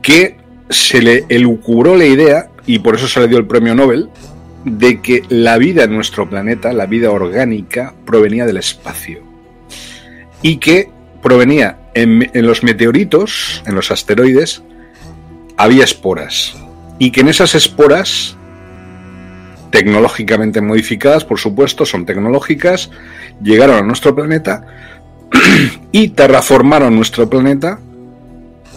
que 0.02 0.36
se 0.68 1.00
le 1.00 1.24
elucubró 1.28 1.96
la 1.96 2.06
idea, 2.06 2.50
y 2.66 2.78
por 2.80 2.96
eso 2.96 3.06
se 3.08 3.20
le 3.20 3.28
dio 3.28 3.38
el 3.38 3.46
premio 3.46 3.74
Nobel, 3.74 4.08
de 4.64 5.00
que 5.00 5.22
la 5.28 5.58
vida 5.58 5.84
en 5.84 5.94
nuestro 5.94 6.28
planeta, 6.28 6.72
la 6.72 6.86
vida 6.86 7.10
orgánica, 7.10 7.94
provenía 8.04 8.46
del 8.46 8.56
espacio. 8.56 9.22
Y 10.42 10.56
que 10.58 10.90
provenía 11.22 11.78
en, 11.94 12.30
en 12.32 12.46
los 12.46 12.62
meteoritos, 12.62 13.62
en 13.66 13.74
los 13.74 13.90
asteroides, 13.90 14.62
había 15.56 15.84
esporas. 15.84 16.56
Y 16.98 17.10
que 17.10 17.20
en 17.20 17.28
esas 17.28 17.54
esporas 17.54 18.36
tecnológicamente 19.70 20.60
modificadas, 20.60 21.24
por 21.24 21.38
supuesto, 21.38 21.84
son 21.84 22.06
tecnológicas, 22.06 22.90
llegaron 23.42 23.76
a 23.76 23.82
nuestro 23.82 24.14
planeta 24.14 24.66
y 25.92 26.08
terraformaron 26.08 26.94
nuestro 26.94 27.28
planeta, 27.28 27.80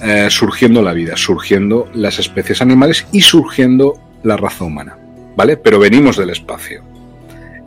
eh, 0.02 0.28
surgiendo 0.30 0.82
la 0.82 0.94
vida, 0.94 1.18
surgiendo 1.18 1.90
las 1.94 2.20
especies 2.20 2.62
animales 2.62 3.06
y 3.12 3.22
surgiendo 3.22 4.00
la 4.24 4.38
raza 4.38 4.64
humana, 4.64 4.98
¿vale? 5.36 5.58
Pero 5.58 5.80
venimos 5.80 6.18
del 6.18 6.30
espacio. 6.30 6.84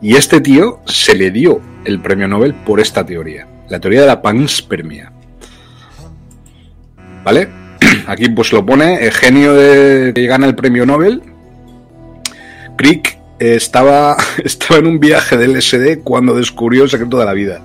Y 0.01 0.15
este 0.15 0.41
tío 0.41 0.81
se 0.85 1.15
le 1.15 1.31
dio 1.31 1.61
el 1.85 2.01
premio 2.01 2.27
Nobel 2.27 2.53
por 2.53 2.79
esta 2.79 3.05
teoría, 3.05 3.47
la 3.69 3.79
teoría 3.79 4.01
de 4.01 4.07
la 4.07 4.21
panspermia. 4.21 5.11
¿Vale? 7.23 7.47
Aquí 8.07 8.29
pues 8.29 8.51
lo 8.51 8.65
pone 8.65 9.05
el 9.05 9.11
genio 9.11 9.53
de 9.53 10.13
que 10.13 10.25
gana 10.25 10.45
el 10.45 10.55
premio 10.55 10.85
Nobel, 10.85 11.21
Crick 12.77 13.17
estaba, 13.39 14.17
estaba 14.43 14.79
en 14.79 14.87
un 14.87 14.99
viaje 14.99 15.37
del 15.37 15.53
LSD 15.57 16.03
cuando 16.03 16.35
descubrió 16.35 16.83
el 16.83 16.89
secreto 16.89 17.17
de 17.17 17.25
la 17.25 17.33
vida. 17.33 17.61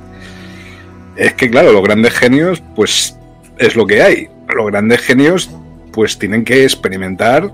Es 1.19 1.35
que, 1.35 1.51
claro, 1.51 1.73
los 1.73 1.83
grandes 1.83 2.15
genios, 2.15 2.63
pues 2.77 3.17
es 3.59 3.75
lo 3.75 3.87
que 3.87 4.03
hay. 4.03 4.29
Los 4.55 4.67
grandes 4.69 5.01
genios, 5.01 5.51
pues 5.93 6.17
tienen 6.17 6.45
que 6.45 6.63
experimentar 6.63 7.53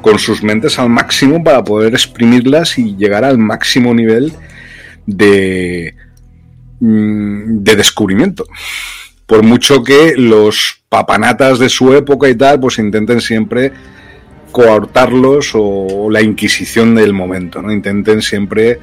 con 0.00 0.18
sus 0.20 0.44
mentes 0.44 0.78
al 0.78 0.88
máximo 0.88 1.42
para 1.42 1.64
poder 1.64 1.92
exprimirlas 1.92 2.78
y 2.78 2.94
llegar 2.96 3.24
al 3.24 3.36
máximo 3.36 3.92
nivel 3.92 4.32
de, 5.06 5.96
mm, 6.78 7.64
de 7.64 7.76
descubrimiento. 7.76 8.46
Por 9.26 9.42
mucho 9.42 9.82
que 9.82 10.14
los 10.16 10.82
papanatas 10.88 11.58
de 11.58 11.68
su 11.68 11.92
época 11.94 12.28
y 12.28 12.36
tal, 12.36 12.60
pues 12.60 12.78
intenten 12.78 13.20
siempre 13.20 13.72
coartarlos 14.52 15.50
o 15.54 16.08
la 16.10 16.22
inquisición 16.22 16.94
del 16.94 17.12
momento, 17.12 17.60
¿no? 17.60 17.72
Intenten 17.72 18.22
siempre 18.22 18.78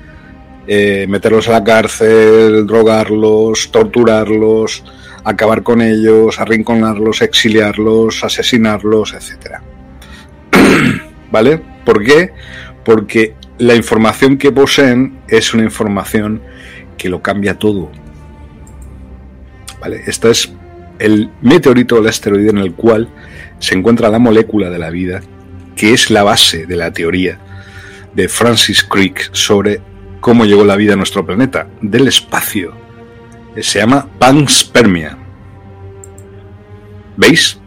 eh, 0.67 1.05
meterlos 1.09 1.47
a 1.49 1.53
la 1.53 1.63
cárcel, 1.63 2.65
drogarlos, 2.65 3.71
torturarlos, 3.71 4.83
acabar 5.23 5.63
con 5.63 5.81
ellos, 5.81 6.39
arrinconarlos, 6.39 7.21
exiliarlos, 7.21 8.23
asesinarlos, 8.23 9.13
etc. 9.13 9.59
¿Vale? 11.31 11.61
¿Por 11.85 12.03
qué? 12.03 12.31
Porque 12.85 13.35
la 13.57 13.75
información 13.75 14.37
que 14.37 14.51
poseen 14.51 15.19
es 15.27 15.53
una 15.53 15.63
información 15.63 16.41
que 16.97 17.09
lo 17.09 17.21
cambia 17.21 17.57
todo. 17.57 17.91
¿Vale? 19.81 20.03
Este 20.07 20.31
es 20.31 20.53
el 20.99 21.29
meteorito 21.41 21.97
el 21.97 22.07
asteroide 22.07 22.49
en 22.49 22.57
el 22.57 22.73
cual 22.73 23.09
se 23.59 23.75
encuentra 23.75 24.09
la 24.09 24.19
molécula 24.19 24.69
de 24.69 24.79
la 24.79 24.89
vida, 24.89 25.21
que 25.75 25.93
es 25.93 26.09
la 26.09 26.23
base 26.23 26.65
de 26.65 26.75
la 26.77 26.91
teoría 26.91 27.39
de 28.13 28.29
Francis 28.29 28.83
Crick 28.83 29.29
sobre 29.33 29.81
cómo 30.23 30.45
llegó 30.45 30.63
la 30.63 30.77
vida 30.77 30.93
a 30.93 30.95
nuestro 30.95 31.25
planeta, 31.25 31.67
del 31.81 32.07
espacio. 32.07 32.73
Se 33.59 33.79
llama 33.79 34.07
panspermia. 34.17 35.17
¿Veis? 37.17 37.59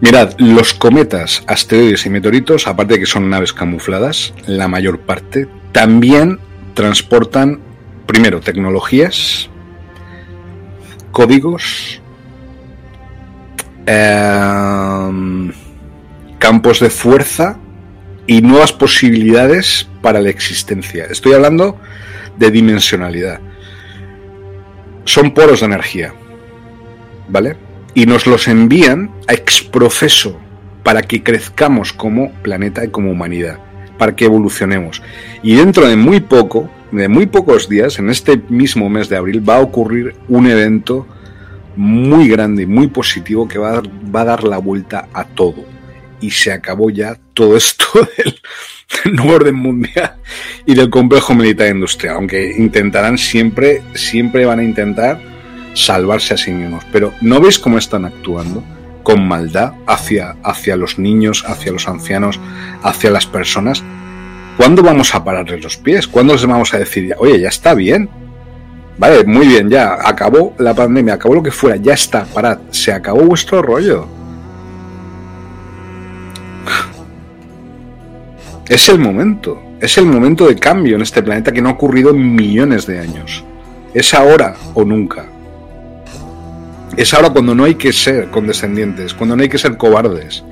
Mirad, 0.00 0.32
los 0.38 0.74
cometas, 0.74 1.44
asteroides 1.46 2.04
y 2.04 2.10
meteoritos, 2.10 2.66
aparte 2.66 2.94
de 2.94 3.00
que 3.00 3.06
son 3.06 3.30
naves 3.30 3.52
camufladas, 3.52 4.34
la 4.48 4.66
mayor 4.66 4.98
parte, 4.98 5.46
también 5.70 6.40
transportan, 6.74 7.60
primero, 8.06 8.40
tecnologías, 8.40 9.48
códigos, 11.12 12.02
em, 13.86 15.52
campos 16.40 16.80
de 16.80 16.90
fuerza 16.90 17.56
y 18.30 18.42
nuevas 18.42 18.72
posibilidades 18.72 19.88
para 20.02 20.20
la 20.20 20.30
existencia. 20.30 21.06
Estoy 21.10 21.32
hablando 21.32 21.80
de 22.38 22.52
dimensionalidad. 22.52 23.40
Son 25.04 25.34
poros 25.34 25.58
de 25.58 25.66
energía, 25.66 26.14
¿vale? 27.28 27.56
y 27.92 28.06
nos 28.06 28.28
los 28.28 28.46
envían 28.46 29.10
a 29.26 29.32
exprofeso 29.32 30.38
para 30.84 31.02
que 31.02 31.24
crezcamos 31.24 31.92
como 31.92 32.30
planeta 32.42 32.84
y 32.84 32.88
como 32.88 33.10
humanidad, 33.10 33.58
para 33.98 34.14
que 34.14 34.26
evolucionemos. 34.26 35.02
Y 35.42 35.56
dentro 35.56 35.88
de 35.88 35.96
muy 35.96 36.20
poco, 36.20 36.70
de 36.92 37.08
muy 37.08 37.26
pocos 37.26 37.68
días, 37.68 37.98
en 37.98 38.10
este 38.10 38.40
mismo 38.48 38.88
mes 38.88 39.08
de 39.08 39.16
abril, 39.16 39.42
va 39.46 39.56
a 39.56 39.60
ocurrir 39.60 40.14
un 40.28 40.46
evento 40.46 41.04
muy 41.74 42.28
grande, 42.28 42.64
muy 42.64 42.86
positivo, 42.86 43.48
que 43.48 43.58
va 43.58 43.82
va 44.14 44.20
a 44.20 44.24
dar 44.24 44.44
la 44.44 44.58
vuelta 44.58 45.08
a 45.12 45.24
todo. 45.24 45.69
Y 46.20 46.30
se 46.30 46.52
acabó 46.52 46.90
ya 46.90 47.18
todo 47.34 47.56
esto 47.56 47.84
del 49.04 49.14
nuevo 49.14 49.34
orden 49.36 49.54
mundial 49.54 50.16
y 50.66 50.74
del 50.74 50.90
complejo 50.90 51.34
militar 51.34 51.68
industrial, 51.68 52.16
aunque 52.16 52.54
intentarán 52.56 53.18
siempre, 53.18 53.82
siempre 53.94 54.44
van 54.44 54.58
a 54.58 54.64
intentar 54.64 55.20
salvarse 55.74 56.34
a 56.34 56.36
sí 56.36 56.50
mismos. 56.50 56.84
Pero 56.92 57.12
¿no 57.20 57.40
veis 57.40 57.58
cómo 57.58 57.78
están 57.78 58.04
actuando? 58.04 58.62
Con 59.02 59.26
maldad 59.26 59.72
hacia, 59.86 60.36
hacia 60.42 60.76
los 60.76 60.98
niños, 60.98 61.44
hacia 61.46 61.72
los 61.72 61.88
ancianos, 61.88 62.38
hacia 62.82 63.10
las 63.10 63.26
personas. 63.26 63.82
¿Cuándo 64.56 64.82
vamos 64.82 65.14
a 65.14 65.24
pararles 65.24 65.62
los 65.62 65.76
pies? 65.78 66.06
¿Cuándo 66.06 66.34
les 66.34 66.44
vamos 66.44 66.74
a 66.74 66.78
decir, 66.78 67.14
oye, 67.18 67.40
ya 67.40 67.48
está 67.48 67.74
bien? 67.74 68.10
Vale, 68.98 69.24
muy 69.24 69.46
bien, 69.46 69.70
ya 69.70 69.96
acabó 70.06 70.54
la 70.58 70.74
pandemia, 70.74 71.14
acabó 71.14 71.36
lo 71.36 71.42
que 71.42 71.50
fuera, 71.50 71.76
ya 71.76 71.94
está, 71.94 72.26
parad, 72.26 72.58
se 72.70 72.92
acabó 72.92 73.22
vuestro 73.22 73.62
rollo. 73.62 74.06
Es 78.70 78.88
el 78.88 79.00
momento, 79.00 79.60
es 79.80 79.98
el 79.98 80.06
momento 80.06 80.46
de 80.46 80.54
cambio 80.54 80.94
en 80.94 81.02
este 81.02 81.24
planeta 81.24 81.50
que 81.50 81.60
no 81.60 81.70
ha 81.70 81.72
ocurrido 81.72 82.10
en 82.10 82.36
millones 82.36 82.86
de 82.86 83.00
años. 83.00 83.42
Es 83.92 84.14
ahora 84.14 84.54
o 84.74 84.84
nunca. 84.84 85.26
Es 86.96 87.12
ahora 87.12 87.30
cuando 87.30 87.52
no 87.52 87.64
hay 87.64 87.74
que 87.74 87.92
ser 87.92 88.30
condescendientes, 88.30 89.12
cuando 89.12 89.34
no 89.34 89.42
hay 89.42 89.48
que 89.48 89.58
ser 89.58 89.76
cobardes, 89.76 90.44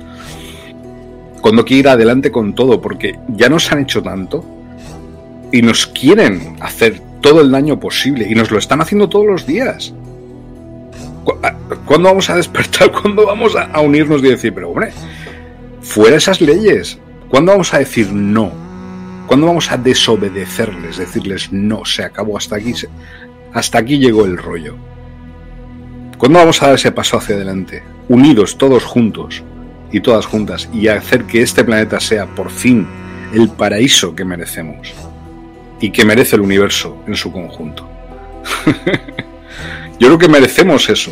cuando 1.39 1.61
hay 1.61 1.65
que 1.65 1.75
ir 1.75 1.87
adelante 1.87 2.29
con 2.29 2.53
todo, 2.53 2.81
porque 2.81 3.17
ya 3.29 3.47
nos 3.47 3.71
han 3.71 3.83
hecho 3.83 4.03
tanto 4.03 4.43
y 5.53 5.61
nos 5.61 5.87
quieren 5.87 6.57
hacer 6.59 7.01
todo 7.21 7.39
el 7.39 7.49
daño 7.49 7.79
posible 7.79 8.27
y 8.29 8.35
nos 8.35 8.51
lo 8.51 8.59
están 8.59 8.81
haciendo 8.81 9.07
todos 9.07 9.27
los 9.27 9.45
días. 9.45 9.93
¿Cuándo 11.85 12.09
vamos 12.09 12.29
a 12.29 12.35
despertar? 12.35 12.91
¿Cuándo 13.01 13.25
vamos 13.25 13.55
a 13.55 13.79
unirnos 13.79 14.21
y 14.21 14.27
decir, 14.27 14.53
pero 14.53 14.71
hombre, 14.71 14.91
fuera 15.79 16.17
esas 16.17 16.41
leyes? 16.41 16.99
¿Cuándo 17.29 17.51
vamos 17.51 17.73
a 17.75 17.79
decir 17.79 18.11
no? 18.11 18.51
¿Cuándo 19.27 19.45
vamos 19.45 19.71
a 19.71 19.77
desobedecerles? 19.77 20.97
Decirles 20.97 21.53
no, 21.53 21.85
se 21.85 22.03
acabó 22.03 22.37
hasta 22.37 22.55
aquí, 22.55 22.73
hasta 23.53 23.77
aquí 23.77 23.99
llegó 23.99 24.25
el 24.25 24.35
rollo. 24.35 24.75
¿Cuándo 26.17 26.39
vamos 26.39 26.61
a 26.61 26.67
dar 26.67 26.75
ese 26.75 26.91
paso 26.91 27.17
hacia 27.17 27.35
adelante? 27.35 27.83
Unidos 28.07 28.57
todos 28.57 28.83
juntos 28.83 29.43
y 29.91 29.99
todas 29.99 30.25
juntas 30.25 30.69
y 30.73 30.87
hacer 30.87 31.25
que 31.25 31.43
este 31.43 31.63
planeta 31.63 31.99
sea 31.99 32.25
por 32.25 32.49
fin 32.49 32.87
el 33.31 33.49
paraíso 33.49 34.15
que 34.15 34.25
merecemos 34.25 34.91
y 35.79 35.91
que 35.91 36.05
merece 36.05 36.35
el 36.35 36.41
universo 36.41 37.03
en 37.05 37.15
su 37.15 37.31
conjunto. 37.31 37.87
Yo 39.99 40.07
creo 40.07 40.17
que 40.17 40.27
merecemos 40.27 40.89
eso 40.89 41.11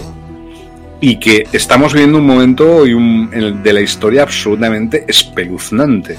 y 1.00 1.20
que 1.20 1.48
estamos 1.52 1.93
viviendo 1.93 2.18
un 2.18 2.26
momento 2.26 2.84
de 2.86 3.74
la 3.74 3.82
historia 3.82 4.24
absolutamente 4.24 5.06
espeluznante. 5.08 6.18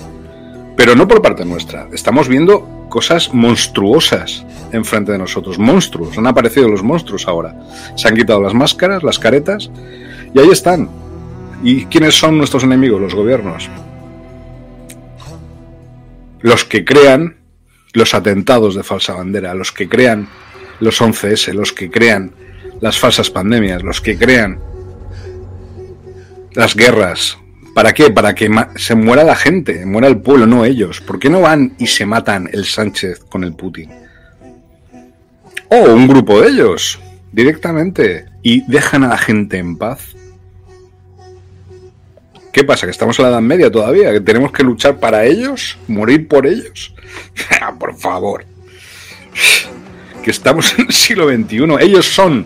Pero 0.76 0.94
no 0.94 1.08
por 1.08 1.20
parte 1.20 1.44
nuestra, 1.44 1.88
estamos 1.92 2.28
viendo 2.28 2.86
cosas 2.88 3.34
monstruosas 3.34 4.44
enfrente 4.72 5.12
de 5.12 5.18
nosotros, 5.18 5.58
monstruos, 5.58 6.16
han 6.18 6.26
aparecido 6.26 6.68
los 6.68 6.82
monstruos 6.82 7.26
ahora. 7.26 7.54
Se 7.96 8.08
han 8.08 8.14
quitado 8.14 8.40
las 8.40 8.54
máscaras, 8.54 9.02
las 9.02 9.18
caretas, 9.18 9.70
y 10.34 10.38
ahí 10.38 10.48
están. 10.50 10.88
¿Y 11.62 11.86
quiénes 11.86 12.14
son 12.14 12.38
nuestros 12.38 12.64
enemigos? 12.64 13.00
Los 13.00 13.14
gobiernos. 13.14 13.68
Los 16.40 16.64
que 16.64 16.84
crean 16.84 17.38
los 17.92 18.14
atentados 18.14 18.74
de 18.74 18.84
falsa 18.84 19.14
bandera, 19.14 19.54
los 19.54 19.72
que 19.72 19.88
crean 19.88 20.28
los 20.80 21.00
11S, 21.00 21.52
los 21.52 21.72
que 21.72 21.90
crean 21.90 22.32
las 22.80 22.98
falsas 22.98 23.30
pandemias, 23.30 23.82
los 23.82 24.00
que 24.00 24.16
crean 24.16 24.60
las 26.58 26.74
guerras, 26.74 27.38
¿Para 27.72 27.92
qué? 27.92 28.10
Para 28.10 28.34
que 28.34 28.50
se 28.74 28.96
muera 28.96 29.22
la 29.22 29.36
gente, 29.36 29.86
muera 29.86 30.08
el 30.08 30.18
pueblo, 30.18 30.46
no 30.46 30.64
ellos. 30.64 31.00
¿Por 31.00 31.20
qué 31.20 31.30
no 31.30 31.42
van 31.42 31.76
y 31.78 31.86
se 31.86 32.04
matan 32.04 32.50
el 32.52 32.64
Sánchez 32.64 33.20
con 33.28 33.44
el 33.44 33.52
Putin? 33.52 33.88
O 35.68 35.76
un 35.76 36.08
grupo 36.08 36.40
de 36.40 36.48
ellos, 36.48 36.98
directamente, 37.30 38.26
y 38.42 38.68
dejan 38.68 39.04
a 39.04 39.08
la 39.08 39.18
gente 39.18 39.58
en 39.58 39.78
paz. 39.78 40.16
¿Qué 42.52 42.64
pasa? 42.64 42.88
¿Que 42.88 42.90
estamos 42.90 43.16
en 43.20 43.26
la 43.26 43.30
Edad 43.30 43.42
Media 43.42 43.70
todavía? 43.70 44.10
¿Que 44.10 44.20
tenemos 44.20 44.50
que 44.50 44.64
luchar 44.64 44.98
para 44.98 45.24
ellos? 45.24 45.78
¿Morir 45.86 46.26
por 46.26 46.44
ellos? 46.44 46.92
por 47.78 47.94
favor. 47.94 48.44
Que 50.24 50.32
estamos 50.32 50.76
en 50.76 50.86
el 50.86 50.92
siglo 50.92 51.28
XXI. 51.28 51.76
Ellos 51.78 52.06
son 52.06 52.44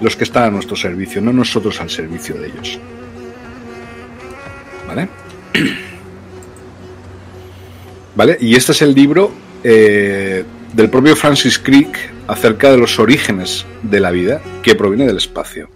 los 0.00 0.16
que 0.16 0.24
están 0.24 0.42
a 0.42 0.50
nuestro 0.50 0.74
servicio, 0.74 1.20
no 1.20 1.32
nosotros 1.32 1.80
al 1.80 1.90
servicio 1.90 2.34
de 2.34 2.48
ellos. 2.48 2.80
¿Vale? 8.16 8.36
Y 8.40 8.56
este 8.56 8.72
es 8.72 8.82
el 8.82 8.94
libro 8.94 9.30
eh, 9.62 10.44
del 10.72 10.90
propio 10.90 11.16
Francis 11.16 11.58
Crick 11.58 11.96
acerca 12.26 12.70
de 12.70 12.78
los 12.78 12.98
orígenes 12.98 13.66
de 13.82 14.00
la 14.00 14.10
vida 14.10 14.40
que 14.62 14.74
proviene 14.74 15.06
del 15.06 15.16
espacio. 15.16 15.68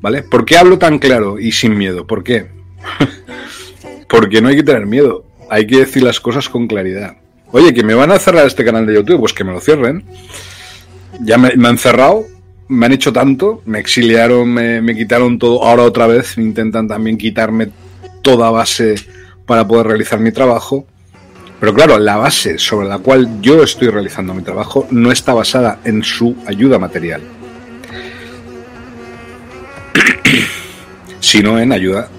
¿Vale? 0.00 0.22
¿Por 0.22 0.44
qué 0.44 0.58
hablo 0.58 0.78
tan 0.78 0.98
claro 0.98 1.38
y 1.38 1.52
sin 1.52 1.76
miedo? 1.76 2.06
¿Por 2.06 2.22
qué? 2.22 2.46
Porque 4.08 4.40
no 4.40 4.48
hay 4.48 4.56
que 4.56 4.62
tener 4.62 4.86
miedo, 4.86 5.24
hay 5.50 5.66
que 5.66 5.78
decir 5.78 6.02
las 6.02 6.20
cosas 6.20 6.48
con 6.48 6.66
claridad. 6.66 7.16
Oye, 7.52 7.72
que 7.72 7.82
me 7.82 7.94
van 7.94 8.10
a 8.10 8.18
cerrar 8.18 8.46
este 8.46 8.64
canal 8.64 8.86
de 8.86 8.94
YouTube, 8.94 9.20
pues 9.20 9.32
que 9.32 9.44
me 9.44 9.52
lo 9.52 9.60
cierren. 9.60 10.04
Ya 11.20 11.38
me 11.38 11.68
han 11.68 11.78
cerrado, 11.78 12.26
me 12.68 12.86
han 12.86 12.92
hecho 12.92 13.12
tanto, 13.12 13.62
me 13.64 13.78
exiliaron, 13.78 14.52
me, 14.52 14.96
quitaron 14.96 15.38
todo, 15.38 15.64
ahora 15.64 15.84
otra 15.84 16.06
vez 16.06 16.36
intentan 16.38 16.88
también 16.88 17.16
quitarme 17.18 17.70
toda 18.22 18.50
base 18.50 18.96
para 19.46 19.66
poder 19.66 19.86
realizar 19.86 20.18
mi 20.18 20.32
trabajo. 20.32 20.86
Pero 21.60 21.72
claro, 21.72 21.98
la 21.98 22.16
base 22.16 22.58
sobre 22.58 22.86
la 22.86 22.98
cual 22.98 23.40
yo 23.40 23.62
estoy 23.62 23.88
realizando 23.88 24.34
mi 24.34 24.42
trabajo 24.42 24.86
no 24.90 25.10
está 25.10 25.32
basada 25.32 25.78
en 25.84 26.02
su 26.04 26.36
ayuda 26.46 26.78
material, 26.78 27.22
sino 31.20 31.58
en 31.58 31.72
ayuda 31.72 32.10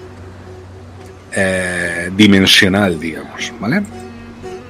eh, 1.36 2.10
dimensional, 2.16 2.98
digamos, 2.98 3.52
¿vale? 3.60 3.82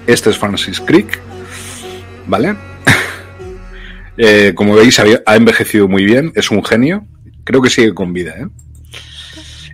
Este 0.06 0.28
es 0.28 0.36
Francis 0.36 0.80
Crick, 0.80 1.18
¿vale? 2.26 2.67
Eh, 4.18 4.52
como 4.54 4.74
veis, 4.74 4.98
ha 4.98 5.36
envejecido 5.36 5.88
muy 5.88 6.04
bien, 6.04 6.32
es 6.34 6.50
un 6.50 6.64
genio. 6.64 7.06
Creo 7.44 7.62
que 7.62 7.70
sigue 7.70 7.94
con 7.94 8.12
vida. 8.12 8.34
¿eh? 8.36 8.48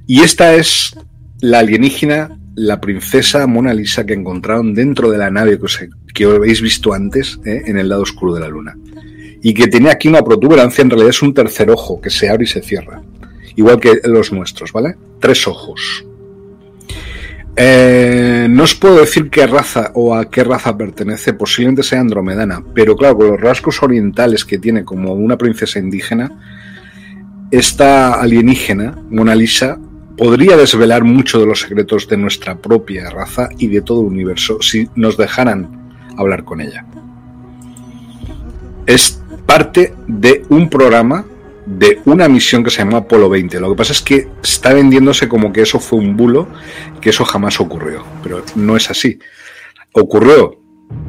Y 0.06 0.20
esta 0.20 0.54
es 0.54 0.94
la 1.40 1.60
alienígena, 1.60 2.38
la 2.54 2.80
princesa 2.80 3.46
Mona 3.46 3.74
Lisa 3.74 4.04
que 4.04 4.12
encontraron 4.12 4.74
dentro 4.74 5.10
de 5.10 5.18
la 5.18 5.30
nave 5.30 5.58
que, 5.58 5.88
que 6.12 6.24
habéis 6.24 6.60
visto 6.60 6.92
antes 6.92 7.40
¿eh? 7.44 7.62
en 7.66 7.78
el 7.78 7.88
lado 7.88 8.02
oscuro 8.02 8.34
de 8.34 8.40
la 8.40 8.48
luna. 8.48 8.76
Y 9.42 9.52
que 9.54 9.66
tenía 9.66 9.92
aquí 9.92 10.08
una 10.08 10.22
protuberancia, 10.22 10.82
en 10.82 10.90
realidad 10.90 11.10
es 11.10 11.22
un 11.22 11.34
tercer 11.34 11.70
ojo 11.70 12.00
que 12.00 12.10
se 12.10 12.28
abre 12.28 12.44
y 12.44 12.46
se 12.46 12.62
cierra. 12.62 13.02
igual 13.56 13.80
que 13.80 14.00
los 14.04 14.32
nuestros, 14.32 14.72
¿vale? 14.72 14.94
Tres 15.20 15.46
ojos. 15.46 16.04
Eh, 17.56 18.48
no 18.50 18.64
os 18.64 18.74
puedo 18.74 18.98
decir 18.98 19.30
qué 19.30 19.46
raza 19.46 19.92
o 19.94 20.14
a 20.14 20.28
qué 20.28 20.42
raza 20.42 20.76
pertenece, 20.76 21.34
posiblemente 21.34 21.84
sea 21.84 22.00
andromedana, 22.00 22.64
pero 22.74 22.96
claro, 22.96 23.16
con 23.16 23.28
los 23.28 23.40
rasgos 23.40 23.82
orientales 23.82 24.44
que 24.44 24.58
tiene 24.58 24.84
como 24.84 25.14
una 25.14 25.38
princesa 25.38 25.78
indígena, 25.78 26.32
esta 27.52 28.14
alienígena, 28.14 28.98
Mona 29.10 29.36
Lisa, 29.36 29.78
podría 30.16 30.56
desvelar 30.56 31.04
mucho 31.04 31.38
de 31.38 31.46
los 31.46 31.60
secretos 31.60 32.08
de 32.08 32.16
nuestra 32.16 32.56
propia 32.56 33.08
raza 33.10 33.48
y 33.58 33.68
de 33.68 33.82
todo 33.82 34.00
el 34.00 34.08
universo 34.08 34.60
si 34.60 34.88
nos 34.96 35.16
dejaran 35.16 35.92
hablar 36.16 36.44
con 36.44 36.60
ella. 36.60 36.84
Es 38.86 39.22
parte 39.46 39.94
de 40.08 40.44
un 40.48 40.68
programa 40.68 41.24
de 41.66 42.00
una 42.04 42.28
misión 42.28 42.62
que 42.62 42.70
se 42.70 42.78
llama 42.78 42.98
Apolo 42.98 43.28
20. 43.28 43.58
Lo 43.60 43.70
que 43.70 43.76
pasa 43.76 43.92
es 43.92 44.02
que 44.02 44.28
está 44.42 44.72
vendiéndose 44.72 45.28
como 45.28 45.52
que 45.52 45.62
eso 45.62 45.80
fue 45.80 45.98
un 45.98 46.16
bulo, 46.16 46.48
que 47.00 47.10
eso 47.10 47.24
jamás 47.24 47.60
ocurrió, 47.60 48.04
pero 48.22 48.42
no 48.54 48.76
es 48.76 48.90
así. 48.90 49.18
Ocurrió 49.92 50.60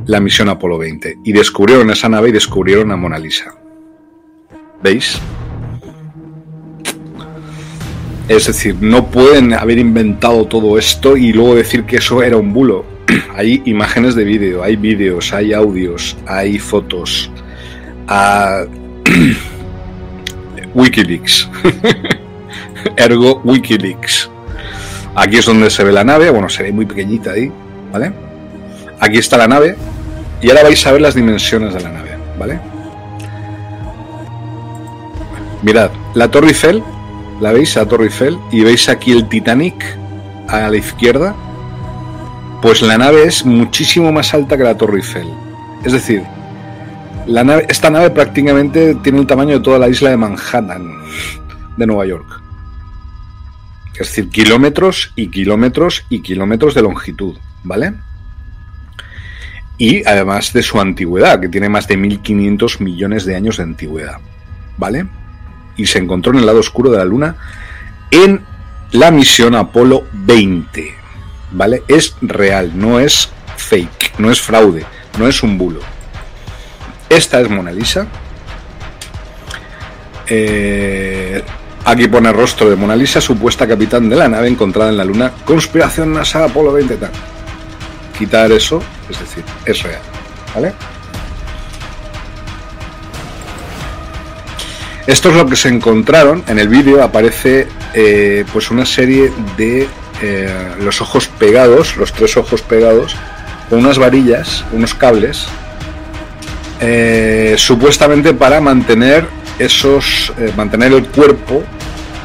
la 0.05 0.19
misión 0.19 0.49
Apolo 0.49 0.77
20 0.77 1.19
y 1.23 1.33
descubrieron 1.33 1.89
esa 1.89 2.09
nave 2.09 2.29
y 2.29 2.31
descubrieron 2.31 2.91
a 2.91 2.95
Mona 2.95 3.19
Lisa. 3.19 3.55
¿Veis? 4.81 5.19
Es 8.27 8.47
decir, 8.47 8.75
no 8.81 9.11
pueden 9.11 9.53
haber 9.53 9.77
inventado 9.77 10.45
todo 10.45 10.79
esto 10.79 11.15
y 11.15 11.31
luego 11.31 11.55
decir 11.55 11.83
que 11.83 11.97
eso 11.97 12.23
era 12.23 12.37
un 12.37 12.53
bulo. 12.53 12.85
hay 13.35 13.61
imágenes 13.65 14.15
de 14.15 14.23
vídeo, 14.23 14.63
hay 14.63 14.75
vídeos, 14.75 15.33
hay 15.33 15.53
audios, 15.53 16.17
hay 16.25 16.57
fotos. 16.57 17.31
A... 18.07 18.65
Wikileaks. 20.75 21.49
Ergo 22.97 23.41
Wikileaks. 23.43 24.29
Aquí 25.15 25.37
es 25.37 25.45
donde 25.45 25.69
se 25.69 25.83
ve 25.83 25.91
la 25.91 26.03
nave, 26.03 26.29
bueno, 26.29 26.49
se 26.49 26.63
ve 26.63 26.71
muy 26.71 26.85
pequeñita 26.85 27.31
ahí, 27.31 27.51
¿vale? 27.91 28.11
Aquí 28.99 29.17
está 29.17 29.37
la 29.37 29.47
nave 29.47 29.75
y 30.41 30.49
ahora 30.49 30.63
vais 30.63 30.85
a 30.85 30.91
ver 30.91 31.01
las 31.01 31.15
dimensiones 31.15 31.73
de 31.73 31.81
la 31.81 31.89
nave, 31.89 32.17
¿vale? 32.37 32.59
Mirad, 35.63 35.89
la 36.13 36.29
Torre 36.29 36.49
Eiffel, 36.49 36.83
la 37.39 37.53
veis, 37.53 37.75
la 37.75 37.85
Torre 37.85 38.05
Eiffel, 38.05 38.37
y 38.51 38.61
veis 38.61 38.89
aquí 38.89 39.13
el 39.13 39.27
Titanic 39.27 39.83
a 40.47 40.69
la 40.69 40.77
izquierda, 40.77 41.33
pues 42.61 42.81
la 42.81 42.97
nave 42.97 43.23
es 43.23 43.45
muchísimo 43.45 44.11
más 44.11 44.33
alta 44.33 44.57
que 44.57 44.63
la 44.63 44.77
Torre 44.77 44.97
Eiffel. 44.97 45.27
Es 45.83 45.93
decir, 45.93 46.23
esta 47.67 47.89
nave 47.89 48.09
prácticamente 48.11 48.95
tiene 48.95 49.19
el 49.19 49.27
tamaño 49.27 49.55
de 49.55 49.59
toda 49.59 49.79
la 49.79 49.89
isla 49.89 50.09
de 50.09 50.17
Manhattan, 50.17 50.99
de 51.77 51.87
Nueva 51.87 52.05
York. 52.05 52.41
Es 53.93 54.07
decir, 54.07 54.29
kilómetros 54.29 55.11
y 55.15 55.27
kilómetros 55.29 56.05
y 56.09 56.21
kilómetros 56.21 56.75
de 56.75 56.81
longitud, 56.81 57.37
¿vale? 57.63 57.93
Y 59.77 60.05
además 60.07 60.53
de 60.53 60.63
su 60.63 60.79
antigüedad, 60.79 61.39
que 61.39 61.49
tiene 61.49 61.69
más 61.69 61.87
de 61.87 61.97
1500 61.97 62.81
millones 62.81 63.25
de 63.25 63.35
años 63.35 63.57
de 63.57 63.63
antigüedad, 63.63 64.19
¿vale? 64.77 65.07
Y 65.77 65.87
se 65.87 65.99
encontró 65.99 66.33
en 66.33 66.39
el 66.39 66.45
lado 66.45 66.59
oscuro 66.59 66.91
de 66.91 66.97
la 66.97 67.05
Luna 67.05 67.35
en 68.11 68.41
la 68.91 69.11
misión 69.11 69.55
Apolo 69.55 70.05
20, 70.13 70.93
¿vale? 71.51 71.83
Es 71.87 72.15
real, 72.21 72.71
no 72.75 72.99
es 72.99 73.29
fake, 73.57 74.19
no 74.19 74.29
es 74.29 74.41
fraude, 74.41 74.85
no 75.17 75.27
es 75.27 75.41
un 75.41 75.57
bulo. 75.57 75.94
Esta 77.09 77.39
es 77.39 77.49
Mona 77.49 77.71
Lisa. 77.71 78.07
Eh, 80.27 81.43
aquí 81.85 82.07
pone 82.07 82.31
rostro 82.31 82.69
de 82.69 82.75
Mona 82.75 82.95
Lisa, 82.95 83.21
supuesta 83.21 83.67
capitán 83.67 84.09
de 84.09 84.15
la 84.15 84.27
nave 84.27 84.47
encontrada 84.47 84.89
en 84.89 84.97
la 84.97 85.05
Luna. 85.05 85.31
Conspiración 85.45 86.13
NASA 86.13 86.45
Apolo 86.45 86.73
20 86.73 86.97
tal. 86.97 87.11
Quitar 88.17 88.51
eso, 88.51 88.81
es 89.09 89.19
decir, 89.19 89.43
es 89.65 89.83
real. 89.83 90.01
¿Vale? 90.53 90.73
Esto 95.05 95.29
es 95.29 95.35
lo 95.35 95.45
que 95.45 95.55
se 95.55 95.69
encontraron. 95.69 96.43
En 96.47 96.57
el 96.57 96.67
vídeo 96.67 97.03
aparece 97.03 97.67
eh, 97.93 98.43
pues 98.51 98.71
una 98.71 98.85
serie 98.85 99.31
de 99.55 99.87
eh, 100.21 100.75
los 100.79 101.01
ojos 101.01 101.27
pegados, 101.27 101.95
los 101.97 102.11
tres 102.11 102.35
ojos 102.37 102.63
pegados, 102.63 103.15
con 103.69 103.79
unas 103.79 103.99
varillas, 103.99 104.65
unos 104.71 104.95
cables 104.95 105.47
eh, 106.79 107.55
supuestamente 107.57 108.33
para 108.33 108.59
mantener 108.61 109.25
esos, 109.59 110.33
eh, 110.37 110.51
mantener 110.55 110.93
el 110.93 111.07
cuerpo 111.07 111.63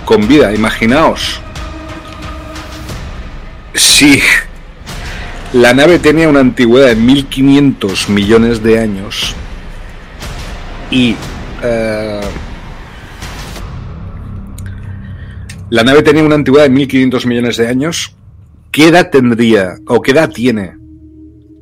con 0.04 0.26
vida. 0.26 0.52
Imaginaos, 0.54 1.40
si 3.74 4.20
la 5.52 5.74
nave 5.74 5.98
tenía 5.98 6.28
una 6.28 6.40
antigüedad 6.40 6.88
de 6.88 6.94
1500 6.94 8.08
millones 8.08 8.62
de 8.62 8.78
años 8.78 9.34
y 10.90 11.16
eh, 11.62 12.20
la 15.70 15.82
nave 15.82 16.02
tenía 16.02 16.22
una 16.22 16.36
antigüedad 16.36 16.66
de 16.66 16.70
1500 16.70 17.26
millones 17.26 17.56
de 17.56 17.68
años, 17.68 18.14
¿qué 18.70 18.88
edad 18.88 19.10
tendría 19.10 19.76
o 19.86 20.00
qué 20.02 20.12
edad 20.12 20.30
tiene 20.30 20.74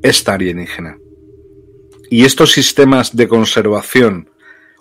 esta 0.02 0.34
alienígena? 0.34 0.97
Y 2.10 2.24
estos 2.24 2.52
sistemas 2.52 3.14
de 3.14 3.28
conservación 3.28 4.30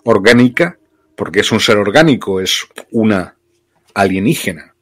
orgánica, 0.04 0.78
porque 1.14 1.40
es 1.40 1.52
un 1.52 1.60
ser 1.60 1.76
orgánico, 1.76 2.40
es 2.40 2.66
una 2.90 3.34
alienígena, 3.94 4.74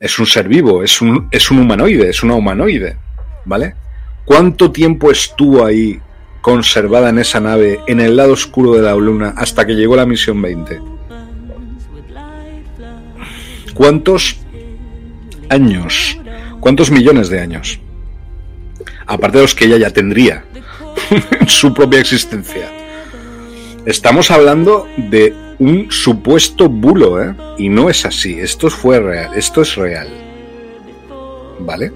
es 0.00 0.18
un 0.18 0.26
ser 0.26 0.48
vivo, 0.48 0.82
es 0.82 1.00
un, 1.00 1.28
es 1.30 1.50
un 1.50 1.58
humanoide, 1.58 2.08
es 2.08 2.22
una 2.22 2.34
humanoide, 2.34 2.96
¿vale? 3.44 3.74
¿Cuánto 4.24 4.72
tiempo 4.72 5.12
estuvo 5.12 5.64
ahí 5.64 6.00
conservada 6.40 7.10
en 7.10 7.18
esa 7.18 7.38
nave 7.38 7.80
en 7.86 8.00
el 8.00 8.16
lado 8.16 8.32
oscuro 8.32 8.74
de 8.74 8.82
la 8.82 8.94
luna 8.94 9.34
hasta 9.36 9.64
que 9.64 9.74
llegó 9.74 9.94
la 9.94 10.06
misión 10.06 10.42
20? 10.42 10.80
¿Cuántos 13.74 14.40
años? 15.48 16.18
¿Cuántos 16.58 16.90
millones 16.90 17.28
de 17.28 17.40
años? 17.40 17.78
Aparte 19.06 19.36
de 19.36 19.42
los 19.44 19.54
que 19.54 19.66
ella 19.66 19.76
ya 19.76 19.90
tendría 19.90 20.45
su 21.46 21.72
propia 21.72 22.00
existencia. 22.00 22.70
Estamos 23.84 24.30
hablando 24.30 24.88
de 24.96 25.34
un 25.58 25.90
supuesto 25.90 26.68
bulo, 26.68 27.22
¿eh? 27.22 27.34
Y 27.58 27.68
no 27.68 27.88
es 27.88 28.04
así. 28.04 28.38
Esto 28.38 28.68
fue 28.68 29.00
real. 29.00 29.30
Esto 29.34 29.62
es 29.62 29.76
real. 29.76 30.08
¿Vale? 31.60 31.92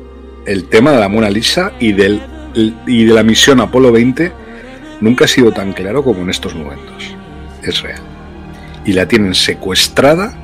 El 0.47 0.69
tema 0.69 0.93
de 0.93 1.01
la 1.01 1.09
Mona 1.09 1.29
Lisa 1.29 1.73
y, 1.79 1.93
del, 1.93 2.23
y 2.87 3.05
de 3.05 3.13
la 3.13 3.23
misión 3.23 3.61
Apolo 3.61 3.93
20 3.93 4.33
nunca 5.01 5.25
ha 5.25 5.29
sido 5.29 5.53
tan 5.53 5.73
claro 5.73 6.03
como 6.03 6.23
en 6.23 6.31
estos 6.31 6.55
momentos. 6.55 7.15
Es 7.63 7.83
real. 7.83 8.01
Y 8.85 8.93
la 8.93 9.07
tienen 9.07 9.35
secuestrada 9.35 10.35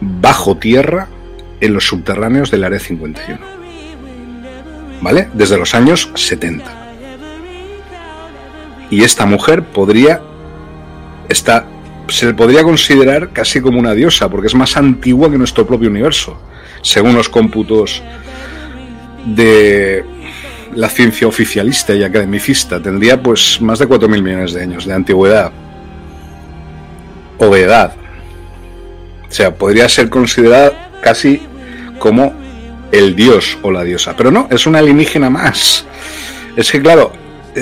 bajo 0.00 0.56
tierra 0.56 1.08
en 1.60 1.72
los 1.72 1.86
subterráneos 1.86 2.50
del 2.50 2.64
Área 2.64 2.78
51. 2.78 3.38
¿Vale? 5.00 5.28
Desde 5.32 5.56
los 5.56 5.74
años 5.74 6.10
70 6.14 6.77
y 8.90 9.02
esta 9.02 9.26
mujer 9.26 9.64
podría 9.64 10.20
está 11.28 11.66
se 12.08 12.26
le 12.26 12.34
podría 12.34 12.62
considerar 12.62 13.30
casi 13.32 13.60
como 13.60 13.78
una 13.78 13.92
diosa 13.92 14.28
porque 14.30 14.46
es 14.46 14.54
más 14.54 14.76
antigua 14.76 15.30
que 15.30 15.36
nuestro 15.36 15.66
propio 15.66 15.90
universo 15.90 16.40
según 16.82 17.14
los 17.14 17.28
cómputos 17.28 18.02
de 19.26 20.04
la 20.74 20.88
ciencia 20.88 21.26
oficialista 21.26 21.94
y 21.94 22.04
academicista. 22.04 22.80
Tendría 22.80 23.22
pues 23.22 23.60
más 23.60 23.78
de 23.78 23.88
4.000 23.88 24.22
millones 24.22 24.52
de 24.52 24.62
años 24.62 24.86
de 24.86 24.94
antigüedad 24.94 25.52
o 27.38 27.48
de 27.48 27.62
edad. 27.62 27.94
O 29.28 29.32
sea 29.32 29.54
podría 29.54 29.88
ser 29.88 30.08
considerada 30.08 30.90
casi 31.02 31.42
como 31.98 32.32
el 32.92 33.14
dios 33.14 33.58
o 33.62 33.70
la 33.70 33.84
diosa. 33.84 34.16
Pero 34.16 34.30
no 34.30 34.48
es 34.50 34.66
una 34.66 34.78
alienígena 34.78 35.28
más. 35.28 35.84
Es 36.56 36.70
que 36.70 36.80
claro 36.80 37.12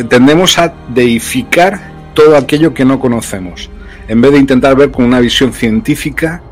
tendemos 0.09 0.59
a 0.59 0.75
deificar 0.89 1.91
todo 2.15 2.37
aquello 2.37 2.75
que 2.75 2.85
no 2.85 2.99
conocemos. 2.99 3.71
En 4.09 4.21
vez 4.21 4.33
de 4.33 4.39
intentar 4.39 4.77
ver 4.77 4.91
con 4.91 5.05
una 5.05 5.21
visión 5.21 5.53
científica 5.53 6.43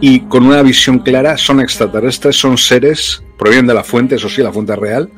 y 0.00 0.20
con 0.20 0.46
una 0.46 0.62
visión 0.62 0.98
clara, 1.00 1.36
son 1.36 1.60
extraterrestres, 1.60 2.36
son 2.36 2.58
seres, 2.58 3.22
provienen 3.38 3.66
de 3.66 3.74
la 3.74 3.84
fuente, 3.84 4.16
eso 4.16 4.28
sí, 4.28 4.42
la 4.42 4.52
fuente 4.52 4.74
real, 4.76 5.10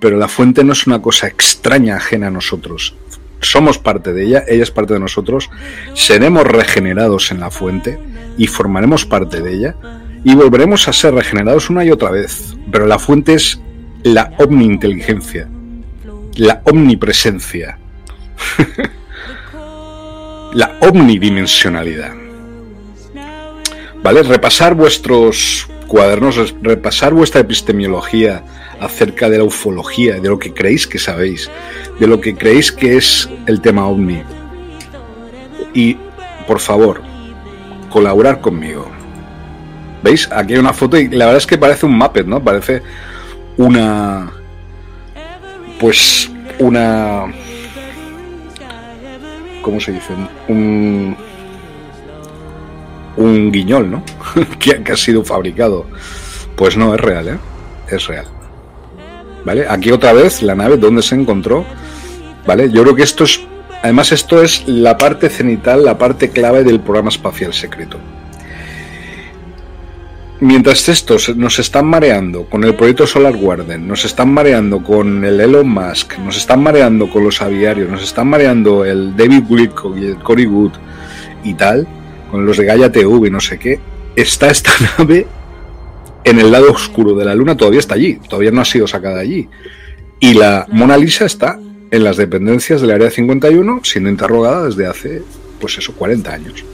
pero 0.00 0.16
la 0.16 0.28
fuente 0.28 0.62
no 0.62 0.72
es 0.72 0.86
una 0.86 1.00
cosa 1.00 1.26
extraña, 1.26 1.96
ajena 1.96 2.28
a 2.28 2.30
nosotros. 2.30 2.94
Somos 3.40 3.78
parte 3.78 4.12
de 4.12 4.24
ella, 4.24 4.44
ella 4.48 4.62
es 4.62 4.70
parte 4.70 4.94
de 4.94 5.00
nosotros, 5.00 5.50
seremos 5.94 6.44
regenerados 6.44 7.30
en 7.30 7.40
la 7.40 7.50
fuente 7.50 7.98
y 8.38 8.46
formaremos 8.46 9.04
parte 9.04 9.40
de 9.40 9.52
ella 9.52 9.76
y 10.24 10.34
volveremos 10.34 10.88
a 10.88 10.92
ser 10.92 11.14
regenerados 11.14 11.70
una 11.70 11.84
y 11.84 11.90
otra 11.90 12.10
vez. 12.10 12.56
Pero 12.70 12.86
la 12.86 12.98
fuente 12.98 13.34
es 13.34 13.60
la 14.02 14.32
omniinteligencia, 14.38 15.48
la 16.36 16.62
omnipresencia, 16.64 17.78
la 20.52 20.76
omnidimensionalidad. 20.80 22.26
¿vale? 24.06 24.22
Repasar 24.22 24.74
vuestros 24.74 25.68
cuadernos, 25.88 26.54
repasar 26.62 27.12
vuestra 27.12 27.40
epistemología 27.40 28.44
acerca 28.80 29.28
de 29.28 29.38
la 29.38 29.44
ufología, 29.44 30.20
de 30.20 30.28
lo 30.28 30.38
que 30.38 30.54
creéis 30.54 30.86
que 30.86 31.00
sabéis, 31.00 31.50
de 31.98 32.06
lo 32.06 32.20
que 32.20 32.36
creéis 32.36 32.70
que 32.70 32.96
es 32.96 33.28
el 33.46 33.60
tema 33.60 33.88
ovni. 33.88 34.22
Y, 35.74 35.96
por 36.46 36.60
favor, 36.60 37.02
colaborar 37.90 38.40
conmigo. 38.40 38.88
¿Veis? 40.04 40.28
Aquí 40.30 40.52
hay 40.52 40.60
una 40.60 40.72
foto 40.72 40.96
y 40.96 41.08
la 41.08 41.26
verdad 41.26 41.38
es 41.38 41.46
que 41.46 41.58
parece 41.58 41.86
un 41.86 41.98
Muppet, 41.98 42.26
¿no? 42.26 42.42
Parece 42.42 42.82
una... 43.56 44.30
Pues 45.80 46.30
una... 46.58 47.26
¿Cómo 49.62 49.80
se 49.80 49.92
dice? 49.92 50.12
Un... 50.48 51.16
Un 53.16 53.50
guiñol, 53.50 53.90
¿no? 53.90 54.02
que, 54.58 54.92
ha 54.92 54.96
sido 54.96 55.24
fabricado. 55.24 55.86
Pues 56.54 56.76
no, 56.76 56.94
es 56.94 57.00
real, 57.00 57.28
¿eh? 57.28 57.38
Es 57.90 58.06
real. 58.06 58.26
¿Vale? 59.44 59.66
Aquí 59.68 59.90
otra 59.90 60.12
vez 60.12 60.42
la 60.42 60.54
nave, 60.54 60.76
¿dónde 60.76 61.02
se 61.02 61.14
encontró? 61.14 61.64
¿Vale? 62.46 62.70
Yo 62.70 62.82
creo 62.82 62.94
que 62.94 63.02
esto 63.02 63.24
es... 63.24 63.40
Además 63.82 64.10
esto 64.12 64.42
es 64.42 64.66
la 64.66 64.96
parte 64.98 65.28
cenital, 65.28 65.84
la 65.84 65.96
parte 65.96 66.30
clave 66.30 66.64
del 66.64 66.80
programa 66.80 67.10
espacial 67.10 67.52
secreto. 67.52 67.98
Mientras 70.40 70.86
estos 70.90 71.34
nos 71.34 71.58
están 71.58 71.86
mareando 71.86 72.44
con 72.44 72.62
el 72.64 72.74
proyecto 72.74 73.06
Solar 73.06 73.38
Garden, 73.38 73.88
nos 73.88 74.04
están 74.04 74.34
mareando 74.34 74.82
con 74.82 75.24
el 75.24 75.40
Elon 75.40 75.66
Musk, 75.66 76.18
nos 76.18 76.36
están 76.36 76.62
mareando 76.62 77.08
con 77.08 77.24
los 77.24 77.40
aviarios, 77.40 77.88
nos 77.88 78.02
están 78.02 78.28
mareando 78.28 78.84
el 78.84 79.16
David 79.16 79.44
Wilcock 79.48 79.96
y 79.96 80.04
el 80.04 80.18
Cory 80.18 80.44
Wood 80.44 80.72
y 81.42 81.54
tal, 81.54 81.88
con 82.30 82.44
los 82.44 82.58
de 82.58 82.66
Gaia 82.66 82.92
TV 82.92 83.28
y 83.28 83.30
no 83.30 83.40
sé 83.40 83.58
qué, 83.58 83.80
está 84.14 84.50
esta 84.50 84.72
nave 84.98 85.26
en 86.24 86.38
el 86.38 86.52
lado 86.52 86.70
oscuro 86.70 87.14
de 87.14 87.24
la 87.24 87.34
Luna, 87.34 87.56
todavía 87.56 87.80
está 87.80 87.94
allí, 87.94 88.18
todavía 88.28 88.50
no 88.50 88.60
ha 88.60 88.66
sido 88.66 88.86
sacada 88.86 89.20
allí. 89.20 89.48
Y 90.20 90.34
la 90.34 90.66
Mona 90.70 90.98
Lisa 90.98 91.24
está 91.24 91.58
en 91.90 92.04
las 92.04 92.18
dependencias 92.18 92.82
del 92.82 92.90
Área 92.90 93.10
51, 93.10 93.80
siendo 93.84 94.10
interrogada 94.10 94.66
desde 94.66 94.86
hace, 94.86 95.22
pues 95.60 95.78
eso, 95.78 95.94
40 95.94 96.30
años. 96.30 96.64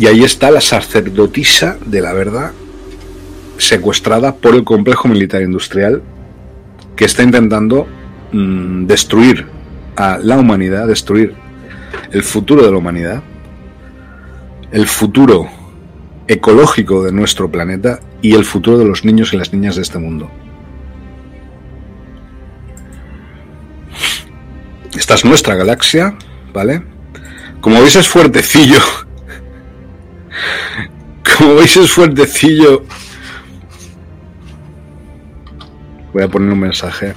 Y 0.00 0.06
ahí 0.06 0.24
está 0.24 0.50
la 0.50 0.62
sacerdotisa 0.62 1.76
de 1.84 2.00
la 2.00 2.14
verdad, 2.14 2.52
secuestrada 3.58 4.34
por 4.34 4.54
el 4.54 4.64
complejo 4.64 5.08
militar 5.08 5.42
industrial 5.42 6.02
que 6.96 7.04
está 7.04 7.22
intentando 7.22 7.86
mmm, 8.32 8.86
destruir 8.86 9.46
a 9.96 10.16
la 10.16 10.38
humanidad, 10.38 10.86
destruir 10.86 11.34
el 12.12 12.22
futuro 12.22 12.64
de 12.64 12.70
la 12.70 12.78
humanidad, 12.78 13.22
el 14.72 14.86
futuro 14.86 15.50
ecológico 16.28 17.02
de 17.02 17.12
nuestro 17.12 17.50
planeta 17.50 18.00
y 18.22 18.32
el 18.32 18.46
futuro 18.46 18.78
de 18.78 18.86
los 18.86 19.04
niños 19.04 19.34
y 19.34 19.36
las 19.36 19.52
niñas 19.52 19.76
de 19.76 19.82
este 19.82 19.98
mundo. 19.98 20.30
Esta 24.96 25.12
es 25.12 25.26
nuestra 25.26 25.56
galaxia, 25.56 26.16
¿vale? 26.54 26.82
Como 27.60 27.78
veis 27.82 27.96
es 27.96 28.08
fuertecillo 28.08 28.80
como 31.38 31.54
veis 31.56 31.76
es 31.76 31.90
fuertecillo. 31.90 32.84
Voy 36.12 36.22
a 36.22 36.28
poner 36.28 36.52
un 36.52 36.60
mensaje. 36.60 37.14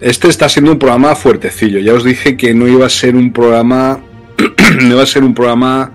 Este 0.00 0.28
está 0.28 0.48
siendo 0.48 0.72
un 0.72 0.78
programa 0.78 1.16
fuertecillo. 1.16 1.80
Ya 1.80 1.92
os 1.92 2.04
dije 2.04 2.36
que 2.36 2.54
no 2.54 2.68
iba 2.68 2.86
a 2.86 2.90
ser 2.90 3.16
un 3.16 3.32
programa. 3.32 3.98
no 4.82 4.94
iba 4.94 5.02
a 5.02 5.06
ser 5.06 5.24
un 5.24 5.34
programa 5.34 5.90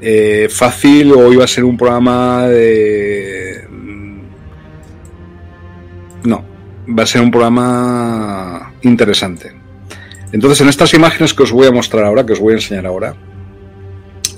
eh, 0.00 0.48
fácil 0.50 1.12
o 1.12 1.32
iba 1.32 1.44
a 1.44 1.48
ser 1.48 1.64
un 1.64 1.76
programa 1.76 2.46
de... 2.46 3.66
No, 6.24 6.44
va 6.86 7.02
a 7.02 7.06
ser 7.06 7.20
un 7.22 7.30
programa 7.30 8.72
interesante. 8.82 9.52
Entonces, 10.32 10.60
en 10.60 10.68
estas 10.68 10.94
imágenes 10.94 11.34
que 11.34 11.42
os 11.42 11.52
voy 11.52 11.66
a 11.66 11.72
mostrar 11.72 12.04
ahora, 12.04 12.24
que 12.24 12.34
os 12.34 12.40
voy 12.40 12.52
a 12.52 12.56
enseñar 12.56 12.86
ahora, 12.86 13.14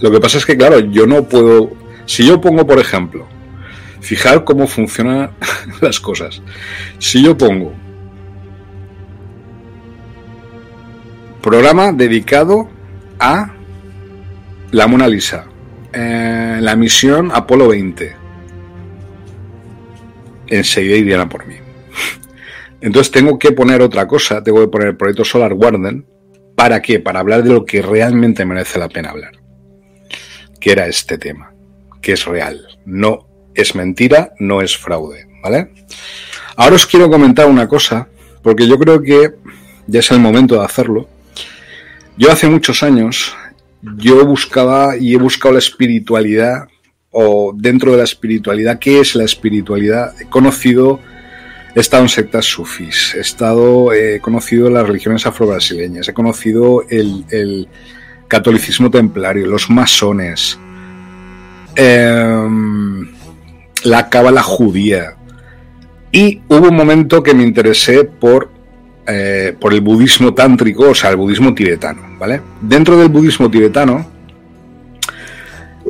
lo 0.01 0.11
que 0.11 0.21
pasa 0.21 0.39
es 0.39 0.47
que, 0.47 0.57
claro, 0.57 0.81
yo 0.81 1.07
no 1.07 1.25
puedo... 1.25 1.73
Si 2.07 2.27
yo 2.27 2.41
pongo, 2.41 2.67
por 2.67 2.79
ejemplo, 2.79 3.27
fijar 4.01 4.45
cómo 4.45 4.67
funcionan 4.67 5.31
las 5.81 6.01
cosas. 6.01 6.43
Si 6.99 7.23
yo 7.23 7.37
pongo 7.37 7.73
programa 11.43 11.93
dedicado 11.93 12.69
a 13.19 13.53
la 14.71 14.87
Mona 14.87 15.09
Lisa, 15.09 15.47
eh, 15.93 16.59
la 16.61 16.77
misión 16.77 17.31
Apolo 17.33 17.69
20. 17.69 18.17
Enseguida 20.49 20.97
irían 20.97 21.29
por 21.29 21.47
mí. 21.47 21.57
Entonces 22.81 23.13
tengo 23.13 23.39
que 23.39 23.53
poner 23.53 23.81
otra 23.81 24.07
cosa, 24.07 24.43
tengo 24.43 24.61
que 24.61 24.69
poner 24.69 24.89
el 24.89 24.97
proyecto 24.97 25.25
Solar 25.25 25.57
Garden. 25.57 26.07
¿Para 26.57 26.83
qué? 26.83 26.99
Para 26.99 27.21
hablar 27.21 27.43
de 27.43 27.51
lo 27.51 27.65
que 27.65 27.81
realmente 27.81 28.45
merece 28.45 28.79
la 28.79 28.89
pena 28.89 29.11
hablar. 29.11 29.33
Que 30.61 30.73
era 30.73 30.87
este 30.87 31.17
tema, 31.17 31.55
que 32.01 32.13
es 32.13 32.25
real. 32.25 32.67
No 32.85 33.29
es 33.55 33.75
mentira, 33.75 34.33
no 34.39 34.61
es 34.61 34.77
fraude, 34.77 35.27
¿vale? 35.43 35.73
Ahora 36.57 36.77
os 36.77 36.87
quiero 36.87 37.11
comentar 37.11 37.47
una 37.47 37.69
cosa, 37.69 38.09
porque 38.43 38.67
yo 38.67 38.79
creo 38.79 39.01
que 39.01 39.31
ya 39.87 40.01
es 40.01 40.11
el 40.11 40.21
momento 40.21 40.57
de 40.57 40.65
hacerlo. 40.65 41.09
Yo 42.17 42.31
hace 42.31 42.49
muchos 42.49 42.83
años 42.83 43.35
yo 43.97 44.25
buscaba 44.25 44.97
y 44.97 45.15
he 45.15 45.17
buscado 45.17 45.55
la 45.55 45.59
espiritualidad 45.59 46.69
o 47.11 47.53
dentro 47.55 47.93
de 47.93 47.99
la 47.99 48.05
espiritualidad, 48.05 48.79
¿qué 48.79 49.01
es 49.01 49.15
la 49.15 49.25
espiritualidad? 49.25 50.15
He 50.21 50.27
conocido, 50.27 51.01
he 51.75 51.81
estado 51.81 52.05
en 52.05 52.09
sectas 52.09 52.47
sufis, 52.47 53.15
he 53.15 53.21
estado, 53.21 53.93
he 53.93 54.21
conocido 54.21 54.71
las 54.71 54.87
religiones 54.87 55.27
afro-brasileñas, 55.27 56.09
he 56.09 56.15
conocido 56.15 56.85
el, 56.89 57.25
el 57.31 57.69
catolicismo 58.29 58.91
templario, 58.91 59.47
los 59.47 59.69
masones, 59.69 60.59
eh, 61.77 62.47
la 63.85 64.09
cábala 64.09 64.43
judía. 64.43 65.17
Y 66.13 66.41
hubo 66.49 66.69
un 66.69 66.77
momento 66.77 67.23
que 67.23 67.35
me 67.35 67.43
interesé 67.43 68.05
por 68.05 68.51
eh, 69.07 69.57
por 69.59 69.75
el 69.75 69.81
budismo 69.81 70.33
tántrico, 70.33 70.91
o 70.91 70.95
sea, 70.95 71.11
el 71.11 71.17
budismo 71.17 71.53
tibetano, 71.53 72.03
¿vale? 72.19 72.41
Dentro 72.61 72.97
del 72.97 73.09
budismo 73.09 73.51
tibetano 73.51 74.07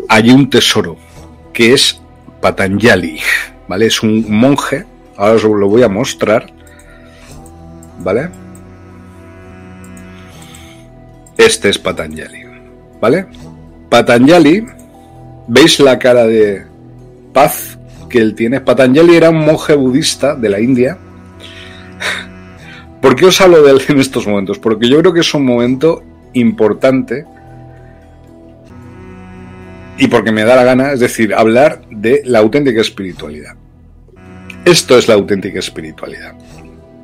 hay 0.08 0.30
un 0.30 0.48
tesoro 0.48 0.96
que 1.52 1.74
es 1.74 2.00
Patanjali, 2.40 3.20
¿vale? 3.68 3.86
Es 3.86 4.02
un 4.02 4.24
monje, 4.30 4.86
ahora 5.16 5.34
os 5.34 5.44
lo 5.44 5.68
voy 5.68 5.82
a 5.82 5.88
mostrar, 5.88 6.50
¿vale? 7.98 8.30
Este 11.36 11.68
es 11.68 11.78
Patanjali, 11.78 12.44
¿vale? 12.98 13.26
Patanjali, 13.90 14.64
¿veis 15.48 15.78
la 15.80 15.98
cara 15.98 16.24
de 16.24 16.64
paz 17.34 17.78
que 18.08 18.18
él 18.18 18.34
tiene? 18.34 18.62
Patanjali 18.62 19.16
era 19.16 19.28
un 19.28 19.44
monje 19.44 19.74
budista 19.74 20.34
de 20.34 20.48
la 20.48 20.60
India 20.60 20.96
¿Por 23.02 23.16
qué 23.16 23.26
os 23.26 23.40
hablo 23.40 23.62
de 23.62 23.72
él 23.72 23.82
en 23.88 23.98
estos 23.98 24.28
momentos? 24.28 24.60
Porque 24.60 24.88
yo 24.88 25.00
creo 25.00 25.12
que 25.12 25.20
es 25.20 25.34
un 25.34 25.44
momento 25.44 26.04
importante 26.34 27.26
y 29.98 30.06
porque 30.06 30.30
me 30.30 30.44
da 30.44 30.54
la 30.54 30.62
gana, 30.62 30.92
es 30.92 31.00
decir, 31.00 31.34
hablar 31.34 31.82
de 31.90 32.22
la 32.24 32.38
auténtica 32.38 32.80
espiritualidad. 32.80 33.56
Esto 34.64 34.96
es 34.96 35.08
la 35.08 35.14
auténtica 35.14 35.58
espiritualidad. 35.58 36.34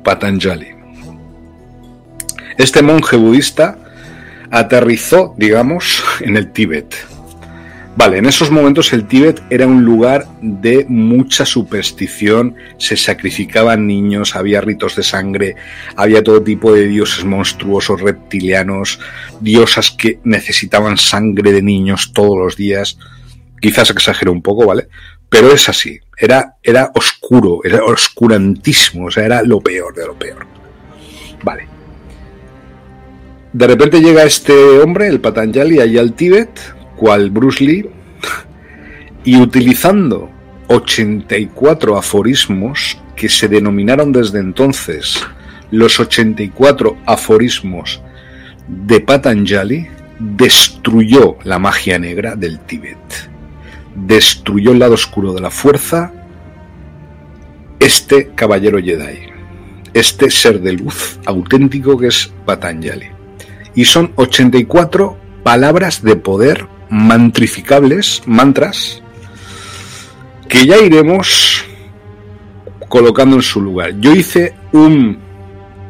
Patanjali. 0.03 0.69
Este 2.57 2.81
monje 2.81 3.17
budista 3.17 3.77
aterrizó, 4.51 5.35
digamos, 5.37 6.01
en 6.21 6.37
el 6.37 6.51
Tíbet. 6.53 6.95
Vale, 7.95 8.19
en 8.19 8.27
esos 8.27 8.49
momentos 8.49 8.93
el 8.93 9.07
Tíbet 9.07 9.41
era 9.49 9.67
un 9.67 9.83
lugar 9.83 10.25
de 10.41 10.85
mucha 10.87 11.45
superstición, 11.45 12.55
se 12.77 12.95
sacrificaban 12.95 13.87
niños, 13.87 14.35
había 14.35 14.61
ritos 14.61 14.95
de 14.95 15.03
sangre, 15.03 15.55
había 15.95 16.23
todo 16.23 16.41
tipo 16.41 16.71
de 16.71 16.87
dioses 16.87 17.25
monstruosos, 17.25 17.99
reptilianos, 17.99 18.99
diosas 19.41 19.91
que 19.91 20.19
necesitaban 20.23 20.97
sangre 20.97 21.51
de 21.51 21.61
niños 21.61 22.13
todos 22.13 22.37
los 22.37 22.55
días. 22.55 22.97
Quizás 23.59 23.89
exagero 23.89 24.31
un 24.31 24.41
poco, 24.41 24.65
¿vale? 24.65 24.87
Pero 25.27 25.51
es 25.51 25.67
así, 25.67 25.99
era, 26.17 26.55
era 26.63 26.91
oscuro, 26.95 27.59
era 27.63 27.83
oscurantísimo, 27.83 29.07
o 29.07 29.11
sea, 29.11 29.25
era 29.25 29.43
lo 29.43 29.59
peor 29.59 29.93
de 29.93 30.05
lo 30.05 30.17
peor. 30.17 30.47
Vale. 31.43 31.67
De 33.51 33.67
repente 33.67 33.99
llega 33.99 34.23
este 34.23 34.53
hombre, 34.79 35.07
el 35.07 35.19
Patanjali, 35.19 35.79
allí 35.79 35.97
al 35.97 36.13
Tíbet, 36.13 36.78
cual 36.99 37.31
Bruce 37.31 37.63
Lee, 37.63 37.89
y 39.23 39.39
utilizando 39.39 40.29
84 40.67 41.97
aforismos 41.97 43.01
que 43.15 43.29
se 43.29 43.47
denominaron 43.47 44.11
desde 44.11 44.39
entonces 44.39 45.25
los 45.71 45.99
84 45.99 46.97
aforismos 47.05 48.01
de 48.67 48.99
Patanjali, 48.99 49.87
destruyó 50.19 51.37
la 51.43 51.57
magia 51.57 51.97
negra 51.97 52.35
del 52.35 52.59
Tíbet, 52.59 52.97
destruyó 53.95 54.71
el 54.71 54.79
lado 54.79 54.95
oscuro 54.95 55.33
de 55.33 55.41
la 55.41 55.51
fuerza, 55.51 56.11
este 57.79 58.31
caballero 58.35 58.79
Jedi, 58.79 59.19
este 59.93 60.29
ser 60.29 60.59
de 60.59 60.73
luz 60.73 61.19
auténtico 61.25 61.97
que 61.97 62.07
es 62.07 62.31
Patanjali. 62.45 63.07
Y 63.73 63.85
son 63.85 64.11
84 64.15 65.17
palabras 65.43 66.03
de 66.03 66.15
poder 66.15 66.67
mantrificables, 66.89 68.21
mantras, 68.25 69.01
que 70.47 70.65
ya 70.65 70.77
iremos 70.77 71.65
colocando 72.87 73.35
en 73.35 73.41
su 73.41 73.61
lugar. 73.61 73.99
Yo 73.99 74.13
hice 74.15 74.55
un 74.71 75.19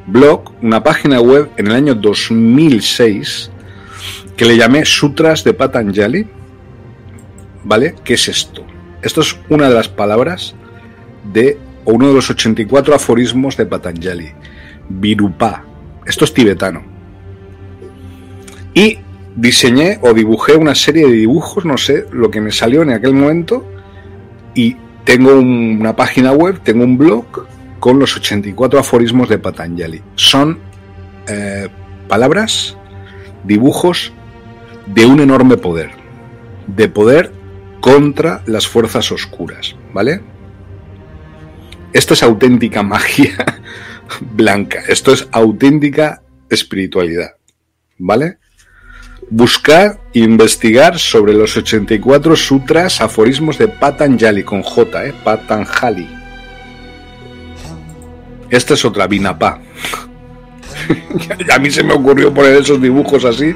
blog, 0.08 0.52
una 0.62 0.84
página 0.84 1.22
web 1.22 1.50
en 1.58 1.68
el 1.68 1.74
año 1.74 1.96
2006 1.96 3.52
que 4.36 4.46
le 4.46 4.58
llamé 4.58 4.86
Sutras 4.86 5.44
de 5.44 5.54
Patanjali. 5.54 6.28
¿Vale? 7.64 7.96
¿Qué 8.04 8.14
es 8.14 8.28
esto? 8.28 8.66
Esto 9.02 9.22
es 9.22 9.38
una 9.50 9.68
de 9.68 9.76
las 9.76 9.90
palabras 9.90 10.56
de, 11.34 11.58
o 11.86 11.94
uno 11.94 12.08
de 12.10 12.14
los 12.14 12.30
84 12.30 12.96
aforismos 12.96 13.58
de 13.58 13.66
Patanjali. 13.66 14.32
Virupa. 14.88 15.64
Esto 16.06 16.26
es 16.26 16.34
tibetano. 16.34 16.84
Y 18.74 19.00
diseñé 19.36 20.00
o 20.02 20.14
dibujé 20.14 20.56
una 20.56 20.76
serie 20.76 21.08
de 21.08 21.14
dibujos, 21.14 21.66
no 21.66 21.78
sé, 21.78 22.06
lo 22.12 22.30
que 22.30 22.42
me 22.42 22.52
salió 22.52 22.82
en 22.82 22.92
aquel 22.92 23.14
momento. 23.14 23.66
Y 24.56 24.76
tengo 25.04 25.40
una 25.40 25.96
página 25.96 26.32
web, 26.32 26.60
tengo 26.64 26.84
un 26.84 26.98
blog 26.98 27.26
con 27.80 28.00
los 28.00 28.16
84 28.16 28.80
aforismos 28.80 29.30
de 29.30 29.40
Patanjali. 29.40 30.02
Son 30.16 30.60
eh, 31.28 31.68
palabras, 32.08 32.78
dibujos 33.44 34.14
de 34.86 35.06
un 35.06 35.20
enorme 35.20 35.58
poder, 35.58 35.92
de 36.68 36.90
poder 36.90 37.32
contra 37.80 38.42
las 38.46 38.68
fuerzas 38.68 39.12
oscuras, 39.12 39.76
¿vale? 39.94 40.22
Esto 41.94 42.14
es 42.14 42.24
auténtica 42.24 42.84
magia 42.84 43.62
blanca, 44.22 44.82
esto 44.88 45.14
es 45.14 45.28
auténtica 45.32 46.22
espiritualidad, 46.50 47.36
¿vale? 47.98 48.38
Buscar 49.32 50.00
e 50.14 50.20
investigar 50.20 50.98
sobre 50.98 51.34
los 51.34 51.56
84 51.56 52.36
sutras, 52.36 53.00
aforismos 53.02 53.58
de 53.58 53.68
Patanjali 53.68 54.44
con 54.44 54.64
J, 54.64 55.06
¿eh? 55.06 55.14
Patanjali 55.24 56.20
esta 58.50 58.74
es 58.74 58.84
otra 58.86 59.08
Vinapá. 59.08 59.60
a 61.54 61.60
mí 61.60 61.70
se 61.70 61.84
me 61.84 61.94
ocurrió 61.94 62.34
poner 62.34 62.56
esos 62.56 62.82
dibujos 62.82 63.26
así 63.26 63.54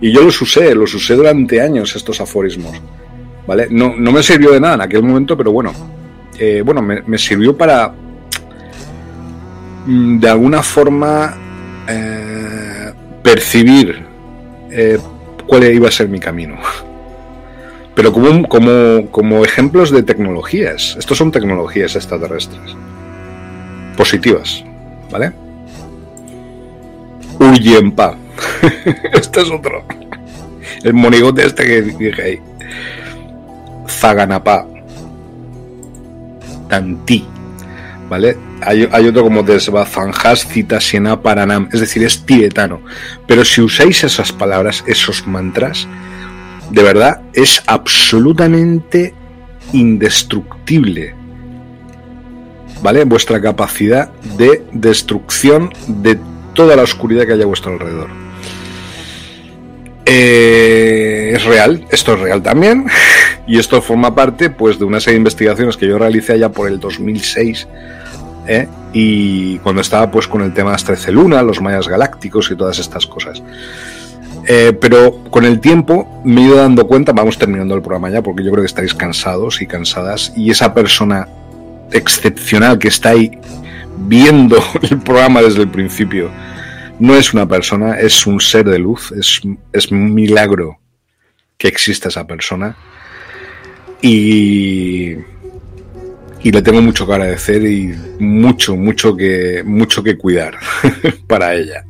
y 0.00 0.12
yo 0.12 0.22
los 0.22 0.40
usé, 0.40 0.74
los 0.74 0.94
usé 0.94 1.14
durante 1.14 1.60
años 1.60 1.96
estos 1.96 2.20
aforismos. 2.20 2.80
¿Vale? 3.46 3.68
No, 3.70 3.94
me 3.96 4.22
sirvió 4.22 4.52
de 4.52 4.60
nada 4.60 4.74
en 4.74 4.80
aquel 4.82 5.02
momento, 5.02 5.36
pero 5.36 5.52
bueno. 5.52 5.72
Eh, 6.38 6.62
bueno, 6.64 6.82
me, 6.82 7.18
sirvió 7.18 7.56
para 7.56 7.92
mm, 9.86 10.18
de 10.20 10.28
alguna 10.28 10.62
forma 10.62 11.36
eh, 11.88 12.92
percibir 13.22 14.04
eh, 14.70 14.98
cuál 15.46 15.64
iba 15.64 15.88
a 15.88 15.92
ser 15.92 16.08
mi 16.08 16.20
camino. 16.20 16.56
Pero 17.94 18.12
como, 18.12 18.48
como, 18.48 19.10
como 19.10 19.44
ejemplos 19.44 19.90
de 19.90 20.02
tecnologías. 20.04 20.96
Estos 20.98 21.18
son 21.18 21.32
tecnologías 21.32 21.96
extraterrestres 21.96 22.76
positivas, 23.96 24.64
¿vale? 25.10 25.32
Uyempa. 27.40 28.16
este 29.12 29.40
es 29.40 29.50
otro. 29.50 29.84
El 30.84 30.94
monigote 30.94 31.44
este 31.44 31.64
que 31.64 31.82
dije 31.82 32.22
ahí. 32.22 32.40
Zaganapa. 33.88 34.66
Tanti. 36.68 37.26
¿Vale? 38.08 38.38
Hay, 38.62 39.06
otro 39.06 39.22
como 39.22 39.42
Desbazanjas 39.42 40.46
Citasiena 40.46 41.20
Paranam. 41.20 41.68
Es 41.72 41.80
decir, 41.80 42.02
es 42.04 42.24
tibetano. 42.24 42.80
Pero 43.26 43.44
si 43.44 43.60
usáis 43.60 44.02
esas 44.02 44.32
palabras, 44.32 44.82
esos 44.86 45.26
mantras, 45.26 45.86
de 46.70 46.82
verdad 46.82 47.20
es 47.34 47.62
absolutamente 47.66 49.14
indestructible 49.72 51.14
¿vale? 52.82 53.04
Vuestra 53.04 53.40
capacidad 53.40 54.10
de 54.36 54.64
destrucción 54.72 55.72
de 55.86 56.18
toda 56.54 56.76
la 56.76 56.82
oscuridad 56.82 57.26
que 57.26 57.32
haya 57.32 57.44
a 57.44 57.46
vuestro 57.46 57.72
alrededor. 57.72 58.27
Eh, 60.10 61.32
es 61.34 61.44
real, 61.44 61.84
esto 61.90 62.14
es 62.14 62.20
real 62.20 62.42
también, 62.42 62.86
y 63.46 63.58
esto 63.58 63.82
forma 63.82 64.14
parte 64.14 64.48
pues 64.48 64.78
de 64.78 64.86
una 64.86 65.00
serie 65.00 65.14
de 65.14 65.18
investigaciones 65.18 65.76
que 65.76 65.86
yo 65.86 65.98
realicé 65.98 66.32
allá 66.32 66.50
por 66.50 66.66
el 66.66 66.80
2006, 66.80 67.68
¿eh? 68.46 68.68
y 68.94 69.58
cuando 69.58 69.82
estaba 69.82 70.10
pues 70.10 70.26
con 70.26 70.40
el 70.40 70.54
tema 70.54 70.70
de 70.70 70.74
las 70.74 70.84
13 70.84 71.12
lunas, 71.12 71.44
los 71.44 71.60
mayas 71.60 71.88
galácticos 71.88 72.50
y 72.50 72.56
todas 72.56 72.78
estas 72.78 73.06
cosas. 73.06 73.42
Eh, 74.46 74.72
pero 74.80 75.24
con 75.30 75.44
el 75.44 75.60
tiempo 75.60 76.22
me 76.24 76.40
he 76.40 76.44
ido 76.46 76.56
dando 76.56 76.86
cuenta, 76.86 77.12
vamos 77.12 77.36
terminando 77.36 77.74
el 77.74 77.82
programa 77.82 78.08
ya, 78.08 78.22
porque 78.22 78.42
yo 78.42 78.50
creo 78.50 78.62
que 78.62 78.66
estaréis 78.66 78.94
cansados 78.94 79.60
y 79.60 79.66
cansadas, 79.66 80.32
y 80.34 80.50
esa 80.50 80.72
persona 80.72 81.28
excepcional 81.92 82.78
que 82.78 82.88
está 82.88 83.10
ahí 83.10 83.38
viendo 83.98 84.56
el 84.90 85.00
programa 85.00 85.42
desde 85.42 85.60
el 85.60 85.68
principio 85.68 86.30
no 86.98 87.14
es 87.14 87.32
una 87.32 87.46
persona, 87.46 87.98
es 87.98 88.26
un 88.26 88.40
ser 88.40 88.64
de 88.68 88.78
luz, 88.78 89.12
es, 89.12 89.40
es 89.72 89.90
un 89.90 90.14
milagro 90.14 90.78
que 91.56 91.68
exista 91.68 92.08
esa 92.08 92.26
persona. 92.26 92.76
Y, 94.00 95.14
y 96.42 96.52
le 96.52 96.62
tengo 96.62 96.80
mucho 96.80 97.06
que 97.06 97.12
agradecer 97.12 97.62
y 97.64 97.94
mucho, 98.20 98.76
mucho 98.76 99.16
que, 99.16 99.62
mucho 99.64 100.02
que 100.02 100.16
cuidar 100.16 100.56
para 101.26 101.54
ella. 101.54 101.84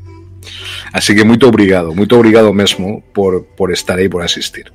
Así 0.93 1.15
que 1.15 1.25
muy 1.25 1.39
obrigado, 1.43 1.95
muy 1.95 2.09
obrigado 2.11 2.53
mismo 2.55 3.05
por, 3.13 3.45
por 3.45 3.73
estar 3.73 3.99
ahí, 3.99 4.09
por 4.09 4.23
asistir. 4.23 4.73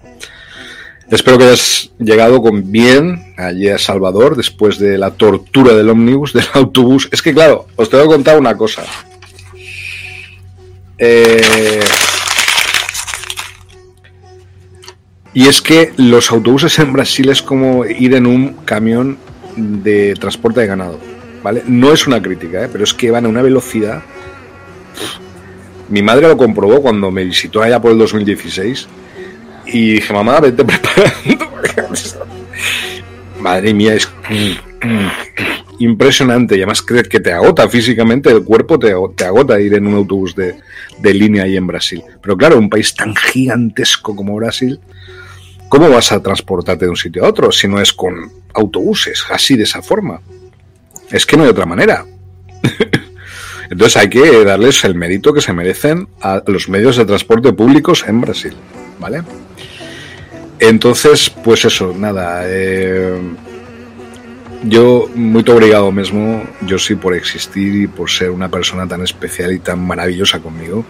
Espero 1.10 1.38
que 1.38 1.46
hayas 1.46 1.92
llegado 2.00 2.42
con 2.42 2.72
bien 2.72 3.34
allí 3.38 3.68
a 3.68 3.78
Salvador 3.78 4.36
después 4.36 4.80
de 4.80 4.98
la 4.98 5.12
tortura 5.12 5.74
del 5.74 5.90
ómnibus, 5.90 6.34
del 6.34 6.46
autobús. 6.54 7.10
Es 7.12 7.22
que 7.22 7.34
claro, 7.34 7.68
os 7.76 7.90
tengo 7.90 8.04
que 8.04 8.16
contar 8.16 8.40
una 8.40 8.56
cosa. 8.56 8.84
Eh, 10.98 11.82
y 15.34 15.48
es 15.48 15.62
que 15.62 15.94
los 15.98 16.32
autobuses 16.32 16.78
en 16.80 16.94
Brasil 16.94 17.30
es 17.30 17.42
como 17.42 17.86
ir 17.86 18.14
en 18.14 18.26
un 18.26 18.54
camión 18.66 19.18
de 19.56 20.14
transporte 20.16 20.62
de 20.62 20.68
ganado. 20.68 21.00
¿Vale? 21.42 21.64
No 21.68 21.92
es 21.92 22.08
una 22.08 22.22
crítica, 22.22 22.64
¿eh? 22.64 22.70
pero 22.72 22.84
es 22.84 22.94
que 22.94 23.12
van 23.12 23.26
a 23.26 23.30
una 23.30 23.42
velocidad. 23.42 24.02
Mi 25.90 26.02
madre 26.02 26.28
lo 26.28 26.38
comprobó 26.38 26.82
cuando 26.82 27.12
me 27.12 27.26
visitó 27.26 27.62
allá 27.62 27.82
por 27.82 27.92
el 27.92 27.98
2016 27.98 28.88
y 29.66 29.94
dije, 29.94 30.14
mamá, 30.14 30.40
vete 30.40 30.64
preparando. 30.66 31.52
Madre 33.40 33.74
mía, 33.74 33.96
es 33.96 34.08
impresionante. 35.80 36.56
Y 36.56 36.60
además 36.60 36.82
crees 36.82 37.10
que 37.10 37.20
te 37.20 37.34
agota 37.34 37.68
físicamente, 37.68 38.32
el 38.32 38.44
cuerpo 38.44 38.80
te, 38.80 38.92
agota 39.26 39.60
ir 39.60 39.74
en 39.74 39.88
un 39.88 39.96
autobús 39.96 40.36
de, 40.36 40.56
de 41.04 41.14
línea 41.14 41.44
ahí 41.44 41.58
en 41.58 41.68
Brasil. 41.68 42.02
Pero 42.22 42.38
claro, 42.38 42.58
un 42.58 42.70
país 42.70 42.96
tan 42.96 43.14
gigantesco 43.14 44.16
como 44.16 44.36
Brasil, 44.36 44.80
¿cómo 45.68 45.90
vas 45.90 46.14
a 46.14 46.24
transportarte 46.24 46.86
de 46.86 46.90
un 46.90 46.96
sitio 46.96 47.26
a 47.26 47.30
otro 47.30 47.52
si 47.52 47.68
no 47.68 47.80
es 47.82 47.92
con 47.92 48.32
autobuses, 48.54 49.26
así 49.30 49.58
de 49.58 49.64
esa 49.64 49.82
forma? 49.82 50.22
Es 51.12 51.26
que 51.26 51.36
no 51.36 51.44
hay 51.44 51.50
otra 51.50 51.66
manera. 51.66 52.06
Entonces 53.70 53.98
hay 53.98 54.10
que 54.10 54.46
darles 54.46 54.84
el 54.86 54.96
mérito 54.96 55.34
que 55.34 55.42
se 55.42 55.52
merecen 55.52 56.08
a 56.22 56.42
los 56.48 56.70
medios 56.70 56.96
de 56.96 57.06
transporte 57.06 57.52
públicos 57.52 58.06
en 58.08 58.22
Brasil. 58.22 58.54
¿Vale? 59.00 59.24
Entonces, 60.60 61.30
pues 61.30 61.66
eso, 61.66 61.94
nada. 61.98 62.44
Eh, 62.46 63.20
yo 64.64 65.10
muy 65.14 65.44
obrigado 65.50 65.92
mismo, 65.92 66.44
yo 66.62 66.80
sí 66.80 66.96
por 66.96 67.14
existir 67.14 67.76
y 67.76 67.88
por 67.88 68.10
ser 68.10 68.32
una 68.32 68.50
persona 68.50 68.88
tan 68.88 69.02
especial 69.02 69.54
y 69.54 69.60
tan 69.60 69.86
maravillosa 69.86 70.40
conmigo. 70.40 70.86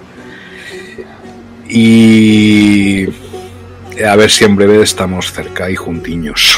Y 1.68 3.08
a 4.06 4.16
ver 4.16 4.30
si 4.30 4.45
en 4.45 4.56
breve 4.56 4.82
estamos 4.82 5.32
cerca 5.32 5.70
y 5.70 5.76
juntiños. 5.76 6.58